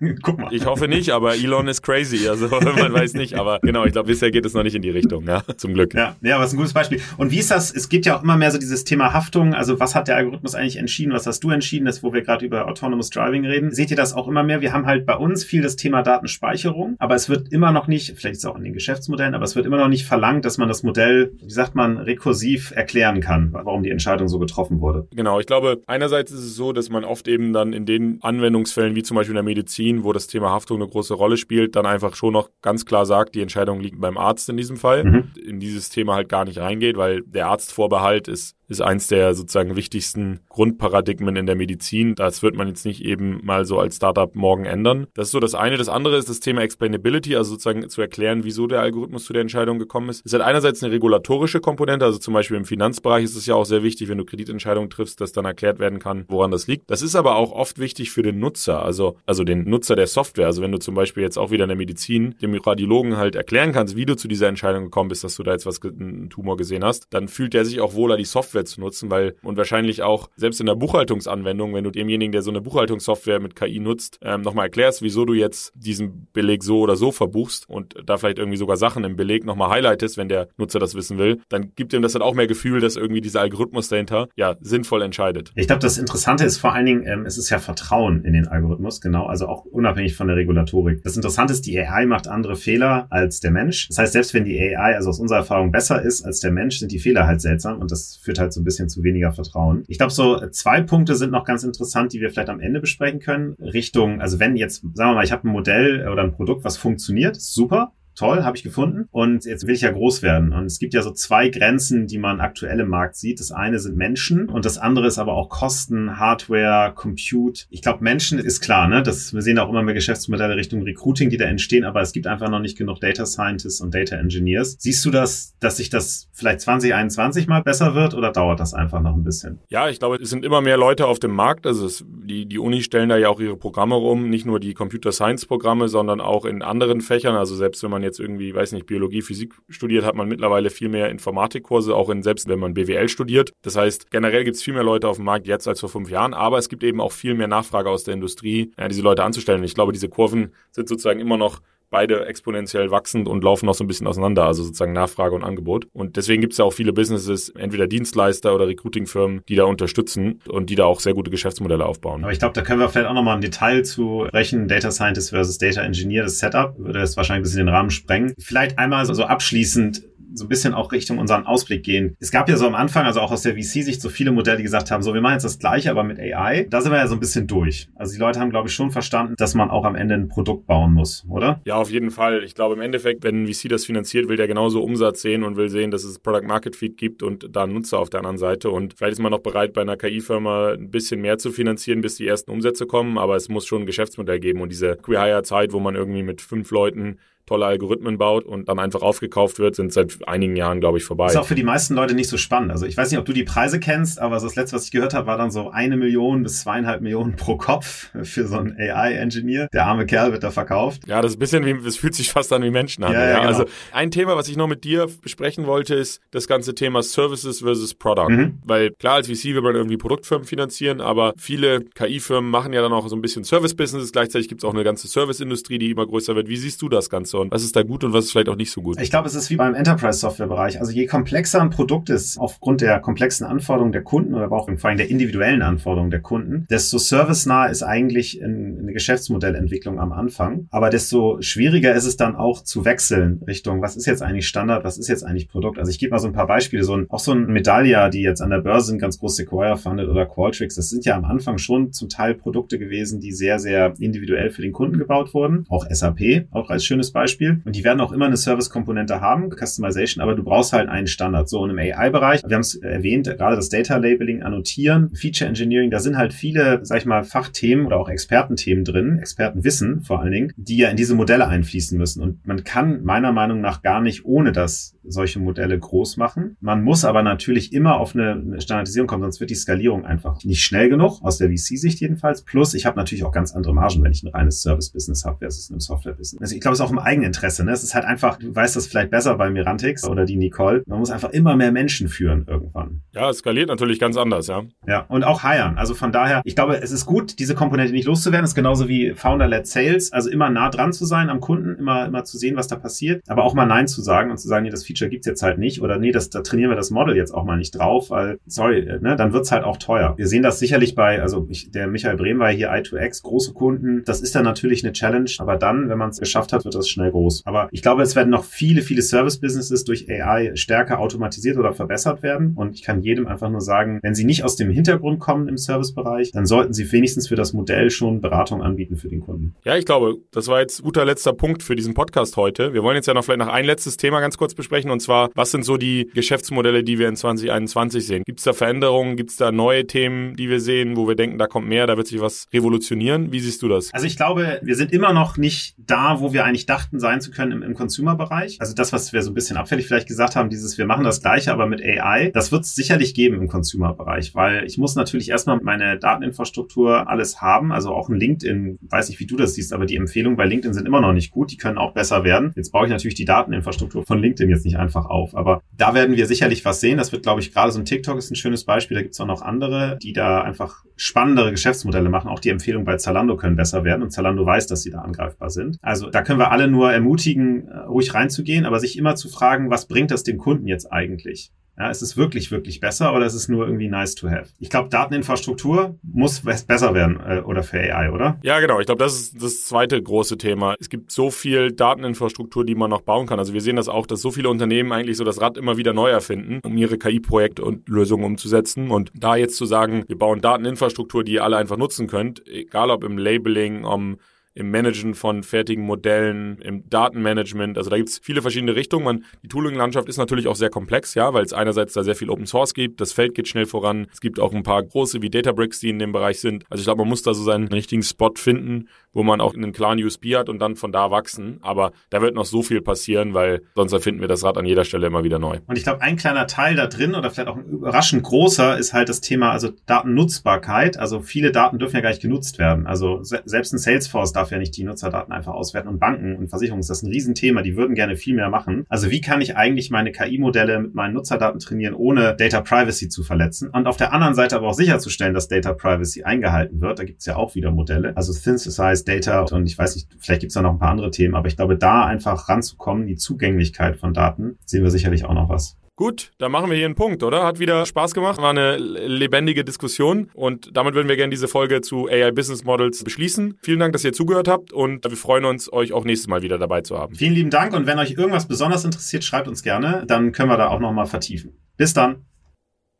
Guck 0.22 0.38
mal. 0.38 0.52
Ich 0.52 0.66
hoffe 0.66 0.88
nicht, 0.88 1.10
aber 1.10 1.34
Elon 1.34 1.68
ist 1.68 1.82
crazy, 1.82 2.28
also 2.28 2.48
man 2.60 2.92
weiß 2.92 3.14
nicht. 3.14 3.34
Aber 3.34 3.60
genau, 3.60 3.84
ich 3.84 3.92
glaube, 3.92 4.08
bisher 4.08 4.30
geht 4.30 4.44
es 4.44 4.54
noch 4.54 4.62
nicht 4.62 4.74
in 4.74 4.82
die 4.82 4.90
Richtung, 4.90 5.24
ja, 5.26 5.42
zum 5.56 5.74
Glück. 5.74 5.94
Ja, 5.94 6.16
ja, 6.20 6.36
aber 6.36 6.44
es 6.44 6.50
ist 6.50 6.54
ein 6.54 6.58
gutes 6.58 6.72
Beispiel. 6.72 7.00
Und 7.16 7.30
wie 7.30 7.38
ist 7.38 7.50
das? 7.50 7.74
Es 7.74 7.88
gibt 7.88 8.06
ja 8.06 8.16
auch 8.16 8.22
immer 8.22 8.36
mehr 8.36 8.50
so 8.50 8.58
dieses 8.58 8.84
Thema 8.84 9.12
Haftung. 9.12 9.54
Also 9.54 9.80
was 9.80 9.94
hat 9.94 10.08
der 10.08 10.16
Algorithmus 10.16 10.54
eigentlich 10.54 10.76
entschieden? 10.76 11.12
Was 11.12 11.26
hast 11.26 11.40
du 11.44 11.50
entschieden? 11.50 11.84
Das, 11.84 12.02
wo 12.02 12.12
wir 12.12 12.22
gerade 12.22 12.44
über 12.44 12.66
Autonomous 12.66 13.10
Driving 13.10 13.44
reden. 13.44 13.72
Seht 13.72 13.90
ihr 13.90 13.96
das 13.96 14.12
auch 14.12 14.28
immer 14.28 14.42
mehr? 14.42 14.60
Wir 14.60 14.72
haben 14.72 14.86
halt 14.86 15.06
bei 15.06 15.16
uns 15.16 15.44
viel 15.44 15.62
das 15.62 15.76
Thema 15.76 16.02
Datenspeicherung, 16.02 16.96
aber 16.98 17.14
es 17.14 17.28
wird 17.28 17.52
immer 17.52 17.72
noch 17.72 17.86
nicht, 17.86 18.14
vielleicht 18.16 18.34
ist 18.34 18.38
es 18.38 18.46
auch 18.46 18.56
in 18.56 18.64
den 18.64 18.72
Geschäftsmodellen, 18.72 19.34
aber 19.34 19.44
es 19.44 19.56
wird 19.56 19.66
immer 19.66 19.78
noch 19.78 19.88
nicht 19.88 20.06
verlangt, 20.06 20.44
dass 20.44 20.58
man 20.58 20.68
das 20.68 20.82
Modell, 20.82 21.32
wie 21.42 21.50
sagt 21.50 21.74
man, 21.74 21.98
rekursiv 21.98 22.72
erklären 22.72 23.20
kann, 23.20 23.50
warum 23.52 23.82
die 23.82 23.90
Entscheidung 23.90 24.28
so 24.28 24.38
getroffen 24.38 24.80
wurde. 24.80 25.06
Genau, 25.14 25.40
ich 25.40 25.46
glaube, 25.46 25.82
einerseits 25.86 26.32
ist 26.32 26.40
es 26.40 26.56
so, 26.56 26.72
dass 26.72 26.90
man 26.90 27.04
oft 27.04 27.28
eben 27.28 27.52
dann 27.52 27.72
in 27.72 27.86
den 27.86 28.18
Anwendungsfällen, 28.22 28.96
wie 28.96 29.02
zum 29.02 29.16
Beispiel 29.16 29.32
in 29.32 29.36
der 29.36 29.44
Medizin, 29.44 29.83
wo 30.02 30.12
das 30.12 30.26
Thema 30.26 30.50
Haftung 30.50 30.64
Haftung 30.64 30.80
eine 30.80 30.90
große 30.90 31.14
Rolle 31.14 31.36
spielt, 31.36 31.76
dann 31.76 31.86
einfach 31.86 32.14
schon 32.14 32.32
noch 32.32 32.50
ganz 32.62 32.86
klar 32.86 33.04
sagt, 33.06 33.34
die 33.34 33.42
Entscheidung 33.42 33.80
liegt 33.80 34.00
beim 34.00 34.16
Arzt 34.16 34.48
in 34.48 34.56
diesem 34.56 34.76
Fall, 34.76 35.04
mhm. 35.04 35.32
in 35.44 35.60
dieses 35.60 35.90
Thema 35.90 36.14
halt 36.14 36.28
gar 36.28 36.44
nicht 36.44 36.58
reingeht, 36.58 36.96
weil 36.96 37.22
der 37.22 37.48
Arztvorbehalt 37.48 38.28
ist 38.28 38.56
ist 38.68 38.80
eins 38.80 39.06
der 39.08 39.34
sozusagen 39.34 39.76
wichtigsten 39.76 40.40
Grundparadigmen 40.48 41.36
in 41.36 41.46
der 41.46 41.56
Medizin. 41.56 42.14
Das 42.14 42.42
wird 42.42 42.56
man 42.56 42.68
jetzt 42.68 42.84
nicht 42.84 43.04
eben 43.04 43.40
mal 43.44 43.64
so 43.64 43.78
als 43.78 43.96
Startup 43.96 44.34
morgen 44.34 44.64
ändern. 44.64 45.06
Das 45.14 45.28
ist 45.28 45.32
so 45.32 45.40
das 45.40 45.54
eine. 45.54 45.76
Das 45.76 45.88
andere 45.88 46.16
ist 46.16 46.28
das 46.28 46.40
Thema 46.40 46.62
Explainability, 46.62 47.36
also 47.36 47.52
sozusagen 47.52 47.88
zu 47.88 48.00
erklären, 48.00 48.44
wieso 48.44 48.66
der 48.66 48.80
Algorithmus 48.80 49.24
zu 49.24 49.32
der 49.32 49.42
Entscheidung 49.42 49.78
gekommen 49.78 50.08
ist. 50.08 50.24
Es 50.24 50.32
hat 50.32 50.40
einerseits 50.40 50.82
eine 50.82 50.92
regulatorische 50.92 51.60
Komponente, 51.60 52.04
also 52.04 52.18
zum 52.18 52.34
Beispiel 52.34 52.56
im 52.56 52.64
Finanzbereich 52.64 53.24
ist 53.24 53.36
es 53.36 53.46
ja 53.46 53.54
auch 53.54 53.66
sehr 53.66 53.82
wichtig, 53.82 54.08
wenn 54.08 54.18
du 54.18 54.24
Kreditentscheidungen 54.24 54.90
triffst, 54.90 55.20
dass 55.20 55.32
dann 55.32 55.44
erklärt 55.44 55.78
werden 55.78 55.98
kann, 55.98 56.24
woran 56.28 56.50
das 56.50 56.66
liegt. 56.66 56.90
Das 56.90 57.02
ist 57.02 57.16
aber 57.16 57.36
auch 57.36 57.52
oft 57.52 57.78
wichtig 57.78 58.10
für 58.10 58.22
den 58.22 58.38
Nutzer, 58.38 58.82
also, 58.82 59.16
also 59.26 59.44
den 59.44 59.68
Nutzer 59.68 59.96
der 59.96 60.06
Software. 60.06 60.46
Also 60.46 60.62
wenn 60.62 60.72
du 60.72 60.78
zum 60.78 60.94
Beispiel 60.94 61.22
jetzt 61.22 61.38
auch 61.38 61.50
wieder 61.50 61.64
in 61.64 61.68
der 61.68 61.76
Medizin 61.76 62.34
dem 62.40 62.54
Radiologen 62.54 63.16
halt 63.16 63.34
erklären 63.34 63.72
kannst, 63.72 63.96
wie 63.96 64.06
du 64.06 64.16
zu 64.16 64.28
dieser 64.28 64.48
Entscheidung 64.48 64.84
gekommen 64.84 65.08
bist, 65.08 65.24
dass 65.24 65.36
du 65.36 65.42
da 65.42 65.52
jetzt 65.52 65.66
was, 65.66 65.80
einen 65.82 66.30
Tumor 66.30 66.56
gesehen 66.56 66.84
hast, 66.84 67.06
dann 67.10 67.28
fühlt 67.28 67.54
der 67.54 67.64
sich 67.64 67.80
auch 67.80 67.94
wohler, 67.94 68.16
die 68.16 68.24
Software 68.24 68.53
Software 68.54 68.64
zu 68.64 68.80
nutzen, 68.80 69.10
weil 69.10 69.34
und 69.42 69.56
wahrscheinlich 69.56 70.02
auch 70.02 70.30
selbst 70.36 70.60
in 70.60 70.66
der 70.66 70.74
Buchhaltungsanwendung, 70.76 71.74
wenn 71.74 71.84
du 71.84 71.90
demjenigen, 71.90 72.32
der 72.32 72.42
so 72.42 72.50
eine 72.50 72.60
Buchhaltungssoftware 72.60 73.40
mit 73.40 73.56
KI 73.56 73.80
nutzt, 73.80 74.18
ähm, 74.22 74.42
nochmal 74.42 74.66
erklärst, 74.66 75.02
wieso 75.02 75.24
du 75.24 75.34
jetzt 75.34 75.72
diesen 75.74 76.28
Beleg 76.32 76.62
so 76.62 76.80
oder 76.80 76.96
so 76.96 77.10
verbuchst 77.12 77.68
und 77.68 77.94
da 78.06 78.16
vielleicht 78.16 78.38
irgendwie 78.38 78.56
sogar 78.56 78.76
Sachen 78.76 79.04
im 79.04 79.16
Beleg 79.16 79.44
nochmal 79.44 79.70
highlightest, 79.70 80.16
wenn 80.16 80.28
der 80.28 80.48
Nutzer 80.56 80.78
das 80.78 80.94
wissen 80.94 81.18
will, 81.18 81.40
dann 81.48 81.72
gibt 81.74 81.92
ihm 81.92 82.02
das 82.02 82.12
dann 82.12 82.22
auch 82.22 82.34
mehr 82.34 82.46
Gefühl, 82.46 82.80
dass 82.80 82.96
irgendwie 82.96 83.20
dieser 83.20 83.40
Algorithmus 83.40 83.88
dahinter 83.88 84.28
ja 84.36 84.56
sinnvoll 84.60 85.02
entscheidet. 85.02 85.52
Ich 85.56 85.66
glaube, 85.66 85.80
das 85.80 85.98
Interessante 85.98 86.44
ist 86.44 86.58
vor 86.58 86.72
allen 86.72 86.86
Dingen, 86.86 87.06
ähm, 87.06 87.26
es 87.26 87.38
ist 87.38 87.50
ja 87.50 87.58
Vertrauen 87.58 88.24
in 88.24 88.32
den 88.32 88.46
Algorithmus, 88.46 89.00
genau, 89.00 89.26
also 89.26 89.46
auch 89.46 89.64
unabhängig 89.64 90.14
von 90.14 90.28
der 90.28 90.36
Regulatorik. 90.36 91.02
Das 91.02 91.16
Interessante 91.16 91.52
ist, 91.52 91.66
die 91.66 91.78
AI 91.78 92.06
macht 92.06 92.28
andere 92.28 92.56
Fehler 92.56 93.06
als 93.10 93.40
der 93.40 93.50
Mensch. 93.50 93.88
Das 93.88 93.98
heißt, 93.98 94.12
selbst 94.12 94.34
wenn 94.34 94.44
die 94.44 94.58
AI, 94.58 94.96
also 94.96 95.10
aus 95.10 95.18
unserer 95.18 95.38
Erfahrung, 95.38 95.72
besser 95.72 96.02
ist 96.02 96.22
als 96.24 96.40
der 96.40 96.52
Mensch, 96.52 96.78
sind 96.78 96.92
die 96.92 96.98
Fehler 96.98 97.26
halt 97.26 97.40
seltsam 97.40 97.80
und 97.80 97.90
das 97.90 98.18
führt 98.22 98.38
halt 98.38 98.43
so 98.52 98.60
ein 98.60 98.64
bisschen 98.64 98.88
zu 98.88 99.02
weniger 99.02 99.32
Vertrauen. 99.32 99.84
Ich 99.88 99.98
glaube, 99.98 100.12
so 100.12 100.46
zwei 100.48 100.82
Punkte 100.82 101.14
sind 101.14 101.30
noch 101.30 101.44
ganz 101.44 101.64
interessant, 101.64 102.12
die 102.12 102.20
wir 102.20 102.30
vielleicht 102.30 102.48
am 102.48 102.60
Ende 102.60 102.80
besprechen 102.80 103.20
können. 103.20 103.54
Richtung, 103.60 104.20
also 104.20 104.38
wenn 104.38 104.56
jetzt, 104.56 104.82
sagen 104.94 105.10
wir 105.10 105.14
mal, 105.14 105.24
ich 105.24 105.32
habe 105.32 105.48
ein 105.48 105.52
Modell 105.52 106.08
oder 106.08 106.22
ein 106.22 106.32
Produkt, 106.32 106.64
was 106.64 106.76
funktioniert, 106.76 107.36
super 107.40 107.92
toll, 108.14 108.44
habe 108.44 108.56
ich 108.56 108.62
gefunden. 108.62 109.08
Und 109.10 109.44
jetzt 109.44 109.66
will 109.66 109.74
ich 109.74 109.82
ja 109.82 109.90
groß 109.90 110.22
werden. 110.22 110.52
Und 110.52 110.66
es 110.66 110.78
gibt 110.78 110.94
ja 110.94 111.02
so 111.02 111.10
zwei 111.10 111.48
Grenzen, 111.48 112.06
die 112.06 112.18
man 112.18 112.40
aktuell 112.40 112.80
im 112.80 112.88
Markt 112.88 113.16
sieht. 113.16 113.40
Das 113.40 113.50
eine 113.50 113.78
sind 113.78 113.96
Menschen 113.96 114.48
und 114.48 114.64
das 114.64 114.78
andere 114.78 115.06
ist 115.06 115.18
aber 115.18 115.34
auch 115.34 115.48
Kosten, 115.48 116.18
Hardware, 116.18 116.92
Compute. 116.94 117.64
Ich 117.70 117.82
glaube, 117.82 118.02
Menschen 118.02 118.38
ist 118.38 118.60
klar, 118.60 118.88
ne? 118.88 119.02
Das, 119.02 119.32
wir 119.34 119.42
sehen 119.42 119.58
auch 119.58 119.68
immer 119.68 119.82
mehr 119.82 119.94
Geschäftsmodelle 119.94 120.56
Richtung 120.56 120.82
Recruiting, 120.82 121.30
die 121.30 121.36
da 121.36 121.44
entstehen, 121.44 121.84
aber 121.84 122.00
es 122.00 122.12
gibt 122.12 122.26
einfach 122.26 122.48
noch 122.48 122.60
nicht 122.60 122.78
genug 122.78 123.00
Data 123.00 123.26
Scientists 123.26 123.80
und 123.80 123.94
Data 123.94 124.16
Engineers. 124.16 124.76
Siehst 124.78 125.04
du 125.04 125.10
das, 125.10 125.54
dass 125.60 125.76
sich 125.78 125.90
das 125.90 126.28
vielleicht 126.32 126.60
2021 126.60 127.46
mal 127.46 127.62
besser 127.62 127.94
wird 127.94 128.14
oder 128.14 128.30
dauert 128.30 128.60
das 128.60 128.74
einfach 128.74 129.00
noch 129.00 129.14
ein 129.14 129.24
bisschen? 129.24 129.58
Ja, 129.68 129.88
ich 129.88 129.98
glaube, 129.98 130.16
es 130.16 130.30
sind 130.30 130.44
immer 130.44 130.60
mehr 130.60 130.76
Leute 130.76 131.06
auf 131.06 131.18
dem 131.18 131.32
Markt. 131.32 131.66
Also 131.66 131.86
es, 131.86 132.04
die, 132.08 132.46
die 132.46 132.58
Uni 132.58 132.82
stellen 132.82 133.08
da 133.08 133.16
ja 133.16 133.28
auch 133.28 133.40
ihre 133.40 133.56
Programme 133.56 133.94
rum, 133.94 134.30
nicht 134.30 134.46
nur 134.46 134.60
die 134.60 134.74
Computer 134.74 135.12
Science 135.12 135.46
Programme, 135.46 135.88
sondern 135.88 136.20
auch 136.20 136.44
in 136.44 136.62
anderen 136.62 137.00
Fächern. 137.00 137.34
Also 137.34 137.54
selbst 137.56 137.82
wenn 137.82 137.90
man 137.90 138.03
jetzt 138.04 138.20
irgendwie, 138.20 138.54
weiß 138.54 138.72
nicht, 138.72 138.86
Biologie, 138.86 139.22
Physik 139.22 139.54
studiert, 139.68 140.04
hat 140.04 140.14
man 140.14 140.28
mittlerweile 140.28 140.70
viel 140.70 140.88
mehr 140.88 141.10
Informatikkurse, 141.10 141.94
auch 141.94 142.10
in, 142.10 142.22
selbst 142.22 142.48
wenn 142.48 142.58
man 142.58 142.74
BWL 142.74 143.08
studiert. 143.08 143.52
Das 143.62 143.76
heißt, 143.76 144.10
generell 144.10 144.44
gibt 144.44 144.56
es 144.56 144.62
viel 144.62 144.74
mehr 144.74 144.84
Leute 144.84 145.08
auf 145.08 145.16
dem 145.16 145.24
Markt 145.24 145.46
jetzt 145.46 145.66
als 145.66 145.80
vor 145.80 145.88
fünf 145.88 146.10
Jahren, 146.10 146.34
aber 146.34 146.58
es 146.58 146.68
gibt 146.68 146.84
eben 146.84 147.00
auch 147.00 147.12
viel 147.12 147.34
mehr 147.34 147.48
Nachfrage 147.48 147.90
aus 147.90 148.04
der 148.04 148.14
Industrie, 148.14 148.72
ja, 148.78 148.88
diese 148.88 149.02
Leute 149.02 149.24
anzustellen. 149.24 149.64
Ich 149.64 149.74
glaube, 149.74 149.92
diese 149.92 150.08
Kurven 150.08 150.52
sind 150.70 150.88
sozusagen 150.88 151.20
immer 151.20 151.36
noch 151.36 151.60
beide 151.90 152.26
exponentiell 152.26 152.90
wachsend 152.90 153.28
und 153.28 153.44
laufen 153.44 153.66
noch 153.66 153.74
so 153.74 153.84
ein 153.84 153.86
bisschen 153.86 154.06
auseinander, 154.06 154.44
also 154.44 154.64
sozusagen 154.64 154.92
Nachfrage 154.92 155.34
und 155.34 155.44
Angebot. 155.44 155.86
Und 155.92 156.16
deswegen 156.16 156.40
gibt 156.40 156.52
es 156.52 156.58
ja 156.58 156.64
auch 156.64 156.72
viele 156.72 156.92
Businesses, 156.92 157.50
entweder 157.50 157.86
Dienstleister 157.86 158.54
oder 158.54 158.66
Recruiting-Firmen, 158.66 159.42
die 159.48 159.56
da 159.56 159.64
unterstützen 159.64 160.40
und 160.48 160.70
die 160.70 160.74
da 160.74 160.84
auch 160.84 161.00
sehr 161.00 161.14
gute 161.14 161.30
Geschäftsmodelle 161.30 161.86
aufbauen. 161.86 162.22
Aber 162.24 162.32
ich 162.32 162.38
glaube, 162.38 162.54
da 162.54 162.62
können 162.62 162.80
wir 162.80 162.88
vielleicht 162.88 163.08
auch 163.08 163.14
nochmal 163.14 163.36
im 163.36 163.40
Detail 163.40 163.84
zu 163.84 164.24
sprechen, 164.26 164.68
Data 164.68 164.90
Scientist 164.90 165.30
versus 165.30 165.58
Data 165.58 165.82
Engineer, 165.82 166.24
das 166.24 166.38
Setup 166.38 166.78
würde 166.78 167.00
jetzt 167.00 167.16
wahrscheinlich 167.16 167.40
ein 167.40 167.44
bisschen 167.44 167.66
den 167.66 167.74
Rahmen 167.74 167.90
sprengen. 167.90 168.34
Vielleicht 168.38 168.78
einmal 168.78 169.04
so 169.06 169.24
abschließend, 169.24 170.02
so 170.34 170.44
ein 170.44 170.48
bisschen 170.48 170.74
auch 170.74 170.92
Richtung 170.92 171.18
unseren 171.18 171.46
Ausblick 171.46 171.84
gehen. 171.84 172.16
Es 172.20 172.30
gab 172.30 172.48
ja 172.48 172.56
so 172.56 172.66
am 172.66 172.74
Anfang, 172.74 173.06
also 173.06 173.20
auch 173.20 173.32
aus 173.32 173.42
der 173.42 173.54
VC-Sicht, 173.54 174.00
so 174.00 174.08
viele 174.08 174.32
Modelle, 174.32 174.58
die 174.58 174.62
gesagt 174.62 174.90
haben, 174.90 175.02
so, 175.02 175.14
wir 175.14 175.20
machen 175.20 175.34
jetzt 175.34 175.44
das 175.44 175.58
Gleiche, 175.58 175.90
aber 175.90 176.04
mit 176.04 176.18
AI. 176.18 176.66
Da 176.68 176.80
sind 176.80 176.92
wir 176.92 176.98
ja 176.98 177.06
so 177.06 177.14
ein 177.14 177.20
bisschen 177.20 177.46
durch. 177.46 177.88
Also 177.94 178.12
die 178.12 178.18
Leute 178.18 178.40
haben, 178.40 178.50
glaube 178.50 178.68
ich, 178.68 178.74
schon 178.74 178.90
verstanden, 178.90 179.34
dass 179.38 179.54
man 179.54 179.70
auch 179.70 179.84
am 179.84 179.94
Ende 179.94 180.14
ein 180.14 180.28
Produkt 180.28 180.66
bauen 180.66 180.92
muss, 180.92 181.24
oder? 181.28 181.60
Ja, 181.64 181.76
auf 181.76 181.90
jeden 181.90 182.10
Fall. 182.10 182.42
Ich 182.44 182.54
glaube, 182.54 182.74
im 182.74 182.80
Endeffekt, 182.80 183.22
wenn 183.24 183.44
ein 183.44 183.46
VC 183.46 183.68
das 183.68 183.84
finanziert, 183.84 184.28
will 184.28 184.36
der 184.36 184.48
genauso 184.48 184.82
Umsatz 184.82 185.22
sehen 185.22 185.42
und 185.44 185.56
will 185.56 185.68
sehen, 185.68 185.90
dass 185.90 186.04
es 186.04 186.18
Product 186.18 186.46
Market 186.46 186.76
Feed 186.76 186.96
gibt 186.96 187.22
und 187.22 187.48
da 187.54 187.64
einen 187.64 187.74
Nutzer 187.74 187.98
auf 187.98 188.10
der 188.10 188.20
anderen 188.20 188.38
Seite. 188.38 188.70
Und 188.70 188.94
vielleicht 188.94 189.14
ist 189.14 189.20
man 189.20 189.30
noch 189.30 189.40
bereit, 189.40 189.72
bei 189.72 189.82
einer 189.82 189.96
KI-Firma 189.96 190.72
ein 190.72 190.90
bisschen 190.90 191.20
mehr 191.20 191.38
zu 191.38 191.50
finanzieren, 191.50 192.00
bis 192.00 192.16
die 192.16 192.26
ersten 192.26 192.50
Umsätze 192.50 192.86
kommen, 192.86 193.18
aber 193.18 193.36
es 193.36 193.48
muss 193.48 193.66
schon 193.66 193.82
ein 193.82 193.86
Geschäftsmodell 193.86 194.40
geben 194.40 194.60
und 194.60 194.70
diese 194.70 194.96
Queer-Hire-Zeit, 194.96 195.72
wo 195.72 195.80
man 195.80 195.94
irgendwie 195.94 196.22
mit 196.22 196.40
fünf 196.40 196.70
Leuten 196.70 197.18
tolle 197.46 197.66
Algorithmen 197.66 198.18
baut 198.18 198.44
und 198.44 198.68
dann 198.68 198.78
einfach 198.78 199.02
aufgekauft 199.02 199.58
wird, 199.58 199.76
sind 199.76 199.92
seit 199.92 200.26
einigen 200.26 200.56
Jahren, 200.56 200.80
glaube 200.80 200.98
ich, 200.98 201.04
vorbei. 201.04 201.26
Ist 201.26 201.36
auch 201.36 201.46
für 201.46 201.54
die 201.54 201.64
meisten 201.64 201.94
Leute 201.94 202.14
nicht 202.14 202.28
so 202.28 202.36
spannend. 202.36 202.70
Also 202.70 202.86
ich 202.86 202.96
weiß 202.96 203.10
nicht, 203.10 203.18
ob 203.18 203.26
du 203.26 203.32
die 203.32 203.44
Preise 203.44 203.80
kennst, 203.80 204.18
aber 204.18 204.40
so 204.40 204.46
das 204.46 204.56
letzte, 204.56 204.76
was 204.76 204.84
ich 204.86 204.90
gehört 204.90 205.14
habe, 205.14 205.26
war 205.26 205.36
dann 205.36 205.50
so 205.50 205.70
eine 205.70 205.96
Million 205.96 206.42
bis 206.42 206.60
zweieinhalb 206.60 207.02
Millionen 207.02 207.36
pro 207.36 207.56
Kopf 207.56 208.10
für 208.22 208.46
so 208.46 208.56
einen 208.56 208.76
AI-Engineer. 208.78 209.68
Der 209.72 209.86
arme 209.86 210.06
Kerl 210.06 210.32
wird 210.32 210.42
da 210.42 210.50
verkauft. 210.50 211.02
Ja, 211.06 211.20
das 211.20 211.32
ist 211.32 211.36
ein 211.36 211.40
bisschen 211.40 211.64
wie, 211.66 211.86
es 211.86 211.96
fühlt 211.96 212.14
sich 212.14 212.30
fast 212.30 212.52
an 212.52 212.62
wie 212.62 212.70
Menschen 212.70 213.04
an. 213.04 213.12
Ja, 213.12 213.28
ja, 213.28 213.36
genau. 213.38 213.48
Also 213.48 213.64
ein 213.92 214.10
Thema, 214.10 214.36
was 214.36 214.48
ich 214.48 214.56
noch 214.56 214.68
mit 214.68 214.84
dir 214.84 215.06
besprechen 215.22 215.66
wollte, 215.66 215.94
ist 215.94 216.20
das 216.30 216.48
ganze 216.48 216.74
Thema 216.74 217.02
Services 217.02 217.60
versus 217.60 217.94
Product. 217.94 218.30
Mhm. 218.30 218.58
Weil 218.64 218.90
klar, 218.92 219.14
als 219.14 219.28
VC 219.28 219.54
will 219.54 219.62
man 219.62 219.74
irgendwie 219.74 219.96
Produktfirmen 219.96 220.46
finanzieren, 220.46 221.00
aber 221.00 221.34
viele 221.36 221.80
KI-Firmen 221.94 222.50
machen 222.50 222.72
ja 222.72 222.82
dann 222.82 222.92
auch 222.92 223.06
so 223.08 223.16
ein 223.16 223.22
bisschen 223.22 223.44
Service-Business. 223.44 224.12
Gleichzeitig 224.12 224.48
gibt 224.48 224.62
es 224.62 224.64
auch 224.64 224.74
eine 224.74 224.84
ganze 224.84 225.08
Service-Industrie, 225.08 225.78
die 225.78 225.90
immer 225.90 226.06
größer 226.06 226.34
wird. 226.34 226.48
Wie 226.48 226.56
siehst 226.56 226.80
du 226.82 226.88
das 226.88 227.10
Ganze 227.10 227.33
und 227.40 227.52
was 227.52 227.62
ist 227.62 227.76
da 227.76 227.82
gut 227.82 228.04
und 228.04 228.12
was 228.12 228.26
ist 228.26 228.32
vielleicht 228.32 228.48
auch 228.48 228.56
nicht 228.56 228.70
so 228.70 228.82
gut? 228.82 229.00
Ich 229.00 229.10
glaube, 229.10 229.28
es 229.28 229.34
ist 229.34 229.50
wie 229.50 229.56
beim 229.56 229.74
Enterprise-Software-Bereich. 229.74 230.80
Also 230.80 230.92
je 230.92 231.06
komplexer 231.06 231.60
ein 231.60 231.70
Produkt 231.70 232.10
ist, 232.10 232.38
aufgrund 232.38 232.80
der 232.80 233.00
komplexen 233.00 233.46
Anforderungen 233.46 233.92
der 233.92 234.02
Kunden 234.02 234.34
oder 234.34 234.50
auch 234.50 234.68
vor 234.76 234.88
allem 234.88 234.98
der 234.98 235.10
individuellen 235.10 235.62
Anforderungen 235.62 236.10
der 236.10 236.20
Kunden, 236.20 236.66
desto 236.70 236.98
servicenah 236.98 237.66
ist 237.66 237.82
eigentlich 237.82 238.42
eine 238.42 238.92
Geschäftsmodellentwicklung 238.92 239.98
am 239.98 240.12
Anfang. 240.12 240.66
Aber 240.70 240.90
desto 240.90 241.40
schwieriger 241.40 241.94
ist 241.94 242.06
es 242.06 242.16
dann 242.16 242.36
auch 242.36 242.62
zu 242.62 242.84
wechseln 242.84 243.42
Richtung, 243.46 243.82
was 243.82 243.96
ist 243.96 244.06
jetzt 244.06 244.22
eigentlich 244.22 244.48
Standard, 244.48 244.84
was 244.84 244.98
ist 244.98 245.08
jetzt 245.08 245.24
eigentlich 245.24 245.48
Produkt. 245.48 245.78
Also 245.78 245.90
ich 245.90 245.98
gebe 245.98 246.10
mal 246.10 246.18
so 246.18 246.28
ein 246.28 246.32
paar 246.32 246.46
Beispiele. 246.46 246.84
So 246.84 246.96
ein, 246.96 247.06
auch 247.10 247.18
so 247.18 247.32
ein 247.32 247.46
Medallia, 247.46 248.08
die 248.08 248.22
jetzt 248.22 248.40
an 248.40 248.50
der 248.50 248.58
Börse 248.58 248.88
sind, 248.88 248.98
ganz 248.98 249.18
groß 249.18 249.36
Sequoia 249.36 249.76
fundet 249.76 250.08
oder 250.08 250.26
Qualtrics, 250.26 250.76
das 250.76 250.90
sind 250.90 251.04
ja 251.04 251.16
am 251.16 251.24
Anfang 251.24 251.58
schon 251.58 251.92
zum 251.92 252.08
Teil 252.08 252.34
Produkte 252.34 252.78
gewesen, 252.78 253.20
die 253.20 253.32
sehr, 253.32 253.58
sehr 253.58 253.94
individuell 253.98 254.50
für 254.50 254.62
den 254.62 254.72
Kunden 254.72 254.98
gebaut 254.98 255.34
wurden. 255.34 255.66
Auch 255.68 255.86
SAP, 255.90 256.46
auch 256.50 256.70
als 256.70 256.84
schönes 256.84 257.10
Beispiel. 257.10 257.23
Und 257.64 257.76
die 257.76 257.84
werden 257.84 258.00
auch 258.00 258.12
immer 258.12 258.26
eine 258.26 258.36
Service-Komponente 258.36 259.20
haben, 259.20 259.50
Customization, 259.50 260.22
aber 260.22 260.34
du 260.34 260.42
brauchst 260.42 260.72
halt 260.72 260.88
einen 260.88 261.06
Standard. 261.06 261.48
So 261.48 261.60
und 261.60 261.70
im 261.70 261.78
AI-Bereich, 261.78 262.42
wir 262.46 262.54
haben 262.54 262.60
es 262.60 262.76
erwähnt, 262.76 263.26
gerade 263.26 263.56
das 263.56 263.68
Data 263.68 263.96
Labeling, 263.96 264.42
Annotieren, 264.42 265.14
Feature 265.14 265.48
Engineering, 265.48 265.90
da 265.90 265.98
sind 266.00 266.16
halt 266.16 266.32
viele, 266.32 266.80
sag 266.84 266.98
ich 266.98 267.06
mal, 267.06 267.24
Fachthemen 267.24 267.86
oder 267.86 267.98
auch 267.98 268.08
Expertenthemen 268.08 268.84
drin, 268.84 269.18
Expertenwissen 269.18 270.02
vor 270.02 270.20
allen 270.20 270.32
Dingen, 270.32 270.52
die 270.56 270.78
ja 270.78 270.88
in 270.88 270.96
diese 270.96 271.14
Modelle 271.14 271.48
einfließen 271.48 271.96
müssen. 271.98 272.22
Und 272.22 272.46
man 272.46 272.64
kann 272.64 273.04
meiner 273.04 273.32
Meinung 273.32 273.60
nach 273.60 273.82
gar 273.82 274.00
nicht 274.00 274.24
ohne 274.24 274.52
das 274.52 274.93
solche 275.06 275.38
Modelle 275.38 275.78
groß 275.78 276.16
machen. 276.16 276.56
Man 276.60 276.82
muss 276.82 277.04
aber 277.04 277.22
natürlich 277.22 277.72
immer 277.72 277.96
auf 277.98 278.14
eine 278.14 278.60
Standardisierung 278.60 279.06
kommen, 279.06 279.22
sonst 279.22 279.40
wird 279.40 279.50
die 279.50 279.54
Skalierung 279.54 280.04
einfach 280.04 280.42
nicht 280.44 280.62
schnell 280.62 280.88
genug, 280.88 281.22
aus 281.22 281.38
der 281.38 281.48
VC-Sicht 281.48 282.00
jedenfalls. 282.00 282.42
Plus, 282.42 282.74
ich 282.74 282.86
habe 282.86 282.96
natürlich 282.96 283.24
auch 283.24 283.32
ganz 283.32 283.54
andere 283.54 283.74
Margen, 283.74 284.02
wenn 284.02 284.12
ich 284.12 284.22
ein 284.22 284.28
reines 284.28 284.62
Service-Business 284.62 285.24
habe 285.24 285.38
versus 285.38 285.70
ein 285.70 285.80
Software-Business. 285.80 286.40
Also 286.40 286.54
ich 286.54 286.60
glaube, 286.60 286.74
es 286.74 286.80
ist 286.80 286.86
auch 286.86 286.90
im 286.90 286.98
Eigeninteresse. 286.98 287.64
Ne? 287.64 287.72
Es 287.72 287.82
ist 287.82 287.94
halt 287.94 288.04
einfach, 288.04 288.38
du 288.38 288.54
weißt 288.54 288.76
das 288.76 288.86
vielleicht 288.86 289.10
besser 289.10 289.36
bei 289.36 289.50
Mirantix 289.50 290.04
oder 290.04 290.24
die 290.24 290.36
Nicole. 290.36 290.82
Man 290.86 290.98
muss 290.98 291.10
einfach 291.10 291.30
immer 291.30 291.56
mehr 291.56 291.72
Menschen 291.72 292.08
führen 292.08 292.44
irgendwann. 292.48 293.02
Ja, 293.12 293.30
es 293.30 293.38
skaliert 293.38 293.68
natürlich 293.68 293.98
ganz 293.98 294.16
anders, 294.16 294.46
ja. 294.46 294.62
Ja, 294.86 295.00
und 295.08 295.24
auch 295.24 295.42
hiren. 295.42 295.78
Also 295.78 295.94
von 295.94 296.12
daher, 296.12 296.42
ich 296.44 296.54
glaube, 296.54 296.80
es 296.80 296.92
ist 296.92 297.06
gut, 297.06 297.38
diese 297.38 297.54
Komponente 297.54 297.92
nicht 297.92 298.06
loszuwerden. 298.06 298.44
Es 298.44 298.50
ist 298.50 298.54
genauso 298.56 298.88
wie 298.88 299.14
Founder-led 299.14 299.66
Sales. 299.66 300.12
Also 300.12 300.30
immer 300.30 300.50
nah 300.50 300.70
dran 300.70 300.92
zu 300.92 301.04
sein 301.04 301.30
am 301.30 301.40
Kunden, 301.40 301.76
immer, 301.78 302.06
immer 302.06 302.24
zu 302.24 302.38
sehen, 302.38 302.56
was 302.56 302.68
da 302.68 302.76
passiert, 302.76 303.22
aber 303.28 303.44
auch 303.44 303.54
mal 303.54 303.66
Nein 303.66 303.88
zu 303.88 304.02
sagen 304.02 304.30
und 304.30 304.38
zu 304.38 304.48
sagen, 304.48 304.64
nee, 304.64 304.70
das 304.70 304.84
Feature 304.94 305.10
gibt's 305.10 305.26
jetzt 305.26 305.42
halt 305.42 305.58
nicht 305.58 305.82
oder 305.82 305.98
nee, 305.98 306.12
das, 306.12 306.30
da 306.30 306.40
trainieren 306.40 306.70
wir 306.70 306.76
das 306.76 306.90
Model 306.90 307.16
jetzt 307.16 307.32
auch 307.32 307.44
mal 307.44 307.56
nicht 307.56 307.72
drauf, 307.72 308.10
weil, 308.10 308.38
sorry, 308.46 308.84
ne, 309.00 309.16
dann 309.16 309.32
wird's 309.32 309.50
halt 309.50 309.64
auch 309.64 309.76
teuer. 309.76 310.14
Wir 310.16 310.28
sehen 310.28 310.42
das 310.42 310.58
sicherlich 310.58 310.94
bei, 310.94 311.20
also 311.20 311.46
ich, 311.50 311.70
der 311.70 311.88
Michael 311.88 312.16
Brehm 312.16 312.38
war 312.38 312.50
hier 312.50 312.72
i2X, 312.72 313.22
große 313.22 313.52
Kunden. 313.52 314.02
Das 314.04 314.20
ist 314.20 314.34
dann 314.34 314.44
natürlich 314.44 314.84
eine 314.84 314.92
Challenge, 314.92 315.30
aber 315.38 315.56
dann, 315.56 315.88
wenn 315.88 315.98
man 315.98 316.10
es 316.10 316.20
geschafft 316.20 316.52
hat, 316.52 316.64
wird 316.64 316.74
das 316.74 316.88
schnell 316.88 317.10
groß. 317.10 317.42
Aber 317.44 317.68
ich 317.72 317.82
glaube, 317.82 318.02
es 318.02 318.14
werden 318.14 318.30
noch 318.30 318.44
viele, 318.44 318.82
viele 318.82 319.02
Service-Businesses 319.02 319.84
durch 319.84 320.08
AI 320.08 320.52
stärker 320.54 321.00
automatisiert 321.00 321.56
oder 321.56 321.72
verbessert 321.72 322.22
werden. 322.22 322.52
Und 322.54 322.74
ich 322.74 322.82
kann 322.82 323.02
jedem 323.02 323.26
einfach 323.26 323.50
nur 323.50 323.60
sagen, 323.60 323.98
wenn 324.02 324.14
sie 324.14 324.24
nicht 324.24 324.44
aus 324.44 324.56
dem 324.56 324.70
Hintergrund 324.70 325.18
kommen 325.18 325.48
im 325.48 325.56
Servicebereich, 325.56 326.30
dann 326.32 326.46
sollten 326.46 326.72
sie 326.72 326.90
wenigstens 326.92 327.28
für 327.28 327.36
das 327.36 327.52
Modell 327.52 327.90
schon 327.90 328.20
Beratung 328.20 328.62
anbieten 328.62 328.96
für 328.96 329.08
den 329.08 329.20
Kunden. 329.20 329.54
Ja, 329.64 329.76
ich 329.76 329.86
glaube, 329.86 330.16
das 330.30 330.48
war 330.48 330.60
jetzt 330.60 330.82
guter 330.82 331.04
letzter 331.04 331.32
Punkt 331.32 331.62
für 331.62 331.74
diesen 331.74 331.94
Podcast 331.94 332.36
heute. 332.36 332.72
Wir 332.72 332.82
wollen 332.82 332.96
jetzt 332.96 333.06
ja 333.06 333.14
noch 333.14 333.24
vielleicht 333.24 333.40
noch 333.40 333.48
ein 333.48 333.64
letztes 333.64 333.96
Thema 333.96 334.20
ganz 334.20 334.36
kurz 334.36 334.54
besprechen 334.54 334.83
und 334.90 335.00
zwar, 335.00 335.30
was 335.34 335.50
sind 335.50 335.64
so 335.64 335.76
die 335.76 336.10
Geschäftsmodelle, 336.14 336.84
die 336.84 336.98
wir 336.98 337.08
in 337.08 337.16
2021 337.16 338.06
sehen? 338.06 338.22
Gibt 338.24 338.40
es 338.40 338.44
da 338.44 338.52
Veränderungen? 338.52 339.16
Gibt 339.16 339.30
es 339.30 339.36
da 339.36 339.52
neue 339.52 339.86
Themen, 339.86 340.36
die 340.36 340.48
wir 340.48 340.60
sehen, 340.60 340.96
wo 340.96 341.08
wir 341.08 341.14
denken, 341.14 341.38
da 341.38 341.46
kommt 341.46 341.68
mehr, 341.68 341.86
da 341.86 341.96
wird 341.96 342.06
sich 342.06 342.20
was 342.20 342.46
revolutionieren? 342.52 343.32
Wie 343.32 343.40
siehst 343.40 343.62
du 343.62 343.68
das? 343.68 343.92
Also 343.92 344.06
ich 344.06 344.16
glaube, 344.16 344.60
wir 344.62 344.76
sind 344.76 344.92
immer 344.92 345.12
noch 345.12 345.36
nicht 345.36 345.74
da, 345.78 346.20
wo 346.20 346.32
wir 346.32 346.44
eigentlich 346.44 346.66
dachten 346.66 347.00
sein 347.00 347.20
zu 347.20 347.30
können 347.30 347.52
im, 347.52 347.62
im 347.62 347.74
Consumer-Bereich. 347.74 348.56
Also 348.60 348.74
das, 348.74 348.92
was 348.92 349.12
wir 349.12 349.22
so 349.22 349.30
ein 349.30 349.34
bisschen 349.34 349.56
abfällig 349.56 349.86
vielleicht 349.86 350.08
gesagt 350.08 350.36
haben, 350.36 350.50
dieses, 350.50 350.78
wir 350.78 350.86
machen 350.86 351.04
das 351.04 351.20
Gleiche, 351.20 351.52
aber 351.52 351.66
mit 351.66 351.82
AI, 351.82 352.30
das 352.32 352.52
wird 352.52 352.64
es 352.64 352.74
sicherlich 352.74 353.14
geben 353.14 353.40
im 353.40 353.48
Consumer-Bereich, 353.48 354.34
weil 354.34 354.64
ich 354.64 354.78
muss 354.78 354.94
natürlich 354.94 355.30
erstmal 355.30 355.60
meine 355.62 355.98
Dateninfrastruktur 355.98 357.08
alles 357.08 357.40
haben, 357.40 357.72
also 357.72 357.90
auch 357.90 358.08
ein 358.08 358.16
LinkedIn, 358.16 358.78
weiß 358.82 359.08
nicht, 359.08 359.20
wie 359.20 359.26
du 359.26 359.36
das 359.36 359.54
siehst, 359.54 359.72
aber 359.72 359.86
die 359.86 359.96
Empfehlungen 359.96 360.36
bei 360.36 360.46
LinkedIn 360.46 360.74
sind 360.74 360.86
immer 360.86 361.00
noch 361.00 361.12
nicht 361.12 361.30
gut, 361.30 361.50
die 361.50 361.56
können 361.56 361.78
auch 361.78 361.92
besser 361.92 362.24
werden. 362.24 362.52
Jetzt 362.56 362.72
baue 362.72 362.86
ich 362.86 362.90
natürlich 362.90 363.14
die 363.14 363.24
Dateninfrastruktur 363.24 364.04
von 364.04 364.20
LinkedIn 364.20 364.50
jetzt 364.50 364.64
nicht 364.64 364.73
einfach 364.76 365.06
auf, 365.06 365.36
aber 365.36 365.62
da 365.76 365.94
werden 365.94 366.16
wir 366.16 366.26
sicherlich 366.26 366.64
was 366.64 366.80
sehen. 366.80 366.98
Das 366.98 367.12
wird, 367.12 367.22
glaube 367.22 367.40
ich, 367.40 367.52
gerade 367.52 367.72
so 367.72 367.78
ein 367.78 367.84
TikTok 367.84 368.18
ist 368.18 368.30
ein 368.30 368.36
schönes 368.36 368.64
Beispiel, 368.64 368.96
da 368.96 369.02
gibt 369.02 369.14
es 369.14 369.20
auch 369.20 369.26
noch 369.26 369.42
andere, 369.42 369.98
die 370.02 370.12
da 370.12 370.42
einfach 370.42 370.84
spannendere 370.96 371.50
Geschäftsmodelle 371.50 372.08
machen. 372.08 372.28
Auch 372.28 372.40
die 372.40 372.50
Empfehlungen 372.50 372.84
bei 372.84 372.96
Zalando 372.96 373.36
können 373.36 373.56
besser 373.56 373.84
werden 373.84 374.02
und 374.02 374.10
Zalando 374.10 374.44
weiß, 374.44 374.66
dass 374.66 374.82
sie 374.82 374.90
da 374.90 375.00
angreifbar 375.00 375.50
sind. 375.50 375.78
Also 375.82 376.10
da 376.10 376.22
können 376.22 376.38
wir 376.38 376.50
alle 376.52 376.68
nur 376.68 376.92
ermutigen, 376.92 377.68
äh, 377.68 377.78
ruhig 377.80 378.14
reinzugehen, 378.14 378.66
aber 378.66 378.80
sich 378.80 378.98
immer 378.98 379.16
zu 379.16 379.28
fragen, 379.28 379.70
was 379.70 379.86
bringt 379.86 380.10
das 380.10 380.22
dem 380.22 380.38
Kunden 380.38 380.66
jetzt 380.66 380.92
eigentlich? 380.92 381.52
Ja, 381.76 381.90
ist 381.90 382.02
es 382.02 382.16
wirklich, 382.16 382.50
wirklich 382.50 382.78
besser 382.80 383.14
oder 383.14 383.26
ist 383.26 383.34
es 383.34 383.48
nur 383.48 383.66
irgendwie 383.66 383.88
nice 383.88 384.14
to 384.14 384.28
have? 384.30 384.50
Ich 384.60 384.70
glaube, 384.70 384.90
Dateninfrastruktur 384.90 385.98
muss 386.02 386.40
besser 386.40 386.94
werden 386.94 387.20
äh, 387.20 387.40
oder 387.40 387.64
für 387.64 387.78
AI, 387.78 388.12
oder? 388.12 388.38
Ja, 388.42 388.60
genau. 388.60 388.78
Ich 388.78 388.86
glaube, 388.86 389.02
das 389.02 389.14
ist 389.14 389.42
das 389.42 389.64
zweite 389.64 390.00
große 390.00 390.38
Thema. 390.38 390.76
Es 390.78 390.88
gibt 390.88 391.10
so 391.10 391.30
viel 391.30 391.72
Dateninfrastruktur, 391.72 392.64
die 392.64 392.76
man 392.76 392.90
noch 392.90 393.00
bauen 393.02 393.26
kann. 393.26 393.40
Also 393.40 393.54
wir 393.54 393.60
sehen 393.60 393.76
das 393.76 393.88
auch, 393.88 394.06
dass 394.06 394.20
so 394.20 394.30
viele 394.30 394.48
Unternehmen 394.48 394.92
eigentlich 394.92 395.16
so 395.16 395.24
das 395.24 395.40
Rad 395.40 395.58
immer 395.58 395.76
wieder 395.76 395.92
neu 395.92 396.10
erfinden, 396.10 396.60
um 396.62 396.76
ihre 396.76 396.96
KI-Projekte 396.96 397.64
und 397.64 397.88
Lösungen 397.88 398.24
umzusetzen. 398.24 398.90
Und 398.90 399.10
da 399.14 399.34
jetzt 399.34 399.56
zu 399.56 399.66
sagen, 399.66 400.04
wir 400.06 400.18
bauen 400.18 400.40
Dateninfrastruktur, 400.40 401.24
die 401.24 401.32
ihr 401.34 401.44
alle 401.44 401.56
einfach 401.56 401.76
nutzen 401.76 402.06
könnt, 402.06 402.46
egal 402.46 402.90
ob 402.90 403.02
im 403.02 403.18
Labeling, 403.18 403.84
um 403.84 404.18
im 404.54 404.70
Managen 404.70 405.14
von 405.14 405.42
fertigen 405.42 405.84
Modellen, 405.84 406.58
im 406.58 406.88
Datenmanagement. 406.88 407.76
Also 407.76 407.90
da 407.90 407.96
gibt 407.96 408.08
es 408.08 408.18
viele 408.22 408.40
verschiedene 408.40 408.76
Richtungen. 408.76 409.04
Man, 409.04 409.24
die 409.42 409.48
Tooling-Landschaft 409.48 410.08
ist 410.08 410.16
natürlich 410.16 410.46
auch 410.46 410.54
sehr 410.54 410.70
komplex, 410.70 411.14
ja, 411.14 411.34
weil 411.34 411.44
es 411.44 411.52
einerseits 411.52 411.92
da 411.92 412.04
sehr 412.04 412.14
viel 412.14 412.30
Open 412.30 412.46
Source 412.46 412.72
gibt, 412.72 413.00
das 413.00 413.12
Feld 413.12 413.34
geht 413.34 413.48
schnell 413.48 413.66
voran. 413.66 414.06
Es 414.12 414.20
gibt 414.20 414.38
auch 414.38 414.52
ein 414.52 414.62
paar 414.62 414.82
große 414.82 415.22
wie 415.22 415.30
Databricks, 415.30 415.80
die 415.80 415.88
in 415.88 415.98
dem 415.98 416.12
Bereich 416.12 416.40
sind. 416.40 416.64
Also 416.70 416.80
ich 416.80 416.86
glaube, 416.86 417.02
man 417.02 417.08
muss 417.08 417.22
da 417.22 417.34
so 417.34 417.42
seinen 417.42 417.68
richtigen 417.68 418.02
Spot 418.02 418.32
finden, 418.36 418.88
wo 419.12 419.24
man 419.24 419.40
auch 419.40 419.54
einen 419.54 419.72
klaren 419.72 420.02
USB 420.02 420.34
hat 420.36 420.48
und 420.48 420.60
dann 420.60 420.76
von 420.76 420.92
da 420.92 421.10
wachsen. 421.10 421.58
Aber 421.62 421.92
da 422.10 422.22
wird 422.22 422.34
noch 422.34 422.44
so 422.44 422.62
viel 422.62 422.80
passieren, 422.80 423.34
weil 423.34 423.62
sonst 423.74 423.92
erfinden 423.92 424.20
wir 424.20 424.28
das 424.28 424.44
Rad 424.44 424.56
an 424.56 424.66
jeder 424.66 424.84
Stelle 424.84 425.08
immer 425.08 425.24
wieder 425.24 425.40
neu. 425.40 425.58
Und 425.66 425.76
ich 425.76 425.84
glaube, 425.84 426.00
ein 426.00 426.16
kleiner 426.16 426.46
Teil 426.46 426.76
da 426.76 426.86
drin 426.86 427.16
oder 427.16 427.30
vielleicht 427.30 427.48
auch 427.48 427.56
ein 427.56 427.64
überraschend 427.64 428.22
großer 428.22 428.78
ist 428.78 428.92
halt 428.92 429.08
das 429.08 429.20
Thema, 429.20 429.50
also 429.50 429.70
Datennutzbarkeit. 429.86 430.96
Also 430.96 431.20
viele 431.20 431.50
Daten 431.50 431.78
dürfen 431.78 431.96
ja 431.96 432.02
gar 432.02 432.10
nicht 432.10 432.22
genutzt 432.22 432.58
werden. 432.58 432.86
Also 432.86 433.22
se 433.22 433.42
selbst 433.44 433.72
ein 433.72 433.78
Salesforce 433.78 434.32
darf 434.32 434.43
darf 434.44 434.50
ja 434.50 434.58
nicht 434.58 434.76
die 434.76 434.84
Nutzerdaten 434.84 435.32
einfach 435.32 435.54
auswerten. 435.54 435.88
Und 435.88 435.98
Banken 435.98 436.36
und 436.36 436.48
Versicherungen 436.48 436.80
ist 436.80 436.90
das 436.90 437.02
ein 437.02 437.08
Riesenthema. 437.08 437.62
Die 437.62 437.76
würden 437.76 437.94
gerne 437.94 438.16
viel 438.16 438.34
mehr 438.34 438.50
machen. 438.50 438.84
Also 438.90 439.10
wie 439.10 439.22
kann 439.22 439.40
ich 439.40 439.56
eigentlich 439.56 439.90
meine 439.90 440.12
KI-Modelle 440.12 440.80
mit 440.80 440.94
meinen 440.94 441.14
Nutzerdaten 441.14 441.60
trainieren, 441.60 441.94
ohne 441.94 442.36
Data 442.36 442.60
Privacy 442.60 443.08
zu 443.08 443.22
verletzen? 443.22 443.70
Und 443.70 443.86
auf 443.86 443.96
der 443.96 444.12
anderen 444.12 444.34
Seite 444.34 444.56
aber 444.56 444.68
auch 444.68 444.74
sicherzustellen, 444.74 445.32
dass 445.32 445.48
Data 445.48 445.72
Privacy 445.72 446.24
eingehalten 446.24 446.82
wird. 446.82 446.98
Da 446.98 447.04
gibt 447.04 447.20
es 447.20 447.26
ja 447.26 447.36
auch 447.36 447.54
wieder 447.54 447.70
Modelle. 447.70 448.14
Also 448.16 448.32
Synthesized 448.32 449.08
Data 449.08 449.40
und 449.40 449.66
ich 449.66 449.78
weiß 449.78 449.94
nicht, 449.94 450.08
vielleicht 450.18 450.42
gibt 450.42 450.50
es 450.50 450.54
da 450.54 450.62
noch 450.62 450.72
ein 450.72 450.78
paar 450.78 450.90
andere 450.90 451.10
Themen, 451.10 451.34
aber 451.34 451.48
ich 451.48 451.56
glaube, 451.56 451.78
da 451.78 452.04
einfach 452.04 452.50
ranzukommen, 452.50 453.06
die 453.06 453.16
Zugänglichkeit 453.16 453.96
von 453.96 454.12
Daten, 454.12 454.58
sehen 454.66 454.82
wir 454.82 454.90
sicherlich 454.90 455.24
auch 455.24 455.34
noch 455.34 455.48
was. 455.48 455.78
Gut, 455.96 456.32
dann 456.38 456.50
machen 456.50 456.70
wir 456.70 456.76
hier 456.76 456.86
einen 456.86 456.96
Punkt, 456.96 457.22
oder? 457.22 457.44
Hat 457.44 457.60
wieder 457.60 457.86
Spaß 457.86 458.14
gemacht, 458.14 458.42
war 458.42 458.50
eine 458.50 458.78
lebendige 458.78 459.64
Diskussion 459.64 460.28
und 460.34 460.76
damit 460.76 460.94
würden 460.94 461.08
wir 461.08 461.14
gerne 461.14 461.30
diese 461.30 461.46
Folge 461.46 461.82
zu 461.82 462.08
AI 462.08 462.32
Business 462.32 462.64
Models 462.64 463.04
beschließen. 463.04 463.58
Vielen 463.62 463.78
Dank, 463.78 463.92
dass 463.92 464.02
ihr 464.02 464.12
zugehört 464.12 464.48
habt 464.48 464.72
und 464.72 465.04
wir 465.08 465.16
freuen 465.16 465.44
uns, 465.44 465.72
euch 465.72 465.92
auch 465.92 466.04
nächstes 466.04 466.26
Mal 466.26 466.42
wieder 466.42 466.58
dabei 466.58 466.80
zu 466.80 466.98
haben. 466.98 467.14
Vielen 467.14 467.34
lieben 467.34 467.50
Dank 467.50 467.74
und 467.74 467.86
wenn 467.86 468.00
euch 468.00 468.10
irgendwas 468.10 468.48
besonders 468.48 468.84
interessiert, 468.84 469.22
schreibt 469.22 469.46
uns 469.46 469.62
gerne, 469.62 470.02
dann 470.08 470.32
können 470.32 470.48
wir 470.48 470.56
da 470.56 470.66
auch 470.66 470.80
nochmal 470.80 471.06
vertiefen. 471.06 471.60
Bis 471.76 471.94
dann. 471.94 472.24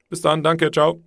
Bis 0.09 0.21
dann, 0.21 0.45
danke, 0.45 0.71
ciao. 0.71 1.03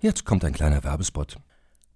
Jetzt 0.00 0.26
kommt 0.26 0.44
ein 0.44 0.52
kleiner 0.52 0.84
Werbespot. 0.84 1.38